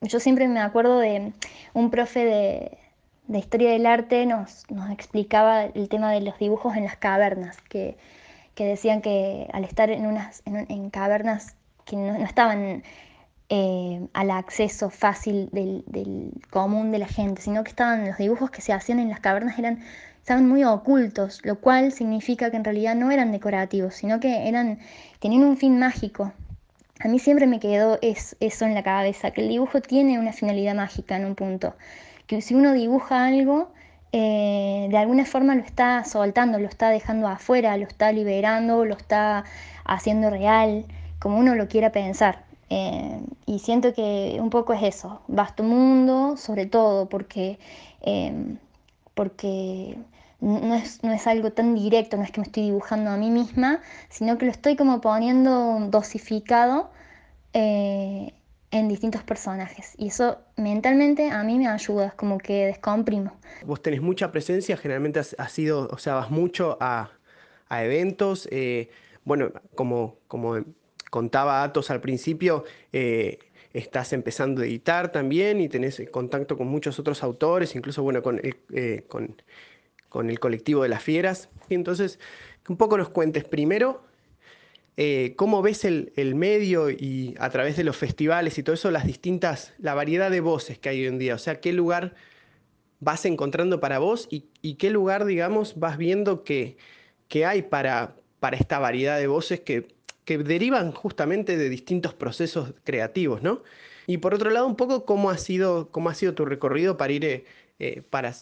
yo 0.00 0.20
siempre 0.20 0.46
me 0.48 0.60
acuerdo 0.60 1.00
de 1.00 1.32
un 1.74 1.90
profe 1.90 2.24
de, 2.24 3.38
historia 3.38 3.72
del 3.72 3.86
arte 3.86 4.24
nos, 4.24 4.64
explicaba 4.92 5.64
el 5.64 5.88
tema 5.88 6.12
de 6.12 6.20
los 6.20 6.38
dibujos 6.38 6.76
en 6.76 6.84
las 6.84 6.96
cavernas, 6.96 7.60
que, 7.68 7.96
decían 8.56 9.02
que 9.02 9.48
al 9.52 9.64
estar 9.64 9.90
en, 9.90 10.06
unas, 10.06 10.42
en, 10.44 10.90
cavernas 10.90 11.54
que 11.88 11.96
no, 11.96 12.14
estaban 12.24 12.82
eh, 13.48 14.06
al 14.12 14.30
acceso 14.30 14.90
fácil 14.90 15.48
del, 15.52 16.32
común 16.50 16.92
de 16.92 16.98
la 16.98 17.08
gente, 17.08 17.40
sino 17.42 17.64
que 17.64 17.70
estaban 17.70 18.06
los 18.06 18.18
dibujos 18.18 18.50
que 18.50 18.60
se 18.60 18.72
hacían 18.72 18.98
en 18.98 19.08
las 19.08 19.20
cavernas 19.20 19.58
eran 19.58 19.80
estaban 20.18 20.46
muy 20.46 20.62
ocultos, 20.62 21.40
lo 21.44 21.58
cual 21.58 21.90
significa 21.90 22.50
que 22.50 22.58
en 22.58 22.64
realidad 22.64 22.94
no 22.94 23.10
eran 23.10 23.32
decorativos, 23.32 23.94
sino 23.94 24.20
que 24.20 24.46
eran, 24.46 24.78
tenían 25.20 25.42
un 25.42 25.56
fin 25.56 25.78
mágico. 25.78 26.34
A 27.00 27.08
mí 27.08 27.18
siempre 27.18 27.46
me 27.46 27.60
quedó 27.60 27.98
eso 28.02 28.66
en 28.66 28.74
la 28.74 28.82
cabeza, 28.82 29.30
que 29.30 29.40
el 29.40 29.48
dibujo 29.48 29.80
tiene 29.80 30.18
una 30.18 30.34
finalidad 30.34 30.74
mágica 30.74 31.16
en 31.16 31.24
un 31.24 31.34
punto, 31.34 31.74
que 32.26 32.42
si 32.42 32.54
uno 32.54 32.74
dibuja 32.74 33.24
algo, 33.24 33.72
eh, 34.12 34.88
de 34.90 34.98
alguna 34.98 35.24
forma 35.24 35.54
lo 35.54 35.62
está 35.62 36.04
soltando, 36.04 36.58
lo 36.58 36.68
está 36.68 36.90
dejando 36.90 37.26
afuera, 37.28 37.78
lo 37.78 37.86
está 37.86 38.12
liberando, 38.12 38.84
lo 38.84 38.96
está 38.96 39.44
haciendo 39.84 40.28
real, 40.28 40.84
como 41.18 41.38
uno 41.38 41.54
lo 41.54 41.68
quiera 41.68 41.92
pensar. 41.92 42.44
Eh, 42.70 43.20
y 43.46 43.60
siento 43.60 43.94
que 43.94 44.36
un 44.40 44.50
poco 44.50 44.74
es 44.74 44.82
eso, 44.82 45.22
vasto 45.26 45.62
mundo, 45.62 46.36
sobre 46.36 46.66
todo 46.66 47.08
porque, 47.08 47.58
eh, 48.02 48.56
porque 49.14 49.96
no 50.40 50.74
es, 50.74 51.02
no 51.02 51.12
es, 51.12 51.26
algo 51.26 51.50
tan 51.50 51.74
directo, 51.74 52.16
no 52.18 52.24
es 52.24 52.30
que 52.30 52.40
me 52.40 52.46
estoy 52.46 52.64
dibujando 52.64 53.10
a 53.10 53.16
mí 53.16 53.30
misma, 53.30 53.80
sino 54.10 54.36
que 54.36 54.44
lo 54.44 54.52
estoy 54.52 54.76
como 54.76 55.00
poniendo 55.00 55.78
dosificado 55.90 56.90
eh, 57.54 58.34
en 58.70 58.88
distintos 58.88 59.22
personajes. 59.22 59.94
Y 59.96 60.08
eso 60.08 60.36
mentalmente 60.56 61.30
a 61.30 61.42
mí 61.44 61.56
me 61.56 61.68
ayuda, 61.68 62.08
es 62.08 62.14
como 62.14 62.36
que 62.36 62.66
descomprimo. 62.66 63.32
Vos 63.64 63.80
tenés 63.80 64.02
mucha 64.02 64.30
presencia, 64.30 64.76
generalmente 64.76 65.20
has, 65.20 65.52
sido, 65.52 65.88
o 65.90 65.96
sea, 65.96 66.14
vas 66.14 66.30
mucho 66.30 66.76
a, 66.80 67.10
a 67.70 67.82
eventos. 67.82 68.46
Bueno, 69.24 69.52
como, 69.74 70.16
como 70.28 70.58
contaba 71.10 71.62
Atos 71.62 71.90
al 71.90 72.00
principio, 72.00 72.64
eh, 72.92 73.38
estás 73.72 74.12
empezando 74.12 74.62
a 74.62 74.66
editar 74.66 75.12
también 75.12 75.60
y 75.60 75.68
tenés 75.68 76.02
contacto 76.10 76.56
con 76.56 76.66
muchos 76.66 76.98
otros 76.98 77.22
autores, 77.22 77.74
incluso 77.74 78.02
bueno, 78.02 78.22
con, 78.22 78.40
con 79.08 79.36
con 80.08 80.30
el 80.30 80.40
colectivo 80.40 80.82
de 80.82 80.88
las 80.88 81.02
fieras. 81.02 81.48
Y 81.68 81.74
entonces, 81.74 82.18
un 82.68 82.76
poco 82.76 82.98
nos 82.98 83.10
cuentes 83.10 83.44
primero 83.44 84.02
eh, 84.96 85.34
cómo 85.36 85.62
ves 85.62 85.84
el, 85.84 86.34
medio 86.34 86.90
y 86.90 87.34
a 87.38 87.50
través 87.50 87.76
de 87.76 87.84
los 87.84 87.96
festivales 87.96 88.58
y 88.58 88.62
todo 88.62 88.74
eso, 88.74 88.90
las 88.90 89.06
distintas, 89.06 89.72
la 89.78 89.94
variedad 89.94 90.30
de 90.30 90.40
voces 90.40 90.78
que 90.78 90.88
hay 90.88 91.02
hoy 91.02 91.06
en 91.06 91.18
día. 91.18 91.34
O 91.34 91.38
sea, 91.38 91.60
qué 91.60 91.72
lugar 91.72 92.14
vas 93.00 93.24
encontrando 93.26 93.80
para 93.80 93.98
vos 93.98 94.26
y, 94.30 94.74
qué 94.74 94.90
lugar, 94.90 95.24
digamos, 95.24 95.78
vas 95.78 95.98
viendo 95.98 96.42
que, 96.42 96.76
que 97.28 97.46
hay 97.46 97.62
para, 97.62 98.16
para 98.40 98.56
esta 98.56 98.78
variedad 98.78 99.18
de 99.18 99.28
voces 99.28 99.60
que, 99.60 99.97
que 100.28 100.36
derivan 100.36 100.92
justamente 100.92 101.56
de 101.56 101.70
distintos 101.70 102.12
procesos 102.12 102.74
creativos, 102.84 103.42
¿no? 103.42 103.62
Y 104.06 104.18
por 104.18 104.34
otro 104.34 104.50
lado, 104.50 104.66
un 104.66 104.76
poco 104.76 105.06
cómo 105.06 105.30
ha 105.30 105.38
sido, 105.38 105.88
cómo 105.90 106.10
ha 106.10 106.14
sido 106.14 106.34
tu 106.34 106.44
recorrido 106.44 106.98
para 106.98 107.14
ir, 107.14 107.24
eh, 107.24 107.46
eh, 107.78 108.02
para 108.10 108.34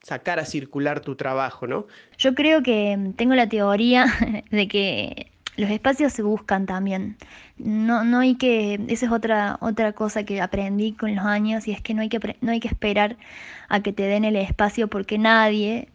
sacar 0.00 0.38
a 0.38 0.44
circular 0.44 1.00
tu 1.00 1.16
trabajo, 1.16 1.66
¿no? 1.66 1.88
Yo 2.18 2.36
creo 2.36 2.62
que 2.62 3.12
tengo 3.16 3.34
la 3.34 3.48
teoría 3.48 4.06
de 4.52 4.68
que 4.68 5.32
los 5.56 5.68
espacios 5.70 6.12
se 6.12 6.22
buscan 6.22 6.66
también. 6.66 7.16
No, 7.58 8.04
no 8.04 8.20
hay 8.20 8.36
que, 8.36 8.74
esa 8.86 9.06
es 9.06 9.10
otra, 9.10 9.58
otra 9.60 9.92
cosa 9.92 10.22
que 10.22 10.40
aprendí 10.40 10.92
con 10.92 11.16
los 11.16 11.24
años 11.24 11.66
y 11.66 11.72
es 11.72 11.80
que 11.80 11.94
no 11.94 12.02
hay 12.02 12.10
que, 12.10 12.36
no 12.42 12.52
hay 12.52 12.60
que 12.60 12.68
esperar 12.68 13.16
a 13.68 13.82
que 13.82 13.92
te 13.92 14.04
den 14.04 14.24
el 14.24 14.36
espacio 14.36 14.86
porque 14.86 15.18
nadie, 15.18 15.88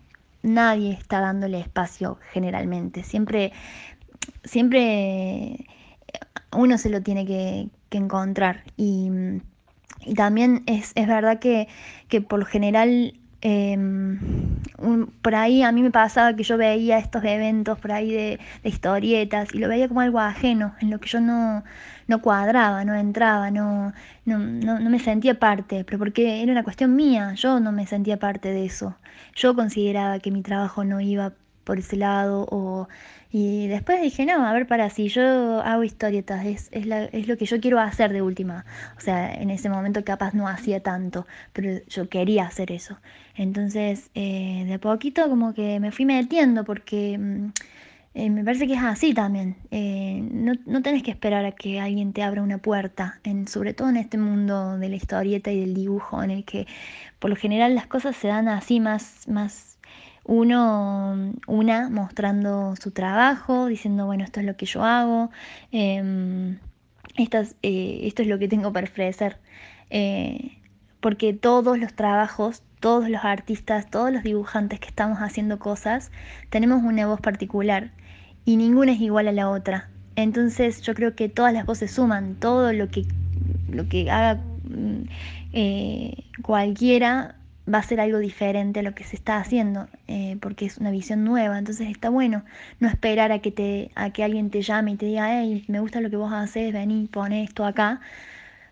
nadie 0.44 0.92
está 0.92 1.22
dándole 1.22 1.62
espacio 1.62 2.18
generalmente. 2.34 3.04
Siempre, 3.04 3.54
siempre 4.44 5.66
uno 6.52 6.78
se 6.78 6.90
lo 6.90 7.02
tiene 7.02 7.26
que, 7.26 7.70
encontrar. 7.92 8.64
Y, 8.78 9.10
también 10.16 10.64
es, 10.66 10.94
es 10.96 11.08
verdad 11.08 11.40
que, 11.40 11.68
que 12.08 12.22
por 12.22 12.40
lo 12.40 12.46
general 12.46 13.14
Em, 13.42 14.20
por 15.22 15.34
ahí 15.36 15.64
a 15.64 15.72
mí 15.72 15.82
me 15.82 15.92
pasaba 15.92 16.36
que 16.36 16.44
yo 16.44 16.58
veía 16.58 16.98
estos 16.98 17.24
eventos 17.24 17.80
por 17.80 17.94
ahí 17.94 18.12
de, 18.12 18.40
historietas 18.64 19.54
y 19.56 19.60
lo 19.60 19.70
veía 19.70 19.88
como 19.88 20.02
algo 20.02 20.20
ajeno, 20.20 20.76
en 20.82 20.90
lo 20.90 21.00
que 21.00 21.08
yo 21.08 21.22
no, 21.22 21.64
no 22.08 22.22
cuadraba, 22.22 22.84
no 22.84 22.96
entraba, 22.96 23.50
no, 23.50 23.94
no, 24.26 24.40
no, 24.40 24.80
no 24.80 24.90
me 24.90 25.00
sentía 25.00 25.40
parte, 25.40 25.86
pero 25.86 26.00
porque 26.00 26.44
era 26.44 26.52
una 26.52 26.64
cuestión 26.64 26.96
mía, 26.96 27.34
yo 27.36 27.62
no 27.62 27.72
me 27.72 27.88
sentía 27.88 28.20
parte 28.20 28.52
de 28.52 28.66
eso. 28.66 28.96
Yo 29.36 29.56
consideraba 29.56 30.20
que 30.20 30.32
mi 30.32 30.42
trabajo 30.42 30.84
no 30.84 31.00
iba 31.00 31.32
por 31.70 31.78
ese 31.78 31.98
lado 31.98 32.48
o 32.50 32.88
y 33.32 33.68
después 33.68 34.02
dije, 34.02 34.26
no, 34.26 34.44
a 34.44 34.54
ver, 34.54 34.66
para, 34.66 34.90
si 34.90 35.08
yo 35.08 35.62
hago 35.62 35.84
historietas, 35.84 36.48
es, 36.48 36.68
es, 36.72 36.88
la, 36.88 37.04
es, 37.06 37.28
lo 37.28 37.38
que 37.38 37.46
yo 37.46 37.62
quiero 37.62 37.80
hacer 37.80 38.12
de 38.12 38.24
última. 38.24 38.66
O 38.98 39.02
sea, 39.02 39.32
en 39.32 39.52
ese 39.52 39.70
momento 39.70 40.04
capaz 40.04 40.34
no 40.34 40.48
hacía 40.48 40.82
tanto, 40.82 41.28
pero 41.54 41.80
yo 41.88 42.10
quería 42.10 42.46
hacer 42.48 42.72
eso. 42.72 42.98
Entonces, 43.36 44.10
eh, 44.16 44.66
de 44.68 44.80
poquito 44.80 45.30
como 45.30 45.54
que 45.54 45.80
me 45.80 45.92
fui 45.92 46.06
metiendo 46.06 46.64
porque 46.64 47.20
mm, 47.20 47.52
eh, 48.16 48.30
me 48.32 48.44
parece 48.44 48.66
que 48.66 48.74
es 48.74 48.82
así 48.84 49.14
también. 49.14 49.58
Eh, 49.70 50.28
no, 50.32 50.54
no 50.66 50.82
tenés 50.82 51.04
que 51.04 51.12
esperar 51.12 51.46
a 51.46 51.52
que 51.52 51.80
alguien 51.80 52.14
te 52.14 52.24
abra 52.24 52.42
una 52.42 52.58
puerta, 52.58 53.22
sobre 53.46 53.76
todo 53.76 53.90
en 53.90 53.98
este 53.98 54.18
mundo 54.18 54.80
de 54.80 54.90
la 54.90 54.96
historieta 54.96 55.52
y 55.52 55.60
del 55.60 55.76
dibujo, 55.76 56.24
en 56.24 56.32
el 56.32 56.46
que 56.46 56.66
por 57.20 57.30
lo 57.30 57.36
general 57.36 57.76
las 57.76 57.86
cosas 57.86 58.16
se 58.16 58.28
dan 58.28 58.48
así 58.48 58.80
más, 58.80 59.28
más 59.28 59.69
uno, 60.24 61.34
una 61.48 61.90
mostrando 61.90 62.76
su 62.76 62.92
trabajo, 62.92 63.68
diciendo, 63.68 64.06
bueno, 64.06 64.24
esto 64.24 64.40
es 64.40 64.46
lo 64.46 64.56
que 64.56 64.66
yo 64.66 64.84
hago, 64.84 65.32
em, 65.72 66.58
eh, 67.18 68.02
esto 68.04 68.22
es 68.22 68.28
lo 68.28 68.40
que 68.40 68.48
tengo 68.48 68.72
para 68.74 68.88
ofrecer. 68.88 69.38
Eh, 69.90 70.58
porque 71.02 71.34
todos 71.34 71.80
los 71.80 71.94
trabajos, 71.94 72.64
todos 72.80 73.10
los 73.10 73.24
artistas, 73.24 73.90
todos 73.90 74.12
los 74.12 74.24
dibujantes 74.24 74.80
que 74.80 74.88
estamos 74.88 75.20
haciendo 75.20 75.60
cosas, 75.60 76.12
tenemos 76.50 76.84
una 76.84 77.08
voz 77.08 77.22
particular 77.22 77.92
y 78.46 78.58
ninguna 78.58 78.94
es 78.94 79.02
igual 79.02 79.28
a 79.28 79.32
la 79.32 79.50
otra. 79.50 79.90
Entonces 80.16 80.82
yo 80.82 80.94
creo 80.94 81.16
que 81.16 81.30
todas 81.30 81.54
las 81.54 81.66
voces 81.66 81.92
suman, 81.92 82.36
todo 82.36 82.74
lo 82.74 82.90
que, 82.90 83.06
lo 83.70 83.88
que 83.88 84.12
haga 84.12 84.42
mm, 84.64 85.04
eh, 85.54 86.24
cualquiera 86.42 87.36
va 87.74 87.80
a 87.80 87.84
ser 87.84 88.00
algo 88.02 88.20
diferente 88.20 88.80
a 88.80 88.84
lo 88.84 88.94
que 88.96 89.04
se 89.04 89.16
está 89.16 89.38
haciendo, 89.38 89.88
eh, 90.08 90.38
porque 90.42 90.66
es 90.66 90.78
una 90.78 90.92
visión 90.92 91.24
nueva. 91.24 91.58
Entonces 91.58 91.90
está 91.90 92.10
bueno 92.10 92.44
no 92.80 92.88
esperar 92.88 93.32
a 93.32 93.40
que, 93.40 93.52
te, 93.52 93.92
a 93.96 94.12
que 94.12 94.24
alguien 94.24 94.50
te 94.50 94.62
llame 94.62 94.92
y 94.92 94.96
te 94.96 95.06
diga, 95.06 95.42
hey, 95.42 95.66
me 95.68 95.80
gusta 95.80 96.02
lo 96.02 96.10
que 96.10 96.16
vos 96.18 96.34
haces, 96.34 96.74
vení, 96.74 97.08
pone 97.08 97.44
esto 97.44 97.66
acá. 97.66 98.02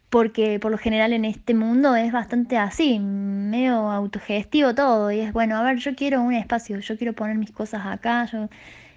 Porque 0.09 0.59
por 0.59 0.71
lo 0.71 0.77
general 0.77 1.11
en 1.13 1.25
este 1.25 1.53
mundo 1.53 1.95
es 1.95 2.13
bastante 2.13 2.57
así, 2.57 2.97
medio 2.99 3.91
autogestivo 3.91 4.73
todo. 4.73 5.11
Y 5.11 5.19
es 5.19 5.33
bueno, 5.33 5.57
a 5.57 5.63
ver, 5.63 5.77
yo 5.77 5.95
quiero 5.95 6.21
un 6.21 6.33
espacio, 6.33 6.79
yo 6.79 6.97
quiero 6.97 7.13
poner 7.13 7.37
mis 7.37 7.51
cosas 7.51 7.85
acá. 7.85 8.25
Yo, 8.25 8.47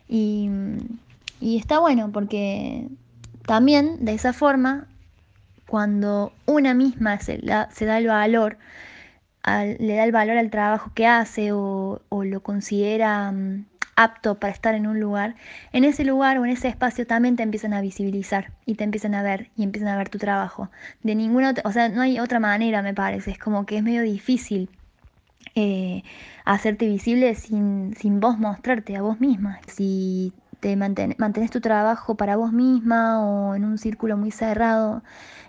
y, 0.08 0.48
y 1.40 1.58
está 1.58 1.80
bueno 1.80 2.10
porque 2.12 2.86
también 3.46 4.04
de 4.04 4.14
esa 4.14 4.32
forma, 4.32 4.86
cuando 5.66 6.32
una 6.46 6.74
misma 6.74 7.18
se, 7.18 7.40
se 7.72 7.84
da 7.84 7.98
el 7.98 8.06
valor, 8.06 8.56
le 9.44 9.94
da 9.94 10.04
el 10.04 10.12
valor 10.12 10.36
al 10.36 10.50
trabajo 10.50 10.92
que 10.94 11.06
hace 11.06 11.52
o, 11.52 12.00
lo 12.10 12.42
considera 12.42 13.32
mm, 13.32 13.66
apto 13.96 14.38
para 14.38 14.52
estar 14.52 14.74
en 14.74 14.86
un 14.86 15.00
lugar, 15.00 15.34
en 15.72 15.84
ese 15.84 16.04
lugar 16.04 16.38
o 16.38 16.44
en 16.44 16.52
ese 16.52 16.68
espacio 16.68 17.06
también 17.06 17.36
te 17.36 17.42
empiezan 17.42 17.72
a 17.74 17.80
visibilizar 17.80 18.52
y 18.66 18.74
te 18.74 18.84
empiezan 18.84 19.14
a 19.14 19.22
ver 19.22 19.50
y 19.56 19.62
empiezan 19.62 19.90
a 19.90 19.96
ver 19.96 20.08
tu 20.08 20.18
trabajo. 20.18 20.70
De 21.02 21.14
ninguna 21.14 21.50
otra, 21.50 21.62
o 21.66 21.72
sea, 21.72 21.88
no 21.88 22.00
hay 22.02 22.18
otra 22.18 22.40
manera, 22.40 22.82
me 22.82 22.94
parece, 22.94 23.32
es 23.32 23.38
como 23.38 23.66
que 23.66 23.76
es 23.78 23.82
medio 23.82 24.02
difícil 24.02 24.70
eh, 25.54 26.02
hacerte 26.44 26.86
visible 26.86 27.34
sin, 27.34 27.94
sin 27.96 28.20
vos 28.20 28.38
mostrarte 28.38 28.96
a 28.96 29.02
vos 29.02 29.20
misma. 29.20 29.60
Si 29.66 30.32
te 30.60 30.76
mantenés 30.76 31.50
tu 31.50 31.60
trabajo 31.60 32.16
para 32.16 32.36
vos 32.36 32.52
misma 32.52 33.24
o 33.24 33.54
en 33.54 33.64
un 33.64 33.78
círculo 33.78 34.16
muy 34.16 34.30
cerrado, 34.30 35.02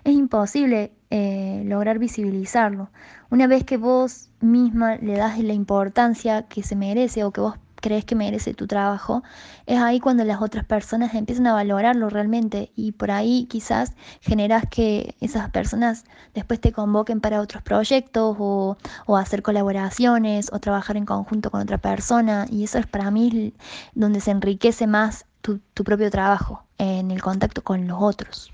es 0.04 0.14
imposible 0.14 0.92
eh, 1.14 1.62
lograr 1.66 1.98
visibilizarlo. 1.98 2.88
Una 3.28 3.46
vez 3.46 3.64
que 3.64 3.76
vos 3.76 4.30
misma 4.40 4.96
le 4.96 5.14
das 5.18 5.38
la 5.38 5.52
importancia 5.52 6.44
que 6.44 6.62
se 6.62 6.74
merece 6.74 7.22
o 7.22 7.32
que 7.32 7.42
vos 7.42 7.56
crees 7.82 8.06
que 8.06 8.14
merece 8.14 8.54
tu 8.54 8.66
trabajo, 8.66 9.22
es 9.66 9.78
ahí 9.78 10.00
cuando 10.00 10.24
las 10.24 10.40
otras 10.40 10.64
personas 10.64 11.12
empiezan 11.12 11.48
a 11.48 11.52
valorarlo 11.52 12.08
realmente 12.08 12.72
y 12.76 12.92
por 12.92 13.10
ahí 13.10 13.44
quizás 13.50 13.92
generas 14.22 14.64
que 14.70 15.14
esas 15.20 15.50
personas 15.50 16.04
después 16.32 16.62
te 16.62 16.72
convoquen 16.72 17.20
para 17.20 17.42
otros 17.42 17.62
proyectos 17.62 18.34
o, 18.38 18.78
hacer 19.14 19.42
colaboraciones 19.42 20.50
o 20.50 20.60
trabajar 20.60 20.96
en 20.96 21.04
conjunto 21.04 21.50
con 21.50 21.60
otra 21.60 21.76
persona 21.76 22.46
y 22.48 22.64
eso 22.64 22.78
es 22.78 22.86
para 22.86 23.10
mí 23.10 23.52
donde 23.94 24.20
se 24.20 24.30
enriquece 24.30 24.86
más 24.86 25.26
tu 25.42 25.84
propio 25.84 26.10
trabajo 26.10 26.64
en 26.78 27.10
el 27.10 27.20
contacto 27.20 27.62
con 27.62 27.86
los 27.86 27.98
otros. 28.00 28.50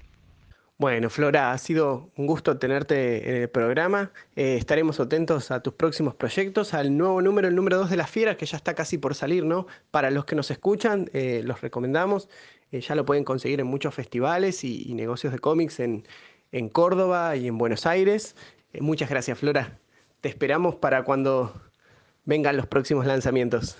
Bueno, 0.80 1.10
Flora, 1.10 1.50
ha 1.50 1.58
sido 1.58 2.12
un 2.14 2.28
gusto 2.28 2.56
tenerte 2.56 3.28
en 3.28 3.42
el 3.42 3.50
programa. 3.50 4.12
Eh, 4.36 4.54
estaremos 4.56 5.00
atentos 5.00 5.50
a 5.50 5.60
tus 5.60 5.74
próximos 5.74 6.14
proyectos, 6.14 6.72
al 6.72 6.96
nuevo 6.96 7.20
número, 7.20 7.48
el 7.48 7.56
número 7.56 7.78
2 7.78 7.90
de 7.90 7.96
las 7.96 8.08
fieras, 8.08 8.36
que 8.36 8.46
ya 8.46 8.56
está 8.56 8.74
casi 8.74 8.96
por 8.96 9.16
salir, 9.16 9.44
¿no? 9.44 9.66
Para 9.90 10.12
los 10.12 10.24
que 10.24 10.36
nos 10.36 10.52
escuchan, 10.52 11.10
eh, 11.14 11.42
los 11.44 11.62
recomendamos. 11.62 12.28
Eh, 12.70 12.80
ya 12.80 12.94
lo 12.94 13.04
pueden 13.04 13.24
conseguir 13.24 13.58
en 13.58 13.66
muchos 13.66 13.92
festivales 13.92 14.62
y, 14.62 14.94
negocios 14.94 15.32
de 15.32 15.40
cómics 15.40 15.80
en, 15.80 16.06
en, 16.52 16.68
Córdoba 16.68 17.34
y 17.34 17.48
en 17.48 17.58
Buenos 17.58 17.84
Aires. 17.84 18.36
muchas 18.78 19.10
gracias, 19.10 19.36
Flora. 19.36 19.80
Te 20.20 20.28
esperamos 20.28 20.76
para 20.76 21.02
cuando 21.02 21.60
vengan 22.24 22.56
los 22.56 22.68
próximos 22.68 23.04
lanzamientos. 23.04 23.76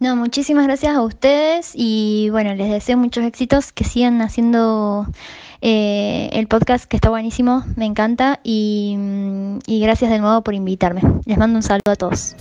No, 0.00 0.16
muchísimas 0.16 0.66
gracias 0.66 0.94
a 0.94 1.00
ustedes 1.00 1.72
y 1.72 2.28
bueno, 2.30 2.54
les 2.54 2.70
deseo 2.70 2.98
muchos 2.98 3.24
éxitos, 3.24 3.72
que 3.72 3.84
sigan 3.84 4.20
haciendo 4.20 5.06
eh, 5.66 6.28
el 6.34 6.46
podcast 6.46 6.84
que 6.84 6.94
está 6.94 7.08
buenísimo, 7.08 7.64
me 7.74 7.86
encanta 7.86 8.38
y, 8.42 9.62
gracias 9.66 10.10
de 10.10 10.18
nuevo 10.18 10.42
por 10.42 10.52
invitarme. 10.52 11.00
Les 11.24 11.38
mando 11.38 11.56
un 11.56 11.62
saludo 11.62 11.90
a 11.90 11.96
todos. 11.96 12.36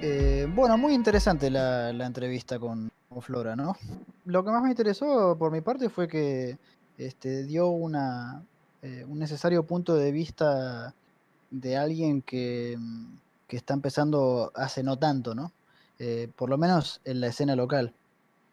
Eh, 0.00 0.48
bueno, 0.54 0.78
muy 0.78 0.94
interesante 0.94 1.50
la, 1.50 1.90
entrevista 1.90 2.58
con, 2.58 2.90
Flora, 3.20 3.54
¿no? 3.54 3.76
Lo 4.24 4.42
que 4.42 4.50
más 4.52 4.62
me 4.62 4.70
interesó 4.70 5.36
por 5.38 5.52
mi 5.52 5.60
parte 5.60 5.90
fue 5.90 6.08
que 6.08 6.56
este, 6.96 7.44
dio 7.44 7.68
una, 7.68 8.42
eh, 8.80 9.04
un 9.06 9.18
necesario 9.18 9.64
punto 9.64 9.94
de 9.96 10.12
vista 10.12 10.94
de 11.50 11.76
alguien 11.76 12.22
que, 12.22 12.78
que 13.46 13.58
está 13.58 13.74
empezando 13.74 14.50
hace 14.54 14.82
no 14.82 14.98
tanto, 14.98 15.34
¿no? 15.34 15.52
Eh, 15.98 16.28
por 16.36 16.50
lo 16.50 16.58
menos 16.58 17.00
en 17.04 17.20
la 17.20 17.28
escena 17.28 17.56
local. 17.56 17.92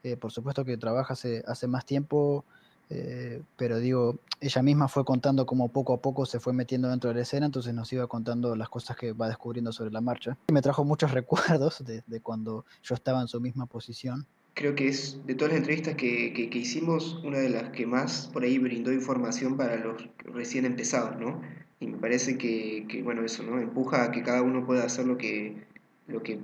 Eh, 0.03 0.17
por 0.17 0.31
supuesto 0.31 0.65
que 0.65 0.77
trabaja 0.77 1.13
hace, 1.13 1.43
hace 1.47 1.67
más 1.67 1.85
tiempo, 1.85 2.43
eh, 2.89 3.41
pero 3.55 3.79
digo, 3.79 4.17
ella 4.41 4.61
misma 4.61 4.87
fue 4.87 5.05
contando 5.05 5.45
cómo 5.45 5.69
poco 5.69 5.93
a 5.93 6.01
poco 6.01 6.25
se 6.25 6.39
fue 6.39 6.51
metiendo 6.51 6.89
dentro 6.89 7.09
de 7.09 7.15
la 7.15 7.21
escena, 7.21 7.45
entonces 7.45 7.73
nos 7.73 7.91
iba 7.93 8.07
contando 8.07 8.55
las 8.55 8.67
cosas 8.67 8.97
que 8.97 9.13
va 9.13 9.27
descubriendo 9.27 9.71
sobre 9.71 9.91
la 9.91 10.01
marcha. 10.01 10.37
Y 10.49 10.53
me 10.53 10.61
trajo 10.61 10.83
muchos 10.83 11.11
recuerdos 11.13 11.83
de, 11.85 12.19
cuando 12.21 12.65
yo 12.83 12.95
estaba 12.95 13.21
en 13.21 13.27
su 13.27 13.39
misma 13.39 13.65
posición. 13.65 14.25
Creo 14.53 14.75
que 14.75 14.89
es 14.89 15.25
de 15.25 15.35
todas 15.35 15.53
las 15.53 15.59
entrevistas 15.59 15.95
que, 15.95 16.33
que, 16.33 16.57
hicimos, 16.57 17.21
una 17.23 17.37
de 17.37 17.49
las 17.49 17.69
que 17.69 17.85
más 17.85 18.29
por 18.33 18.43
ahí 18.43 18.57
brindó 18.57 18.91
información 18.91 19.55
para 19.55 19.77
los 19.77 20.09
recién 20.17 20.65
empezados, 20.65 21.17
¿no? 21.17 21.41
Y 21.79 21.87
me 21.87 21.97
parece 21.97 22.37
que, 22.37 22.85
que 22.89 23.01
bueno, 23.01 23.23
eso, 23.23 23.43
¿no? 23.43 23.59
Empuja 23.59 24.03
a 24.03 24.11
que 24.11 24.21
cada 24.23 24.41
uno 24.41 24.65
pueda 24.65 24.83
hacer 24.83 25.05
lo 25.05 25.17
que, 25.17 25.65
lo 26.07 26.21
que 26.21 26.39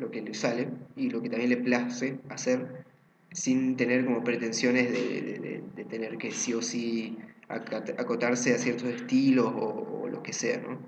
lo 0.00 0.10
que 0.10 0.22
le 0.22 0.34
sale 0.34 0.68
y 0.96 1.10
lo 1.10 1.22
que 1.22 1.28
también 1.28 1.50
le 1.50 1.56
place 1.58 2.18
hacer 2.28 2.84
sin 3.32 3.76
tener 3.76 4.04
como 4.04 4.24
pretensiones 4.24 4.90
de, 4.90 5.62
tener 5.88 6.18
que 6.18 6.30
sí 6.30 6.52
o 6.52 6.62
sí 6.62 7.18
acotarse 7.48 8.54
a 8.54 8.58
ciertos 8.58 8.88
estilos 8.88 9.52
o, 9.56 10.08
lo 10.08 10.22
que 10.22 10.32
sea, 10.32 10.58
¿no? 10.58 10.78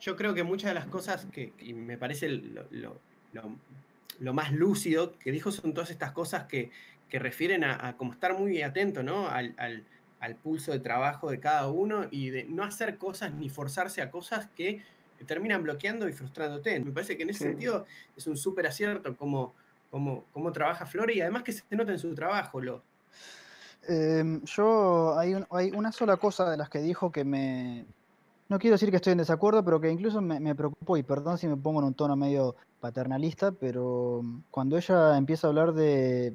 yo 0.00 0.16
creo 0.16 0.34
que 0.34 0.42
muchas 0.42 0.70
de 0.70 0.74
las 0.74 0.86
cosas 0.86 1.26
que, 1.32 1.52
y 1.60 1.72
me 1.72 1.98
parece 1.98 2.28
lo, 2.28 4.34
más 4.34 4.52
lúcido 4.52 5.18
que 5.18 5.32
dijo 5.32 5.50
son 5.50 5.74
todas 5.74 5.90
estas 5.90 6.12
cosas 6.12 6.44
que, 6.44 6.70
que 7.08 7.18
refieren 7.18 7.64
a, 7.64 7.88
a 7.88 7.96
como 7.96 8.12
estar 8.12 8.38
muy 8.38 8.62
atento 8.62 9.02
¿no? 9.02 9.28
al, 9.28 9.54
al- 9.56 9.84
al 10.20 10.34
pulso 10.34 10.72
de 10.72 10.80
trabajo 10.80 11.30
de 11.30 11.40
cada 11.40 11.68
uno 11.68 12.06
y 12.10 12.30
de 12.30 12.44
no 12.44 12.64
hacer 12.64 12.98
cosas 12.98 13.34
ni 13.34 13.48
forzarse 13.48 14.02
a 14.02 14.10
cosas 14.10 14.48
que 14.56 14.82
terminan 15.24 15.62
bloqueando 15.62 16.08
y 16.08 16.12
frustrándote. 16.12 16.78
Me 16.80 16.90
parece 16.92 17.16
que 17.16 17.22
en 17.22 17.30
ese 17.30 17.38
Sí. 17.44 17.44
sentido 17.50 17.86
es 18.16 18.26
un 18.26 18.36
súper 18.36 18.66
acierto 18.66 19.16
cómo, 19.16 19.54
cómo, 19.90 20.24
cómo 20.32 20.52
trabaja 20.52 20.84
Flora 20.86 21.12
y 21.12 21.20
además 21.20 21.42
que 21.42 21.52
se 21.52 21.62
nota 21.70 21.92
en 21.92 21.98
su 21.98 22.14
trabajo. 22.14 22.60
Lo, 22.60 22.82
Eh, 23.88 24.40
yo, 24.44 25.16
hay, 25.16 25.34
un- 25.34 25.46
hay 25.50 25.70
una 25.70 25.92
sola 25.92 26.16
cosa 26.16 26.50
de 26.50 26.56
las 26.56 26.68
que 26.68 26.80
dijo 26.80 27.12
que 27.12 27.24
me... 27.24 27.84
No 28.48 28.58
quiero 28.58 28.74
decir 28.74 28.90
que 28.90 28.96
estoy 28.96 29.12
en 29.12 29.18
desacuerdo, 29.18 29.64
pero 29.64 29.80
que 29.80 29.90
incluso 29.90 30.20
me, 30.20 30.40
me 30.40 30.54
preocupó, 30.54 30.96
y 30.96 31.02
perdón 31.04 31.38
si 31.38 31.46
me 31.46 31.56
pongo 31.56 31.80
en 31.80 31.86
un 31.86 31.94
tono 31.94 32.16
medio 32.16 32.56
paternalista, 32.80 33.52
pero 33.52 34.22
cuando 34.50 34.76
ella 34.76 35.16
empieza 35.16 35.46
a 35.46 35.50
hablar 35.50 35.72
de, 35.72 36.34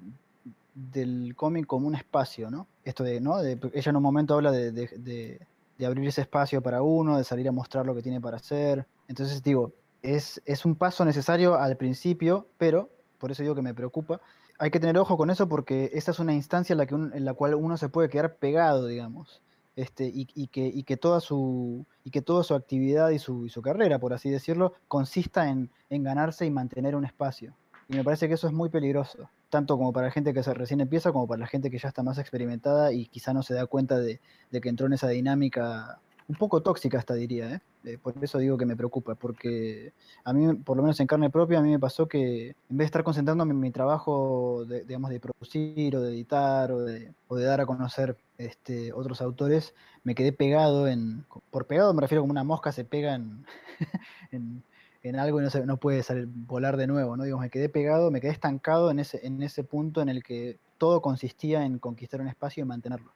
del 0.73 1.33
cómic 1.35 1.65
como 1.67 1.87
un 1.87 1.95
espacio, 1.95 2.49
¿no? 2.49 2.67
Esto 2.85 3.03
de, 3.03 3.19
¿no? 3.21 3.37
De- 3.39 3.59
ella 3.73 3.89
en 3.89 3.95
un 3.97 4.03
momento 4.03 4.33
habla 4.35 4.51
de, 4.51 4.71
de- 4.71 4.87
de- 4.97 5.39
de 5.81 5.87
abrir 5.87 6.07
ese 6.07 6.21
espacio 6.21 6.61
para 6.61 6.83
uno, 6.83 7.17
de 7.17 7.23
salir 7.23 7.47
a 7.49 7.51
mostrar 7.51 7.87
lo 7.87 7.95
que 7.95 8.03
tiene 8.03 8.21
para 8.21 8.37
hacer. 8.37 8.85
Entonces 9.07 9.41
digo, 9.41 9.73
es, 10.03 10.39
es 10.45 10.63
un 10.63 10.75
paso 10.75 11.03
necesario 11.05 11.55
al 11.55 11.75
principio, 11.75 12.47
pero, 12.59 12.91
por 13.17 13.31
eso 13.31 13.41
digo 13.41 13.55
que 13.55 13.63
me 13.63 13.73
preocupa, 13.73 14.21
hay 14.59 14.69
que 14.69 14.79
tener 14.79 14.95
ojo 14.99 15.17
con 15.17 15.31
eso 15.31 15.49
porque 15.49 15.89
esa 15.93 16.11
es 16.11 16.19
una 16.19 16.35
instancia 16.35 16.75
en 16.75 16.77
la, 16.77 16.85
que 16.85 16.93
en 16.93 17.25
la 17.25 17.33
cual 17.33 17.55
uno 17.55 17.77
se 17.77 17.89
puede 17.89 18.09
quedar 18.09 18.35
pegado, 18.35 18.85
digamos. 18.85 19.41
Este, 19.75 20.05
y, 20.05 20.27
y 20.35 20.49
que, 20.49 20.67
y, 20.67 20.83
que 20.83 20.97
toda 20.97 21.19
su, 21.19 21.87
y 22.03 22.11
que 22.11 22.21
toda 22.21 22.43
su 22.43 22.53
actividad 22.53 23.09
y 23.09 23.17
su, 23.17 23.47
y 23.47 23.49
su 23.49 23.63
carrera, 23.63 23.97
por 23.97 24.13
así 24.13 24.29
decirlo, 24.29 24.73
consista 24.87 25.49
en, 25.49 25.71
en 25.89 26.03
ganarse 26.03 26.45
y 26.45 26.51
mantener 26.51 26.95
un 26.95 27.05
espacio. 27.05 27.55
Y 27.89 27.95
me 27.95 28.03
parece 28.03 28.27
que 28.27 28.35
eso 28.35 28.45
es 28.45 28.53
muy 28.53 28.69
peligroso, 28.69 29.31
tanto 29.51 29.77
como 29.77 29.93
para 29.93 30.07
la 30.07 30.11
gente 30.11 30.33
que 30.33 30.41
se 30.41 30.53
recién 30.55 30.81
empieza, 30.81 31.11
como 31.11 31.27
para 31.27 31.41
la 31.41 31.47
gente 31.47 31.69
que 31.69 31.77
ya 31.77 31.89
está 31.89 32.01
más 32.01 32.17
experimentada 32.17 32.91
y 32.93 33.05
quizá 33.05 33.33
no 33.33 33.43
se 33.43 33.53
da 33.53 33.67
cuenta 33.67 33.99
de, 33.99 34.19
que 34.49 34.69
entró 34.69 34.87
en 34.87 34.93
esa 34.93 35.09
dinámica 35.09 35.99
un 36.27 36.35
poco 36.35 36.63
tóxica, 36.63 36.97
hasta 36.97 37.13
diría. 37.13 37.55
¿eh? 37.55 37.61
Eh, 37.83 37.97
por 37.97 38.13
eso 38.23 38.37
digo 38.37 38.57
que 38.57 38.65
me 38.65 38.77
preocupa, 38.77 39.15
porque 39.15 39.91
a 40.23 40.33
mí, 40.33 40.55
por 40.55 40.77
lo 40.77 40.83
menos 40.83 40.99
en 41.01 41.07
carne 41.07 41.29
propia, 41.29 41.59
a 41.59 41.61
mí 41.61 41.69
me 41.69 41.79
pasó 41.79 42.07
que 42.07 42.47
en 42.47 42.77
vez 42.77 42.79
de 42.79 42.85
estar 42.85 43.03
concentrándome 43.03 43.51
en 43.51 43.59
mi 43.59 43.71
trabajo, 43.71 44.63
de, 44.65 44.85
digamos, 44.85 45.09
de 45.09 45.19
producir 45.19 45.95
o 45.95 46.01
de 46.01 46.13
editar 46.13 46.71
o 46.71 46.79
de, 46.79 47.13
o 47.27 47.35
de 47.35 47.45
dar 47.45 47.59
a 47.59 47.65
conocer 47.65 48.17
este, 48.37 48.93
otros 48.93 49.21
autores, 49.21 49.75
me 50.03 50.15
quedé 50.15 50.31
pegado 50.31 50.87
en, 50.87 51.25
por 51.51 51.67
pegado 51.67 51.93
me 51.93 52.01
refiero 52.01 52.21
como 52.21 52.31
una 52.31 52.43
mosca 52.43 52.71
se 52.71 52.85
pega 52.85 53.15
en, 53.15 53.45
en 55.03 55.17
algo 55.17 55.39
y 55.39 55.43
no, 55.43 55.49
se, 55.49 55.65
no 55.65 55.77
puede 55.77 56.03
salir, 56.03 56.27
volar 56.27 56.77
de 56.77 56.87
nuevo, 56.87 57.17
¿no? 57.17 57.23
Digo, 57.23 57.39
me 57.39 57.49
quedé 57.49 57.69
pegado, 57.69 58.11
me 58.11 58.21
quedé 58.21 58.31
estancado 58.31 58.91
en 58.91 58.99
ese, 58.99 59.25
en 59.25 59.41
ese 59.41 59.63
punto 59.63 60.01
en 60.01 60.09
el 60.09 60.23
que 60.23 60.59
todo 60.77 61.01
consistía 61.01 61.65
en 61.65 61.79
conquistar 61.79 62.21
un 62.21 62.27
espacio 62.27 62.63
y 62.63 62.67
mantenerlo. 62.67 63.11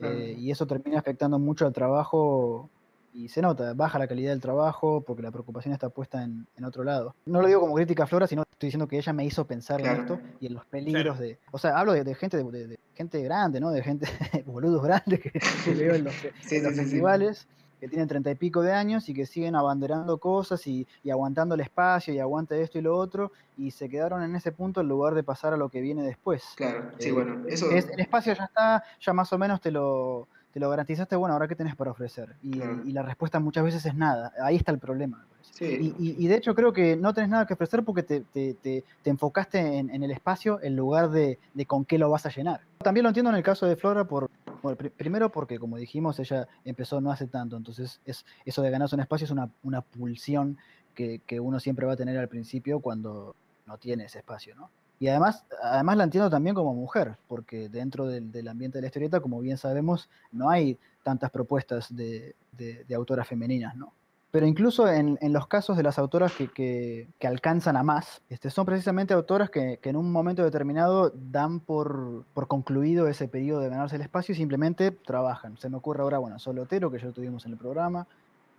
Eh, 0.00 0.34
y 0.38 0.50
eso 0.50 0.66
termina 0.66 0.98
afectando 0.98 1.38
mucho 1.38 1.66
al 1.66 1.72
trabajo 1.72 2.70
y 3.12 3.28
se 3.28 3.42
nota, 3.42 3.74
baja 3.74 3.98
la 3.98 4.06
calidad 4.06 4.30
del 4.30 4.40
trabajo 4.40 5.00
porque 5.00 5.22
la 5.22 5.30
preocupación 5.32 5.72
está 5.72 5.88
puesta 5.88 6.22
en, 6.22 6.46
en 6.56 6.64
otro 6.64 6.84
lado. 6.84 7.14
No 7.26 7.40
lo 7.40 7.48
digo 7.48 7.60
como 7.60 7.74
crítica 7.74 8.04
a 8.04 8.06
Flora, 8.06 8.26
sino 8.28 8.42
estoy 8.42 8.68
diciendo 8.68 8.86
que 8.86 8.98
ella 8.98 9.12
me 9.12 9.24
hizo 9.24 9.44
pensar 9.46 9.80
Claro. 9.80 9.94
en 9.94 10.00
esto 10.00 10.20
y 10.40 10.46
en 10.46 10.54
los 10.54 10.64
peligros 10.66 11.18
de... 11.18 11.38
O 11.50 11.58
sea, 11.58 11.78
hablo 11.78 11.92
de, 11.92 12.04
de 12.04 12.14
gente 12.14 12.36
de, 12.36 12.44
de- 12.44 12.66
de 12.68 12.78
gente 12.94 13.20
grande, 13.22 13.60
¿no? 13.60 13.70
De 13.70 13.82
gente, 13.82 14.06
boludos 14.46 14.82
grandes 14.82 15.20
que, 15.20 15.30
que 15.30 15.74
veo 15.74 15.94
en 15.94 16.04
los, 16.04 16.14
Sí, 16.14 16.56
en 16.56 16.62
los 16.64 16.72
sí, 16.72 16.74
sí, 16.74 16.74
sí. 16.74 16.76
festivales, 16.82 17.48
que 17.80 17.88
tienen 17.88 18.08
treinta 18.08 18.30
y 18.30 18.34
pico 18.34 18.62
de 18.62 18.72
años 18.72 19.08
y 19.08 19.14
que 19.14 19.26
siguen 19.26 19.54
abanderando 19.56 20.18
cosas 20.18 20.66
y, 20.66 20.86
y 21.04 21.10
aguantando 21.10 21.54
el 21.54 21.60
espacio 21.60 22.12
y 22.14 22.18
aguanta 22.18 22.56
esto 22.56 22.78
y 22.78 22.82
lo 22.82 22.96
otro 22.96 23.32
y 23.56 23.70
se 23.70 23.88
quedaron 23.88 24.22
en 24.22 24.34
ese 24.36 24.52
punto 24.52 24.80
en 24.80 24.88
lugar 24.88 25.14
de 25.14 25.22
pasar 25.22 25.52
a 25.52 25.56
lo 25.56 25.68
que 25.68 25.80
viene 25.80 26.02
después. 26.02 26.42
Claro, 26.56 26.90
sí, 26.98 27.08
Eh, 27.08 27.12
bueno, 27.12 27.36
eso. 27.48 27.70
es- 27.70 27.88
el 27.90 28.00
espacio 28.00 28.32
ya 28.34 28.44
está, 28.44 28.82
ya 29.00 29.12
más 29.12 29.32
o 29.32 29.38
menos 29.38 29.60
te 29.60 29.70
lo, 29.70 30.28
te 30.52 30.60
lo 30.60 30.70
garantizaste, 30.70 31.14
bueno, 31.16 31.34
ahora 31.34 31.46
qué 31.48 31.54
tenés 31.54 31.76
para 31.76 31.90
ofrecer. 31.90 32.34
Y, 32.42 32.52
Claro. 32.58 32.80
y 32.84 32.92
la 32.92 33.02
respuesta 33.02 33.38
muchas 33.38 33.64
veces 33.64 33.84
es 33.86 33.94
nada. 33.94 34.32
Ahí 34.42 34.56
está 34.56 34.72
el 34.72 34.78
problema. 34.78 35.24
Sí. 35.52 35.94
Y, 35.98 36.08
y- 36.10 36.16
y 36.24 36.28
de 36.28 36.36
hecho 36.36 36.54
creo 36.54 36.72
que 36.72 36.96
no 36.96 37.12
tenés 37.12 37.30
nada 37.30 37.46
que 37.46 37.54
ofrecer 37.54 37.82
porque 37.84 38.02
te, 38.04 38.20
te- 38.20 38.54
te- 38.54 38.84
te 39.02 39.10
enfocaste 39.10 39.58
en, 39.78 39.90
en 39.90 40.02
el 40.04 40.10
espacio 40.12 40.60
en 40.62 40.76
lugar 40.76 41.10
de, 41.10 41.38
de 41.54 41.66
con 41.66 41.84
qué 41.84 41.98
lo 41.98 42.08
vas 42.10 42.26
a 42.26 42.30
llenar. 42.30 42.60
También 42.78 43.02
lo 43.02 43.08
entiendo 43.10 43.30
en 43.30 43.36
el 43.36 43.42
caso 43.42 43.66
de 43.66 43.74
Flora, 43.74 44.04
por, 44.04 44.30
por- 44.60 44.76
pri- 44.76 44.90
primero 44.90 45.30
porque 45.30 45.58
como 45.58 45.76
dijimos, 45.76 46.18
ella 46.18 46.46
empezó 46.64 47.00
no 47.00 47.10
hace 47.10 47.26
tanto, 47.26 47.56
entonces 47.56 48.00
es, 48.04 48.24
eso 48.44 48.62
de 48.62 48.70
ganarse 48.70 48.94
un 48.94 49.00
espacio 49.00 49.24
es 49.24 49.30
una, 49.30 49.50
una 49.62 49.80
pulsión 49.82 50.58
que, 50.94 51.20
que 51.26 51.40
uno 51.40 51.60
siempre 51.60 51.86
va 51.86 51.92
a 51.92 51.96
tener 51.96 52.18
al 52.18 52.28
principio 52.28 52.80
cuando 52.80 53.34
no 53.66 53.78
tiene 53.78 54.04
ese 54.04 54.18
espacio, 54.18 54.54
¿no? 54.56 54.70
Y 55.00 55.06
además, 55.08 55.44
además 55.62 55.96
la 55.96 56.04
entiendo 56.04 56.28
también 56.28 56.56
como 56.56 56.74
mujer, 56.74 57.16
porque 57.28 57.68
dentro 57.68 58.06
del, 58.08 58.32
del 58.32 58.48
ambiente 58.48 58.78
de 58.78 58.82
la 58.82 58.88
historieta, 58.88 59.20
como 59.20 59.38
bien 59.40 59.56
sabemos, 59.56 60.08
no 60.32 60.50
hay 60.50 60.76
tantas 61.04 61.30
propuestas 61.30 61.94
de, 61.94 62.34
de- 62.52 62.84
de 62.84 62.94
autoras 62.96 63.28
femeninas, 63.28 63.76
¿no? 63.76 63.92
Pero 64.30 64.46
incluso 64.46 64.86
en, 64.88 65.18
en 65.22 65.32
los 65.32 65.46
casos 65.46 65.76
de 65.78 65.82
las 65.82 65.98
autoras 65.98 66.32
que, 66.32 66.48
que- 66.48 67.08
alcanzan 67.26 67.76
a 67.78 67.82
más, 67.82 68.20
este, 68.28 68.50
son 68.50 68.66
precisamente 68.66 69.14
autoras 69.14 69.48
que, 69.48 69.78
que 69.80 69.88
en 69.88 69.96
un 69.96 70.12
momento 70.12 70.44
determinado 70.44 71.10
dan 71.14 71.60
por, 71.60 72.24
por 72.34 72.46
concluido 72.46 73.08
ese 73.08 73.26
periodo 73.26 73.60
de 73.60 73.70
ganarse 73.70 73.96
el 73.96 74.02
espacio 74.02 74.34
y 74.34 74.36
simplemente 74.36 74.90
trabajan. 74.90 75.56
Se 75.56 75.70
me 75.70 75.78
ocurre 75.78 76.02
ahora, 76.02 76.18
bueno, 76.18 76.38
Solotero, 76.38 76.90
que 76.90 76.98
ya 76.98 77.10
tuvimos 77.10 77.46
en 77.46 77.52
el 77.52 77.58
programa, 77.58 78.06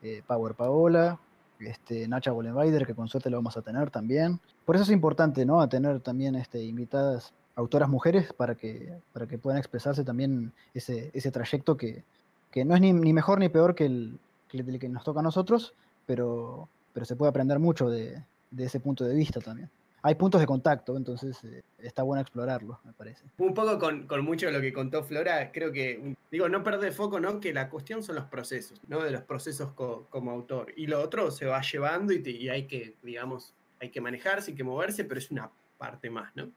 eh, 0.01 0.23
Power 0.25 0.55
Paola, 0.55 1.19
este, 1.59 2.07
Nacha 2.07 2.31
Bollenweider, 2.31 2.87
que 2.87 2.95
con 2.95 3.07
suerte 3.07 3.29
lo 3.29 3.37
vamos 3.37 3.55
a 3.55 3.61
tener 3.61 3.91
también. 3.91 4.39
Por 4.65 4.75
eso 4.75 4.85
es 4.85 4.91
importante, 4.91 5.45
¿no? 5.45 5.67
Tener 5.69 5.99
también 5.99 6.35
este, 6.35 6.63
invitadas 6.63 7.31
autoras 7.55 7.89
mujeres 7.89 8.33
para 8.33 8.55
que, 8.55 8.97
para 9.13 9.27
que 9.27 9.37
puedan 9.37 9.59
expresarse 9.59 10.03
también 10.03 10.51
ese, 10.73 11.11
ese 11.13 11.29
trayecto 11.29 11.77
que, 11.77 12.03
que 12.49 12.65
no 12.65 12.73
es 12.73 12.81
ni, 12.81 12.91
ni 12.93 13.13
mejor 13.13 13.39
ni 13.39 13.49
peor 13.49 13.75
que 13.75 13.85
el, 13.85 14.17
que 14.49 14.79
que 14.79 14.89
nos 14.89 15.03
toca 15.03 15.21
a 15.21 15.23
nosotros, 15.23 15.73
pero, 16.05 16.67
pero 16.93 17.05
se 17.05 17.15
puede 17.15 17.29
aprender 17.29 17.59
mucho 17.59 17.89
de, 17.89 18.23
de 18.51 18.63
ese 18.65 18.79
punto 18.79 19.05
de 19.05 19.15
vista 19.15 19.39
también. 19.39 19.69
Hay 20.01 20.15
puntos 20.15 20.39
de 20.39 20.47
contacto, 20.47 20.95
entonces 20.95 21.43
eh, 21.43 21.61
está 21.77 22.03
bueno 22.03 22.21
explorarlos, 22.21 22.77
me 22.85 22.93
parece. 22.93 23.25
Un 23.37 23.53
poco 23.53 23.77
con, 23.77 24.07
con 24.07 24.23
mucho 24.23 24.45
de 24.45 24.53
lo 24.53 24.61
que 24.61 24.71
contó 24.71 25.03
Flora, 25.03 25.51
creo 25.51 25.73
que, 25.73 26.15
digo, 26.31 26.47
no 26.47 26.63
perder 26.63 26.93
foco, 26.93 27.19
¿no? 27.19 27.41
Que 27.41 27.53
la 27.53 27.69
cuestión 27.69 28.01
son 28.01 28.15
los 28.15 28.23
procesos, 28.25 28.79
¿no? 28.87 29.03
De 29.03 29.11
los 29.11 29.23
procesos 29.23 29.73
co- 29.73 30.07
como 30.09 30.31
autor. 30.31 30.71
Y 30.77 30.87
lo 30.87 31.01
otro 31.01 31.31
se 31.31 31.45
va 31.45 31.61
llevando 31.61 32.13
y, 32.13 32.23
te- 32.23 32.31
y 32.31 32.47
hay 32.47 32.65
que, 32.65 32.95
digamos, 33.03 33.53
hay 33.81 33.89
que 33.89 33.99
manejarse, 33.99 34.51
hay 34.51 34.57
que 34.57 34.63
moverse, 34.63 35.03
pero 35.03 35.19
es 35.19 35.29
una 35.31 35.49
parte 35.77 36.09
más, 36.09 36.33
¿no? 36.33 36.49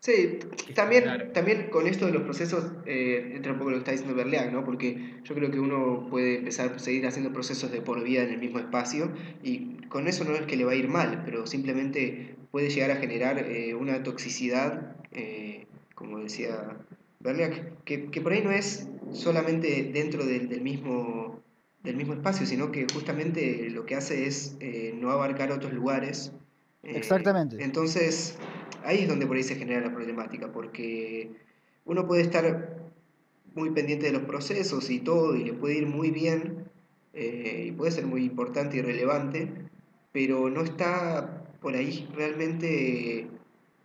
Sí, 0.00 0.38
también, 0.74 1.02
claro. 1.02 1.26
también 1.32 1.68
con 1.68 1.86
esto 1.86 2.06
de 2.06 2.12
los 2.12 2.22
procesos 2.22 2.72
eh, 2.86 3.32
entra 3.34 3.52
un 3.52 3.58
poco 3.58 3.70
lo 3.70 3.76
que 3.76 3.80
está 3.80 3.92
diciendo 3.92 4.16
Berleag, 4.16 4.50
¿no? 4.50 4.64
Porque 4.64 5.20
yo 5.24 5.34
creo 5.34 5.50
que 5.50 5.60
uno 5.60 6.06
puede 6.08 6.38
empezar 6.38 6.72
a 6.72 6.78
seguir 6.78 7.06
haciendo 7.06 7.34
procesos 7.34 7.70
de 7.70 7.82
por 7.82 8.02
vida 8.02 8.22
en 8.22 8.30
el 8.30 8.38
mismo 8.38 8.58
espacio 8.60 9.12
y 9.42 9.74
con 9.88 10.08
eso 10.08 10.24
no 10.24 10.34
es 10.34 10.42
que 10.42 10.56
le 10.56 10.64
va 10.64 10.72
a 10.72 10.76
ir 10.76 10.88
mal, 10.88 11.20
pero 11.26 11.46
simplemente 11.46 12.34
puede 12.50 12.70
llegar 12.70 12.92
a 12.92 12.96
generar 12.96 13.38
eh, 13.40 13.74
una 13.74 14.02
toxicidad, 14.02 14.96
eh, 15.12 15.66
como 15.94 16.18
decía 16.18 16.78
Berleag, 17.20 17.84
que, 17.84 18.06
que 18.06 18.20
por 18.22 18.32
ahí 18.32 18.42
no 18.42 18.52
es 18.52 18.88
solamente 19.12 19.90
dentro 19.92 20.24
del, 20.24 20.48
del 20.48 20.62
mismo, 20.62 21.42
del 21.82 21.96
mismo 21.96 22.14
espacio, 22.14 22.46
sino 22.46 22.72
que 22.72 22.86
justamente 22.90 23.68
lo 23.68 23.84
que 23.84 23.96
hace 23.96 24.26
es 24.26 24.56
eh, 24.60 24.94
no 24.98 25.10
abarcar 25.10 25.52
otros 25.52 25.74
lugares. 25.74 26.32
eh, 26.84 26.92
Exactamente. 26.94 27.62
Entonces, 27.62 28.38
ahí 28.84 29.00
es 29.00 29.08
donde 29.08 29.26
por 29.26 29.36
ahí 29.36 29.42
se 29.42 29.56
genera 29.56 29.80
la 29.80 29.94
problemática, 29.94 30.52
porque 30.52 31.30
uno 31.84 32.06
puede 32.06 32.22
estar 32.22 32.80
muy 33.54 33.70
pendiente 33.70 34.06
de 34.06 34.12
los 34.12 34.22
procesos 34.22 34.90
y 34.90 35.00
todo, 35.00 35.36
y 35.36 35.44
le 35.44 35.52
puede 35.52 35.78
ir 35.78 35.86
muy 35.86 36.10
bien, 36.10 36.64
eh, 37.12 37.66
y 37.68 37.72
puede 37.72 37.90
ser 37.90 38.06
muy 38.06 38.24
importante 38.24 38.76
y 38.76 38.82
relevante, 38.82 39.52
pero 40.12 40.50
no 40.50 40.62
está 40.62 41.44
por 41.60 41.74
ahí 41.74 42.08
realmente 42.14 43.28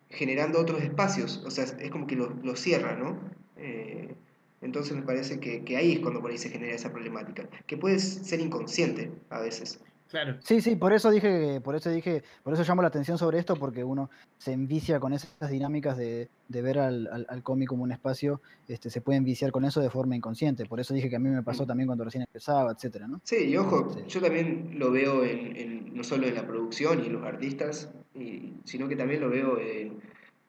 generando 0.10 0.60
otros 0.60 0.82
espacios, 0.82 1.44
o 1.46 1.52
sea, 1.52 1.66
es 1.66 1.92
como 1.92 2.08
que 2.08 2.16
lo, 2.16 2.30
lo 2.44 2.56
cierra, 2.56 2.96
¿no? 2.96 3.20
Eh, 3.58 4.16
entonces 4.62 4.96
me 4.96 5.04
parece 5.04 5.40
que, 5.40 5.64
que 5.64 5.78
ahí 5.78 5.94
es 5.94 6.00
cuando 6.00 6.22
por 6.22 6.32
ahí 6.32 6.38
se 6.38 6.50
genera 6.50 6.74
esa 6.74 6.92
problemática, 6.92 7.48
que 7.68 7.78
puede 7.78 8.00
ser 8.00 8.40
inconsciente 8.40 9.12
a 9.30 9.40
veces. 9.40 9.80
Claro. 10.10 10.38
Sí, 10.44 10.62
sí, 10.62 10.76
por 10.76 10.94
eso 10.94 11.10
dije, 11.12 11.60
por 11.62 11.76
eso 11.76 11.90
dije, 11.90 12.24
por 12.44 12.54
eso 12.54 12.64
llamo 12.64 12.82
la 12.82 12.88
atención 12.90 13.18
sobre 13.18 13.40
esto, 13.40 13.56
porque 13.56 13.84
uno 13.84 14.10
se 14.38 14.54
envicia 14.54 15.00
con 15.00 15.14
esas 15.14 15.50
dinámicas 15.50 15.98
de, 15.98 16.30
de 16.48 16.62
ver 16.62 16.78
al, 16.80 17.08
al, 17.12 17.26
al 17.28 17.44
cómic 17.44 17.68
como 17.70 17.84
un 17.84 17.92
espacio, 17.92 18.42
este, 18.68 18.90
se 18.90 19.02
puede 19.02 19.18
enviciar 19.18 19.52
con 19.52 19.66
eso 19.66 19.82
de 19.82 19.90
forma 19.90 20.16
inconsciente. 20.16 20.66
Por 20.66 20.80
eso 20.80 20.94
dije 20.94 21.10
que 21.10 21.16
a 21.16 21.20
mí 21.20 21.30
me 21.30 21.42
pasó 21.44 21.66
también 21.66 21.88
cuando 21.88 22.04
recién 22.04 22.22
empezaba, 22.24 22.72
etcétera, 22.72 23.08
¿no? 23.08 23.20
Sí, 23.24 23.46
y 23.50 23.58
ojo, 23.58 23.88
Este, 23.90 24.08
yo 24.08 24.22
también 24.22 24.72
lo 24.78 24.92
veo 24.92 25.24
en, 25.26 25.56
en- 25.58 25.96
no 25.96 26.04
solo 26.04 26.28
en 26.28 26.36
la 26.36 26.46
producción 26.46 27.04
y 27.04 27.08
en 27.08 27.14
los 27.14 27.24
artistas, 27.24 27.92
y- 28.14 28.54
sino 28.64 28.88
que 28.88 28.96
también 28.96 29.22
lo 29.22 29.30
veo 29.30 29.60
en, 29.60 30.00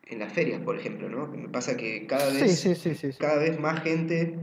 en 0.04 0.18
las 0.18 0.32
ferias, 0.32 0.60
por 0.60 0.76
ejemplo, 0.78 1.08
¿no? 1.08 1.28
Me 1.28 1.48
pasa 1.48 1.76
que 1.76 2.06
cada 2.06 2.28
sí, 2.30 2.44
vez, 2.44 2.60
sí, 2.60 2.74
sí, 2.74 2.94
sí, 2.94 3.12
sí. 3.12 3.18
cada 3.18 3.38
vez 3.38 3.58
más 3.58 3.82
gente 3.82 4.38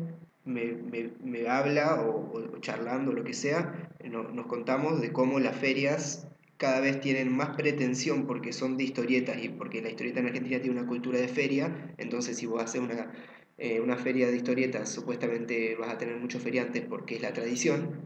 me, 0.46 0.74
me, 0.74 1.12
me 1.24 1.48
habla 1.48 2.02
o, 2.02 2.58
charlando, 2.60 3.12
lo 3.14 3.24
que 3.24 3.34
sea, 3.34 3.90
no- 4.04 4.24
nos 4.30 4.48
contamos 4.48 5.02
de 5.02 5.12
cómo 5.12 5.40
las 5.40 5.56
ferias 5.56 6.28
cada 6.58 6.80
vez 6.80 7.00
tienen 7.02 7.36
más 7.36 7.56
pretensión 7.56 8.26
porque 8.28 8.54
son 8.54 8.78
de 8.78 8.84
historietas 8.84 9.44
y 9.44 9.50
porque 9.50 9.82
la 9.82 9.90
historieta 9.90 10.20
en 10.20 10.28
Argentina 10.28 10.60
tiene 10.62 10.80
una 10.80 10.88
cultura 10.88 11.20
de 11.20 11.28
feria, 11.28 11.94
entonces 11.98 12.38
si 12.38 12.46
vos 12.46 12.62
haces 12.64 12.82
una, 12.82 13.12
eh, 13.58 13.80
una 13.82 13.98
feria 13.98 14.28
de 14.28 14.36
historietas, 14.38 14.90
supuestamente 14.90 15.76
vas 15.76 15.90
a 15.94 15.98
tener 15.98 16.18
muchos 16.18 16.42
feriantes 16.42 16.84
porque 16.88 17.16
es 17.16 17.22
la 17.22 17.34
tradición, 17.34 18.02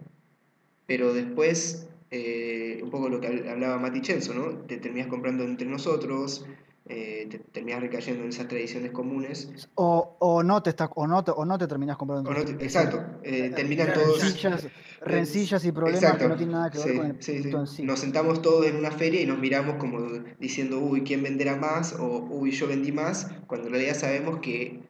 pero 0.85 1.13
después, 1.13 1.87
eh, 2.11 2.79
un 2.81 2.89
poco 2.89 3.09
lo 3.09 3.19
que 3.19 3.27
habl- 3.29 3.49
hablaba 3.49 3.77
Mati 3.77 4.01
Chenzo, 4.01 4.33
¿no? 4.33 4.57
Te 4.65 4.77
terminas 4.77 5.07
comprando 5.07 5.43
entre 5.43 5.67
nosotros, 5.67 6.45
eh, 6.89 7.27
te 7.29 7.39
terminas 7.39 7.81
recayendo 7.81 8.23
en 8.23 8.29
esas 8.29 8.47
tradiciones 8.47 8.91
comunes. 8.91 9.67
O, 9.75 10.15
o 10.19 10.43
no 10.43 10.63
te 10.63 10.69
está, 10.69 10.85
o 10.95 11.05
no 11.05 11.23
te, 11.23 11.31
o 11.31 11.43
no 11.45 11.57
te 11.57 11.67
terminás 11.67 11.97
comprando. 11.97 12.29
O 12.29 12.33
no 12.33 12.45
te- 12.45 12.63
exacto, 12.63 13.03
eh, 13.23 13.51
terminan 13.55 13.93
todos... 13.93 14.21
Rencillas, 14.21 14.67
rencillas 15.01 15.65
y 15.65 15.71
problemas 15.71 16.03
Exacto, 16.03 16.23
que 16.23 16.29
no 16.29 16.35
tienen 16.37 16.53
nada 16.53 16.69
que 16.69 16.77
ver 16.79 16.87
sí, 16.87 16.97
con 16.97 17.05
el 17.05 17.15
sí, 17.15 17.21
sí. 17.21 17.31
producto 17.41 17.59
en 17.59 17.67
sí. 17.67 17.83
Nos 17.83 17.99
sentamos 17.99 18.41
todos 18.41 18.65
en 18.65 18.75
una 18.77 18.91
feria 18.91 19.21
y 19.21 19.25
nos 19.25 19.37
miramos 19.37 19.75
como 19.75 19.99
diciendo, 20.39 20.79
uy, 20.79 21.03
¿quién 21.03 21.23
venderá 21.23 21.55
más? 21.55 21.93
O, 21.93 22.25
uy, 22.29 22.51
yo 22.51 22.67
vendí 22.67 22.91
más, 22.91 23.29
cuando 23.47 23.67
en 23.67 23.73
realidad 23.73 23.95
sabemos 23.95 24.39
que 24.39 24.81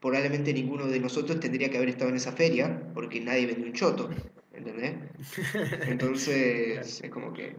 probablemente 0.00 0.52
ninguno 0.54 0.86
de 0.86 0.98
nosotros 1.00 1.40
tendría 1.40 1.68
que 1.68 1.76
haber 1.76 1.90
estado 1.90 2.10
en 2.10 2.16
esa 2.16 2.32
feria, 2.32 2.90
porque 2.94 3.20
nadie 3.20 3.46
vendió 3.46 3.66
un 3.66 3.72
choto, 3.72 4.08
¿entendés? 4.52 4.94
Entonces, 5.88 7.00
es 7.02 7.10
como 7.10 7.32
que... 7.32 7.56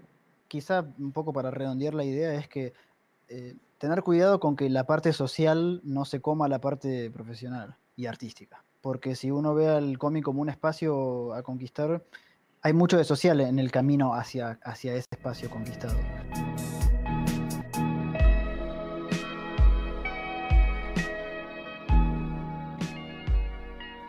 Quizá 0.48 0.86
un 0.98 1.12
poco 1.12 1.32
para 1.32 1.52
redondear 1.52 1.94
la 1.94 2.04
idea 2.04 2.34
es 2.36 2.48
que 2.48 2.74
eh, 3.30 3.56
tener 3.82 4.04
cuidado 4.04 4.40
con 4.40 4.56
que 4.56 4.70
la 4.70 4.86
parte 4.86 5.12
social 5.12 5.82
no 5.84 6.06
se 6.06 6.22
coma 6.22 6.48
la 6.48 6.62
parte 6.62 7.10
profesional 7.10 7.78
y 7.96 8.06
artística. 8.06 8.64
Porque 8.80 9.16
si 9.16 9.32
uno 9.32 9.56
ve 9.56 9.70
al 9.70 9.98
cómic 9.98 10.24
como 10.24 10.40
un 10.40 10.50
espacio 10.50 11.34
a 11.34 11.42
conquistar, 11.42 12.06
hay 12.62 12.74
mucho 12.74 12.96
de 13.00 13.04
social 13.06 13.42
en 13.42 13.58
el 13.58 13.72
camino 13.72 14.14
hacia, 14.14 14.60
hacia 14.64 14.94
ese 14.94 15.08
espacio 15.10 15.50
conquistado. 15.50 15.96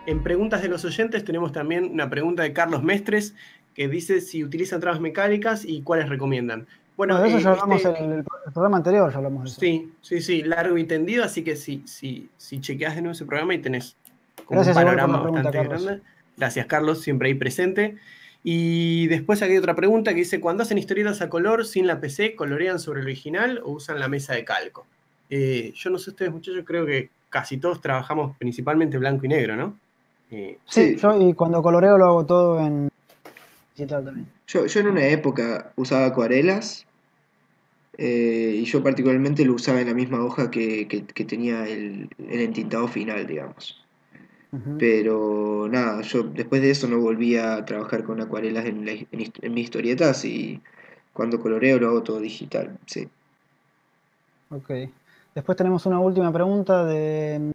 En 0.05 0.23
preguntas 0.23 0.61
de 0.61 0.69
los 0.69 0.85
oyentes 0.85 1.25
tenemos 1.25 1.53
también 1.53 1.91
una 1.91 2.11
pregunta 2.11 2.43
de 2.43 2.53
Carlos 2.53 2.83
Mestres 2.83 3.35
que 3.73 3.89
dice 3.89 4.21
si 4.21 4.45
utilizan 4.45 4.81
trabas 4.81 5.01
mecánicas 5.01 5.65
y 5.65 5.81
cuáles 5.81 6.11
recomiendan. 6.11 6.67
Bueno, 7.03 7.15
Bueno, 7.19 7.33
de 7.33 7.37
eso 7.37 7.39
eh, 7.39 7.43
ya 7.43 7.51
hablamos 7.51 7.85
este- 7.85 7.99
en 8.05 8.13
el, 8.13 8.19
el 8.21 8.53
programa 8.55 8.77
anterior, 8.77 9.11
ya 9.11 9.17
hablamos 9.17 9.43
de 9.43 9.49
eso. 9.51 9.61
Sí, 9.61 9.93
sí, 10.03 10.21
sí, 10.21 10.43
largo 10.45 10.79
y 10.79 10.85
tendido, 10.85 11.25
así 11.25 11.43
que 11.43 11.57
si, 11.57 11.83
si, 11.85 12.29
si 12.37 12.61
chequeas 12.61 12.95
de 12.95 13.03
nuevo 13.03 13.11
ese 13.13 13.25
programa 13.25 13.55
y 13.55 13.59
tenés 13.59 13.97
como 14.45 14.61
Gracias 14.61 14.77
un 14.77 14.85
panorama 14.85 15.21
pregunta, 15.21 15.43
bastante 15.43 15.69
Carlos. 15.69 15.85
grande. 15.85 16.03
Gracias, 16.37 16.67
Carlos, 16.67 17.01
siempre 17.01 17.27
ahí 17.29 17.35
presente. 17.35 17.97
Y 18.45 19.09
después 19.09 19.43
aquí 19.43 19.51
hay 19.51 19.59
otra 19.59 19.75
pregunta 19.75 20.13
que 20.13 20.19
dice, 20.19 20.41
cuando 20.41 20.63
hacen 20.63 20.79
historietas 20.79 21.21
a 21.23 21.29
color 21.29 21.67
sin 21.67 21.89
la 21.89 21.99
PC, 22.01 22.37
¿colorean 22.37 22.79
sobre 22.79 23.01
el 23.01 23.07
original 23.07 23.61
o 23.65 23.73
usan 23.73 23.99
la 23.99 24.07
mesa 24.07 24.35
de 24.35 24.45
calco? 24.45 24.87
Eh, 25.29 25.73
yo 25.75 25.91
no 25.91 25.99
sé 25.99 26.11
ustedes, 26.11 26.31
muchachos, 26.31 26.63
creo 26.65 26.87
que 26.87 27.11
casi 27.31 27.57
todos 27.57 27.81
trabajamos 27.81 28.37
principalmente 28.37 28.97
blanco 28.97 29.27
y 29.27 29.29
negro, 29.29 29.57
¿no? 29.57 29.77
Eh, 30.31 30.57
Sí, 30.67 30.91
Sí. 30.91 30.97
yo 30.99 31.21
y 31.21 31.35
cuando 31.35 31.61
coloreo 31.63 31.99
lo 31.99 32.07
hago 32.07 32.27
todo 32.27 32.61
en 32.65 32.89
digital 33.75 34.05
también. 34.05 34.29
Yo, 34.47 34.67
yo 34.67 34.81
en 34.81 34.87
una 34.87 35.05
época 35.09 35.73
usaba 35.75 36.07
acuarelas 36.07 36.87
eh, 37.99 38.55
y 38.59 38.65
yo 38.65 38.83
particularmente 38.83 39.45
lo 39.45 39.55
usaba 39.55 39.81
en 39.81 39.89
la 39.89 39.95
misma 39.95 40.25
hoja 40.25 40.51
que, 40.51 40.89
que- 40.89 41.07
que 41.07 41.25
tenía 41.25 41.69
el, 41.69 42.09
el 42.19 42.41
entintado 42.41 42.89
final, 42.89 43.27
digamos. 43.27 43.79
Pero 44.79 45.69
nada, 45.71 46.03
yo 46.03 46.25
después 46.25 46.61
de 46.63 46.71
eso 46.71 46.89
no 46.89 47.01
volví 47.01 47.37
a 47.37 47.65
trabajar 47.65 48.05
con 48.05 48.21
acuarelas 48.21 48.67
en, 48.67 48.85
la- 48.87 48.93
en 48.93 49.07
hist- 49.21 49.39
en 49.43 49.55
mis 49.55 49.65
historietas 49.65 50.25
y 50.25 50.61
cuando 51.13 51.41
coloreo 51.41 51.79
lo 51.79 51.89
hago 51.89 52.03
todo 52.03 52.21
digital, 52.21 52.79
sí. 52.87 53.09
Ok. 54.51 54.71
Después 55.35 55.57
tenemos 55.57 55.87
una 55.87 55.99
última 56.01 56.33
pregunta 56.33 56.85
de, 56.85 57.53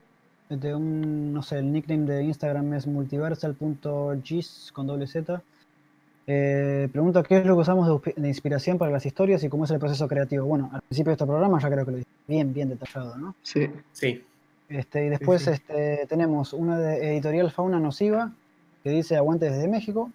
de 0.50 0.76
un, 0.76 1.32
no 1.34 1.44
sé, 1.44 1.60
el 1.60 1.72
nickname 1.72 2.06
de 2.06 2.24
Instagram 2.24 2.74
es 2.74 2.88
multiversal.gis 2.88 4.72
con 4.74 4.88
doble 4.88 5.08
Z. 5.08 5.44
Eh, 6.30 6.90
pregunta 6.92 7.24
qué 7.24 7.38
es 7.38 7.46
lo 7.46 7.56
que 7.56 7.62
usamos 7.62 8.02
de, 8.16 8.28
inspiración 8.28 8.78
para 8.78 8.92
las 8.92 9.06
historias 9.06 9.44
y 9.44 9.50
cómo 9.50 9.64
es 9.64 9.72
el 9.72 9.80
proceso 9.80 10.08
creativo. 10.10 10.46
Bueno, 10.46 10.70
al 10.74 10.82
principio 10.82 11.12
de 11.12 11.14
este 11.14 11.26
programa 11.26 11.60
ya 11.62 11.70
creo 11.70 11.86
que 11.86 11.92
lo 11.92 11.98
dije 11.98 12.10
bien, 12.28 12.54
bien 12.54 12.68
detallado, 12.68 13.18
¿no? 13.18 13.34
Sí, 13.42 13.70
sí, 13.94 14.24
Este, 14.68 15.06
y 15.06 15.10
después 15.10 15.44
sí. 15.44 15.52
Este, 15.52 16.06
tenemos 16.10 16.52
una 16.52 16.78
de 16.78 17.14
editorial 17.14 17.50
Fauna 17.50 17.80
Nociva 17.80 18.34
que 18.84 18.90
dice 18.90 19.16
Aguante 19.16 19.50
desde 19.50 19.70
México. 19.70 20.12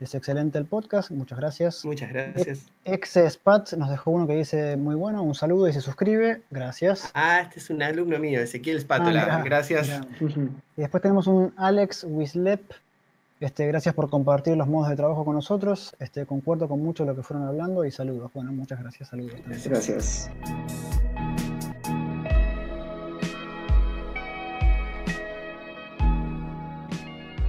Es 0.00 0.14
excelente 0.14 0.58
el 0.58 0.66
podcast, 0.66 1.10
muchas 1.10 1.38
gracias. 1.38 1.84
muchas 1.84 2.10
gracias. 2.12 2.66
Ex 2.84 3.16
Spat 3.30 3.72
nos 3.74 3.90
dejó 3.90 4.10
uno 4.10 4.26
que 4.26 4.34
dice 4.36 4.76
muy 4.76 4.94
bueno, 4.94 5.22
un 5.22 5.34
saludo 5.34 5.68
y 5.68 5.72
se 5.72 5.80
suscribe, 5.80 6.42
gracias. 6.50 7.10
Ah, 7.14 7.40
este 7.40 7.58
es 7.58 7.70
un 7.70 7.82
alumno 7.82 8.18
mío, 8.18 8.40
Ezequiel 8.40 8.76
Ah, 8.76 8.80
Spátola. 8.80 9.22
mirá, 9.24 9.42
gracias. 9.42 10.00
Y 10.20 10.80
después 10.80 11.00
tenemos 11.02 11.26
un 11.26 11.52
Alex 11.56 12.04
Wislep. 12.08 12.72
Este, 13.44 13.66
gracias 13.66 13.94
por 13.94 14.08
compartir 14.08 14.56
los 14.56 14.66
modos 14.66 14.88
de 14.88 14.96
trabajo 14.96 15.22
con 15.22 15.34
nosotros. 15.34 15.94
Este, 15.98 16.24
concuerdo 16.24 16.66
con 16.66 16.80
mucho 16.82 17.04
de 17.04 17.10
lo 17.10 17.14
que 17.14 17.22
fueron 17.22 17.46
hablando 17.46 17.84
y 17.84 17.90
saludos. 17.90 18.32
Bueno, 18.32 18.52
muchas 18.52 18.80
gracias, 18.80 19.10
saludos. 19.10 19.34
también. 19.42 19.60
gracias. 19.66 20.30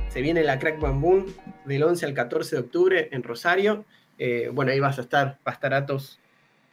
Se 0.09 0.21
viene 0.21 0.43
la 0.43 0.59
Crack 0.59 0.81
Bamboo 0.81 1.27
del 1.63 1.83
11 1.83 2.07
al 2.07 2.13
14 2.13 2.57
de 2.57 2.61
octubre 2.61 3.07
en 3.13 3.23
Rosario. 3.23 3.85
Eh, 4.17 4.49
bueno, 4.51 4.73
ahí 4.73 4.81
vas 4.81 4.99
a 4.99 5.01
estar, 5.03 5.39
va 5.47 5.51
a 5.51 5.53
estar 5.53 5.73
Atos 5.73 6.19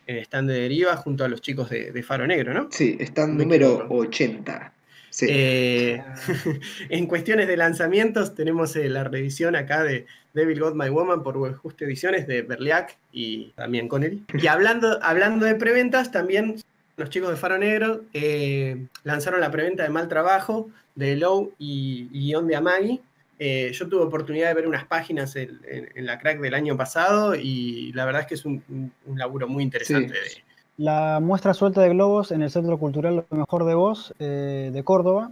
en 0.08 0.16
el 0.16 0.22
stand 0.22 0.50
de 0.50 0.62
deriva 0.62 0.96
junto 0.96 1.24
a 1.24 1.28
los 1.28 1.40
chicos 1.40 1.70
de, 1.70 1.92
de 1.92 2.02
Faro 2.02 2.26
Negro, 2.26 2.52
¿no? 2.54 2.66
Sí, 2.72 2.98
Me 2.98 3.26
número 3.28 3.66
equivoco. 3.68 3.94
80. 3.98 4.72
Sí. 5.12 5.26
Eh, 5.28 6.02
en 6.88 7.06
cuestiones 7.06 7.46
de 7.46 7.56
lanzamientos, 7.58 8.34
tenemos 8.34 8.74
eh, 8.76 8.88
la 8.88 9.04
revisión 9.04 9.54
acá 9.56 9.82
de 9.84 10.06
Devil 10.32 10.58
Got 10.58 10.74
My 10.74 10.88
Woman 10.88 11.22
por 11.22 11.54
Justo 11.54 11.84
Ediciones 11.84 12.26
de 12.26 12.40
Berliac 12.40 12.96
y 13.12 13.50
también 13.50 13.88
Connelly. 13.88 14.24
Y 14.40 14.46
hablando, 14.46 14.98
hablando 15.02 15.44
de 15.44 15.54
preventas, 15.54 16.10
también 16.10 16.56
los 16.96 17.10
chicos 17.10 17.28
de 17.28 17.36
Faro 17.36 17.58
Negro 17.58 18.04
eh, 18.14 18.86
lanzaron 19.04 19.40
la 19.42 19.50
preventa 19.50 19.82
de 19.82 19.90
Mal 19.90 20.08
Trabajo 20.08 20.70
de 20.94 21.16
Low 21.16 21.52
y, 21.58 22.08
y 22.10 22.28
guion 22.28 22.46
de 22.46 22.56
Amagi. 22.56 23.00
Eh, 23.38 23.70
yo 23.74 23.88
tuve 23.88 24.02
oportunidad 24.04 24.48
de 24.48 24.54
ver 24.54 24.66
unas 24.66 24.84
páginas 24.86 25.36
en, 25.36 25.60
en- 25.68 25.90
en 25.94 26.06
la 26.06 26.18
crack 26.18 26.40
del 26.40 26.54
año 26.54 26.74
pasado 26.76 27.34
y 27.34 27.92
la 27.92 28.06
verdad 28.06 28.22
es 28.22 28.26
que 28.28 28.34
es 28.34 28.44
un, 28.46 28.62
un- 28.70 28.92
un 29.04 29.18
laburo 29.18 29.46
muy 29.46 29.62
interesante. 29.62 30.14
Sí. 30.24 30.40
La 30.78 31.20
muestra 31.20 31.54
suelta 31.54 31.82
de 31.82 31.90
globos 31.90 32.32
en 32.32 32.42
el 32.42 32.50
Centro 32.50 32.78
Cultural 32.78 33.26
Lo 33.30 33.36
Mejor 33.36 33.64
de 33.64 33.74
Vos 33.74 34.14
eh, 34.18 34.70
de 34.72 34.82
Córdoba 34.82 35.30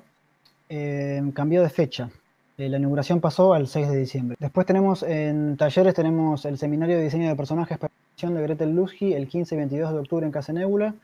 cambió 1.34 1.62
de 1.62 1.70
fecha. 1.70 2.10
Eh, 2.60 2.68
la 2.68 2.76
inauguración 2.76 3.20
pasó 3.20 3.54
al 3.54 3.68
6 3.68 3.88
de 3.88 3.96
diciembre. 3.96 4.36
Después 4.38 4.66
tenemos 4.66 5.02
en 5.02 5.56
talleres 5.56 5.94
tenemos 5.94 6.44
el 6.44 6.58
seminario 6.58 6.98
de 6.98 7.04
diseño 7.04 7.28
de 7.28 7.34
personajes 7.34 7.78
para 7.78 7.90
de 8.20 8.42
Gretel 8.42 8.76
Luzgi 8.76 9.14
el 9.14 9.28
15 9.28 9.54
y 9.54 9.58
22 9.58 9.92
de 9.94 9.98
octubre 9.98 10.26
en 10.26 10.32
Casa 10.32 10.52
Nebula 10.52 10.94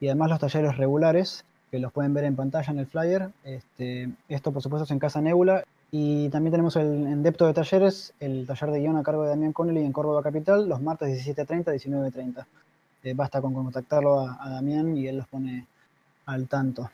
y 0.00 0.08
además 0.08 0.30
los 0.30 0.40
talleres 0.40 0.76
regulares 0.76 1.44
que 1.70 1.78
los 1.78 1.92
pueden 1.92 2.14
ver 2.14 2.24
en 2.24 2.34
pantalla 2.34 2.72
en 2.72 2.80
el 2.80 2.86
flyer. 2.86 3.28
Este, 3.44 4.10
esto 4.28 4.50
por 4.50 4.60
supuesto 4.60 4.82
es 4.82 4.90
en 4.90 4.98
Casa 4.98 5.20
Nebula 5.20 5.62
y 5.92 6.30
también 6.30 6.50
tenemos 6.50 6.74
el, 6.74 7.06
en 7.06 7.22
Depto 7.22 7.46
de 7.46 7.54
Talleres 7.54 8.12
el 8.18 8.44
taller 8.44 8.72
de 8.72 8.80
guion 8.80 8.96
a 8.96 9.04
cargo 9.04 9.22
de 9.22 9.28
Damián 9.28 9.52
Connelly 9.52 9.84
en 9.84 9.92
Córdoba 9.92 10.20
Capital 10.20 10.68
los 10.68 10.82
martes 10.82 11.24
17.30 11.24 11.66
19.30. 11.66 12.44
Eh, 13.04 13.12
basta 13.14 13.40
con 13.42 13.52
contactarlo 13.52 14.20
a, 14.20 14.38
a 14.40 14.50
Damián 14.50 14.96
y 14.96 15.06
él 15.06 15.18
los 15.18 15.28
pone 15.28 15.66
al 16.24 16.48
tanto. 16.48 16.90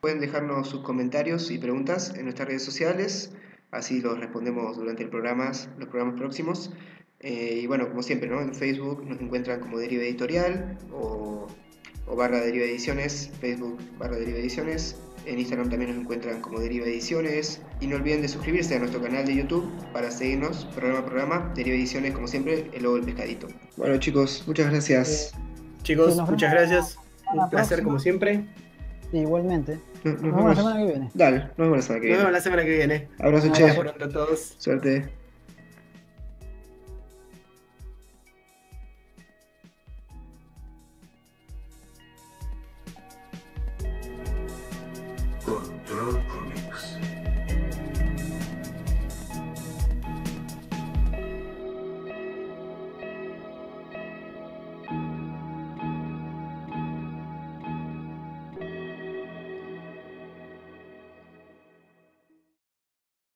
Pueden 0.00 0.20
dejarnos 0.20 0.68
sus 0.68 0.82
comentarios 0.82 1.50
y 1.50 1.58
preguntas 1.58 2.14
en 2.14 2.24
nuestras 2.24 2.48
redes 2.48 2.64
sociales, 2.64 3.32
así 3.70 4.00
los 4.00 4.20
respondemos 4.20 4.76
durante 4.76 5.02
el 5.02 5.08
programa, 5.08 5.50
los 5.78 5.88
programas 5.88 6.16
próximos. 6.16 6.70
Eh, 7.20 7.60
y 7.62 7.66
bueno, 7.66 7.88
como 7.88 8.02
siempre, 8.02 8.28
¿no? 8.28 8.40
en 8.40 8.54
Facebook 8.54 9.04
nos 9.04 9.20
encuentran 9.20 9.60
como 9.60 9.78
Deriva 9.78 10.04
Editorial 10.04 10.78
o, 10.92 11.48
o 12.06 12.16
barra 12.16 12.40
Deriva 12.40 12.64
Ediciones, 12.66 13.30
Facebook 13.40 13.78
barra 13.98 14.16
Deriva 14.16 14.38
Ediciones. 14.38 15.00
En 15.26 15.38
Instagram 15.38 15.68
también 15.70 15.92
nos 15.92 16.00
encuentran 16.02 16.40
como 16.40 16.60
Deriva 16.60 16.86
Ediciones. 16.86 17.60
Y 17.80 17.86
no 17.86 17.96
olviden 17.96 18.22
de 18.22 18.28
suscribirse 18.28 18.76
a 18.76 18.78
nuestro 18.78 19.00
canal 19.02 19.26
de 19.26 19.34
YouTube 19.36 19.70
para 19.92 20.10
seguirnos 20.10 20.64
programa 20.74 21.00
a 21.00 21.04
programa. 21.04 21.52
Deriva 21.54 21.76
Ediciones, 21.76 22.12
como 22.14 22.26
siempre, 22.26 22.70
el 22.72 22.82
logo 22.82 22.96
del 22.96 23.04
pescadito. 23.04 23.48
Bueno 23.76 23.98
chicos, 23.98 24.44
muchas 24.46 24.70
gracias. 24.70 25.32
Chicos, 25.82 26.16
muchas 26.28 26.52
gracias. 26.52 26.98
Un 27.32 27.48
placer 27.50 27.68
próxima. 27.68 27.82
como 27.84 27.98
siempre. 27.98 28.44
Igualmente. 29.12 29.78
Nos, 30.04 30.22
nos 30.22 30.22
Nos 30.22 30.36
vemos 30.36 30.50
la 30.50 30.56
semana 30.56 30.76
que 30.78 30.86
viene. 30.86 31.10
Dale, 31.14 31.38
nos 31.38 31.56
vemos 31.56 31.76
la 31.76 31.82
semana 31.82 32.00
que 32.00 32.08
Nos 32.08 32.18
vemos 32.18 32.22
viene. 32.24 32.32
la 32.32 32.40
semana 32.40 32.62
que 32.64 32.76
viene. 32.76 33.08
Abrazo, 33.18 33.46
Un 33.46 33.52
che. 33.52 33.64
A 33.64 34.08
todos. 34.08 34.54
Suerte. 34.58 35.17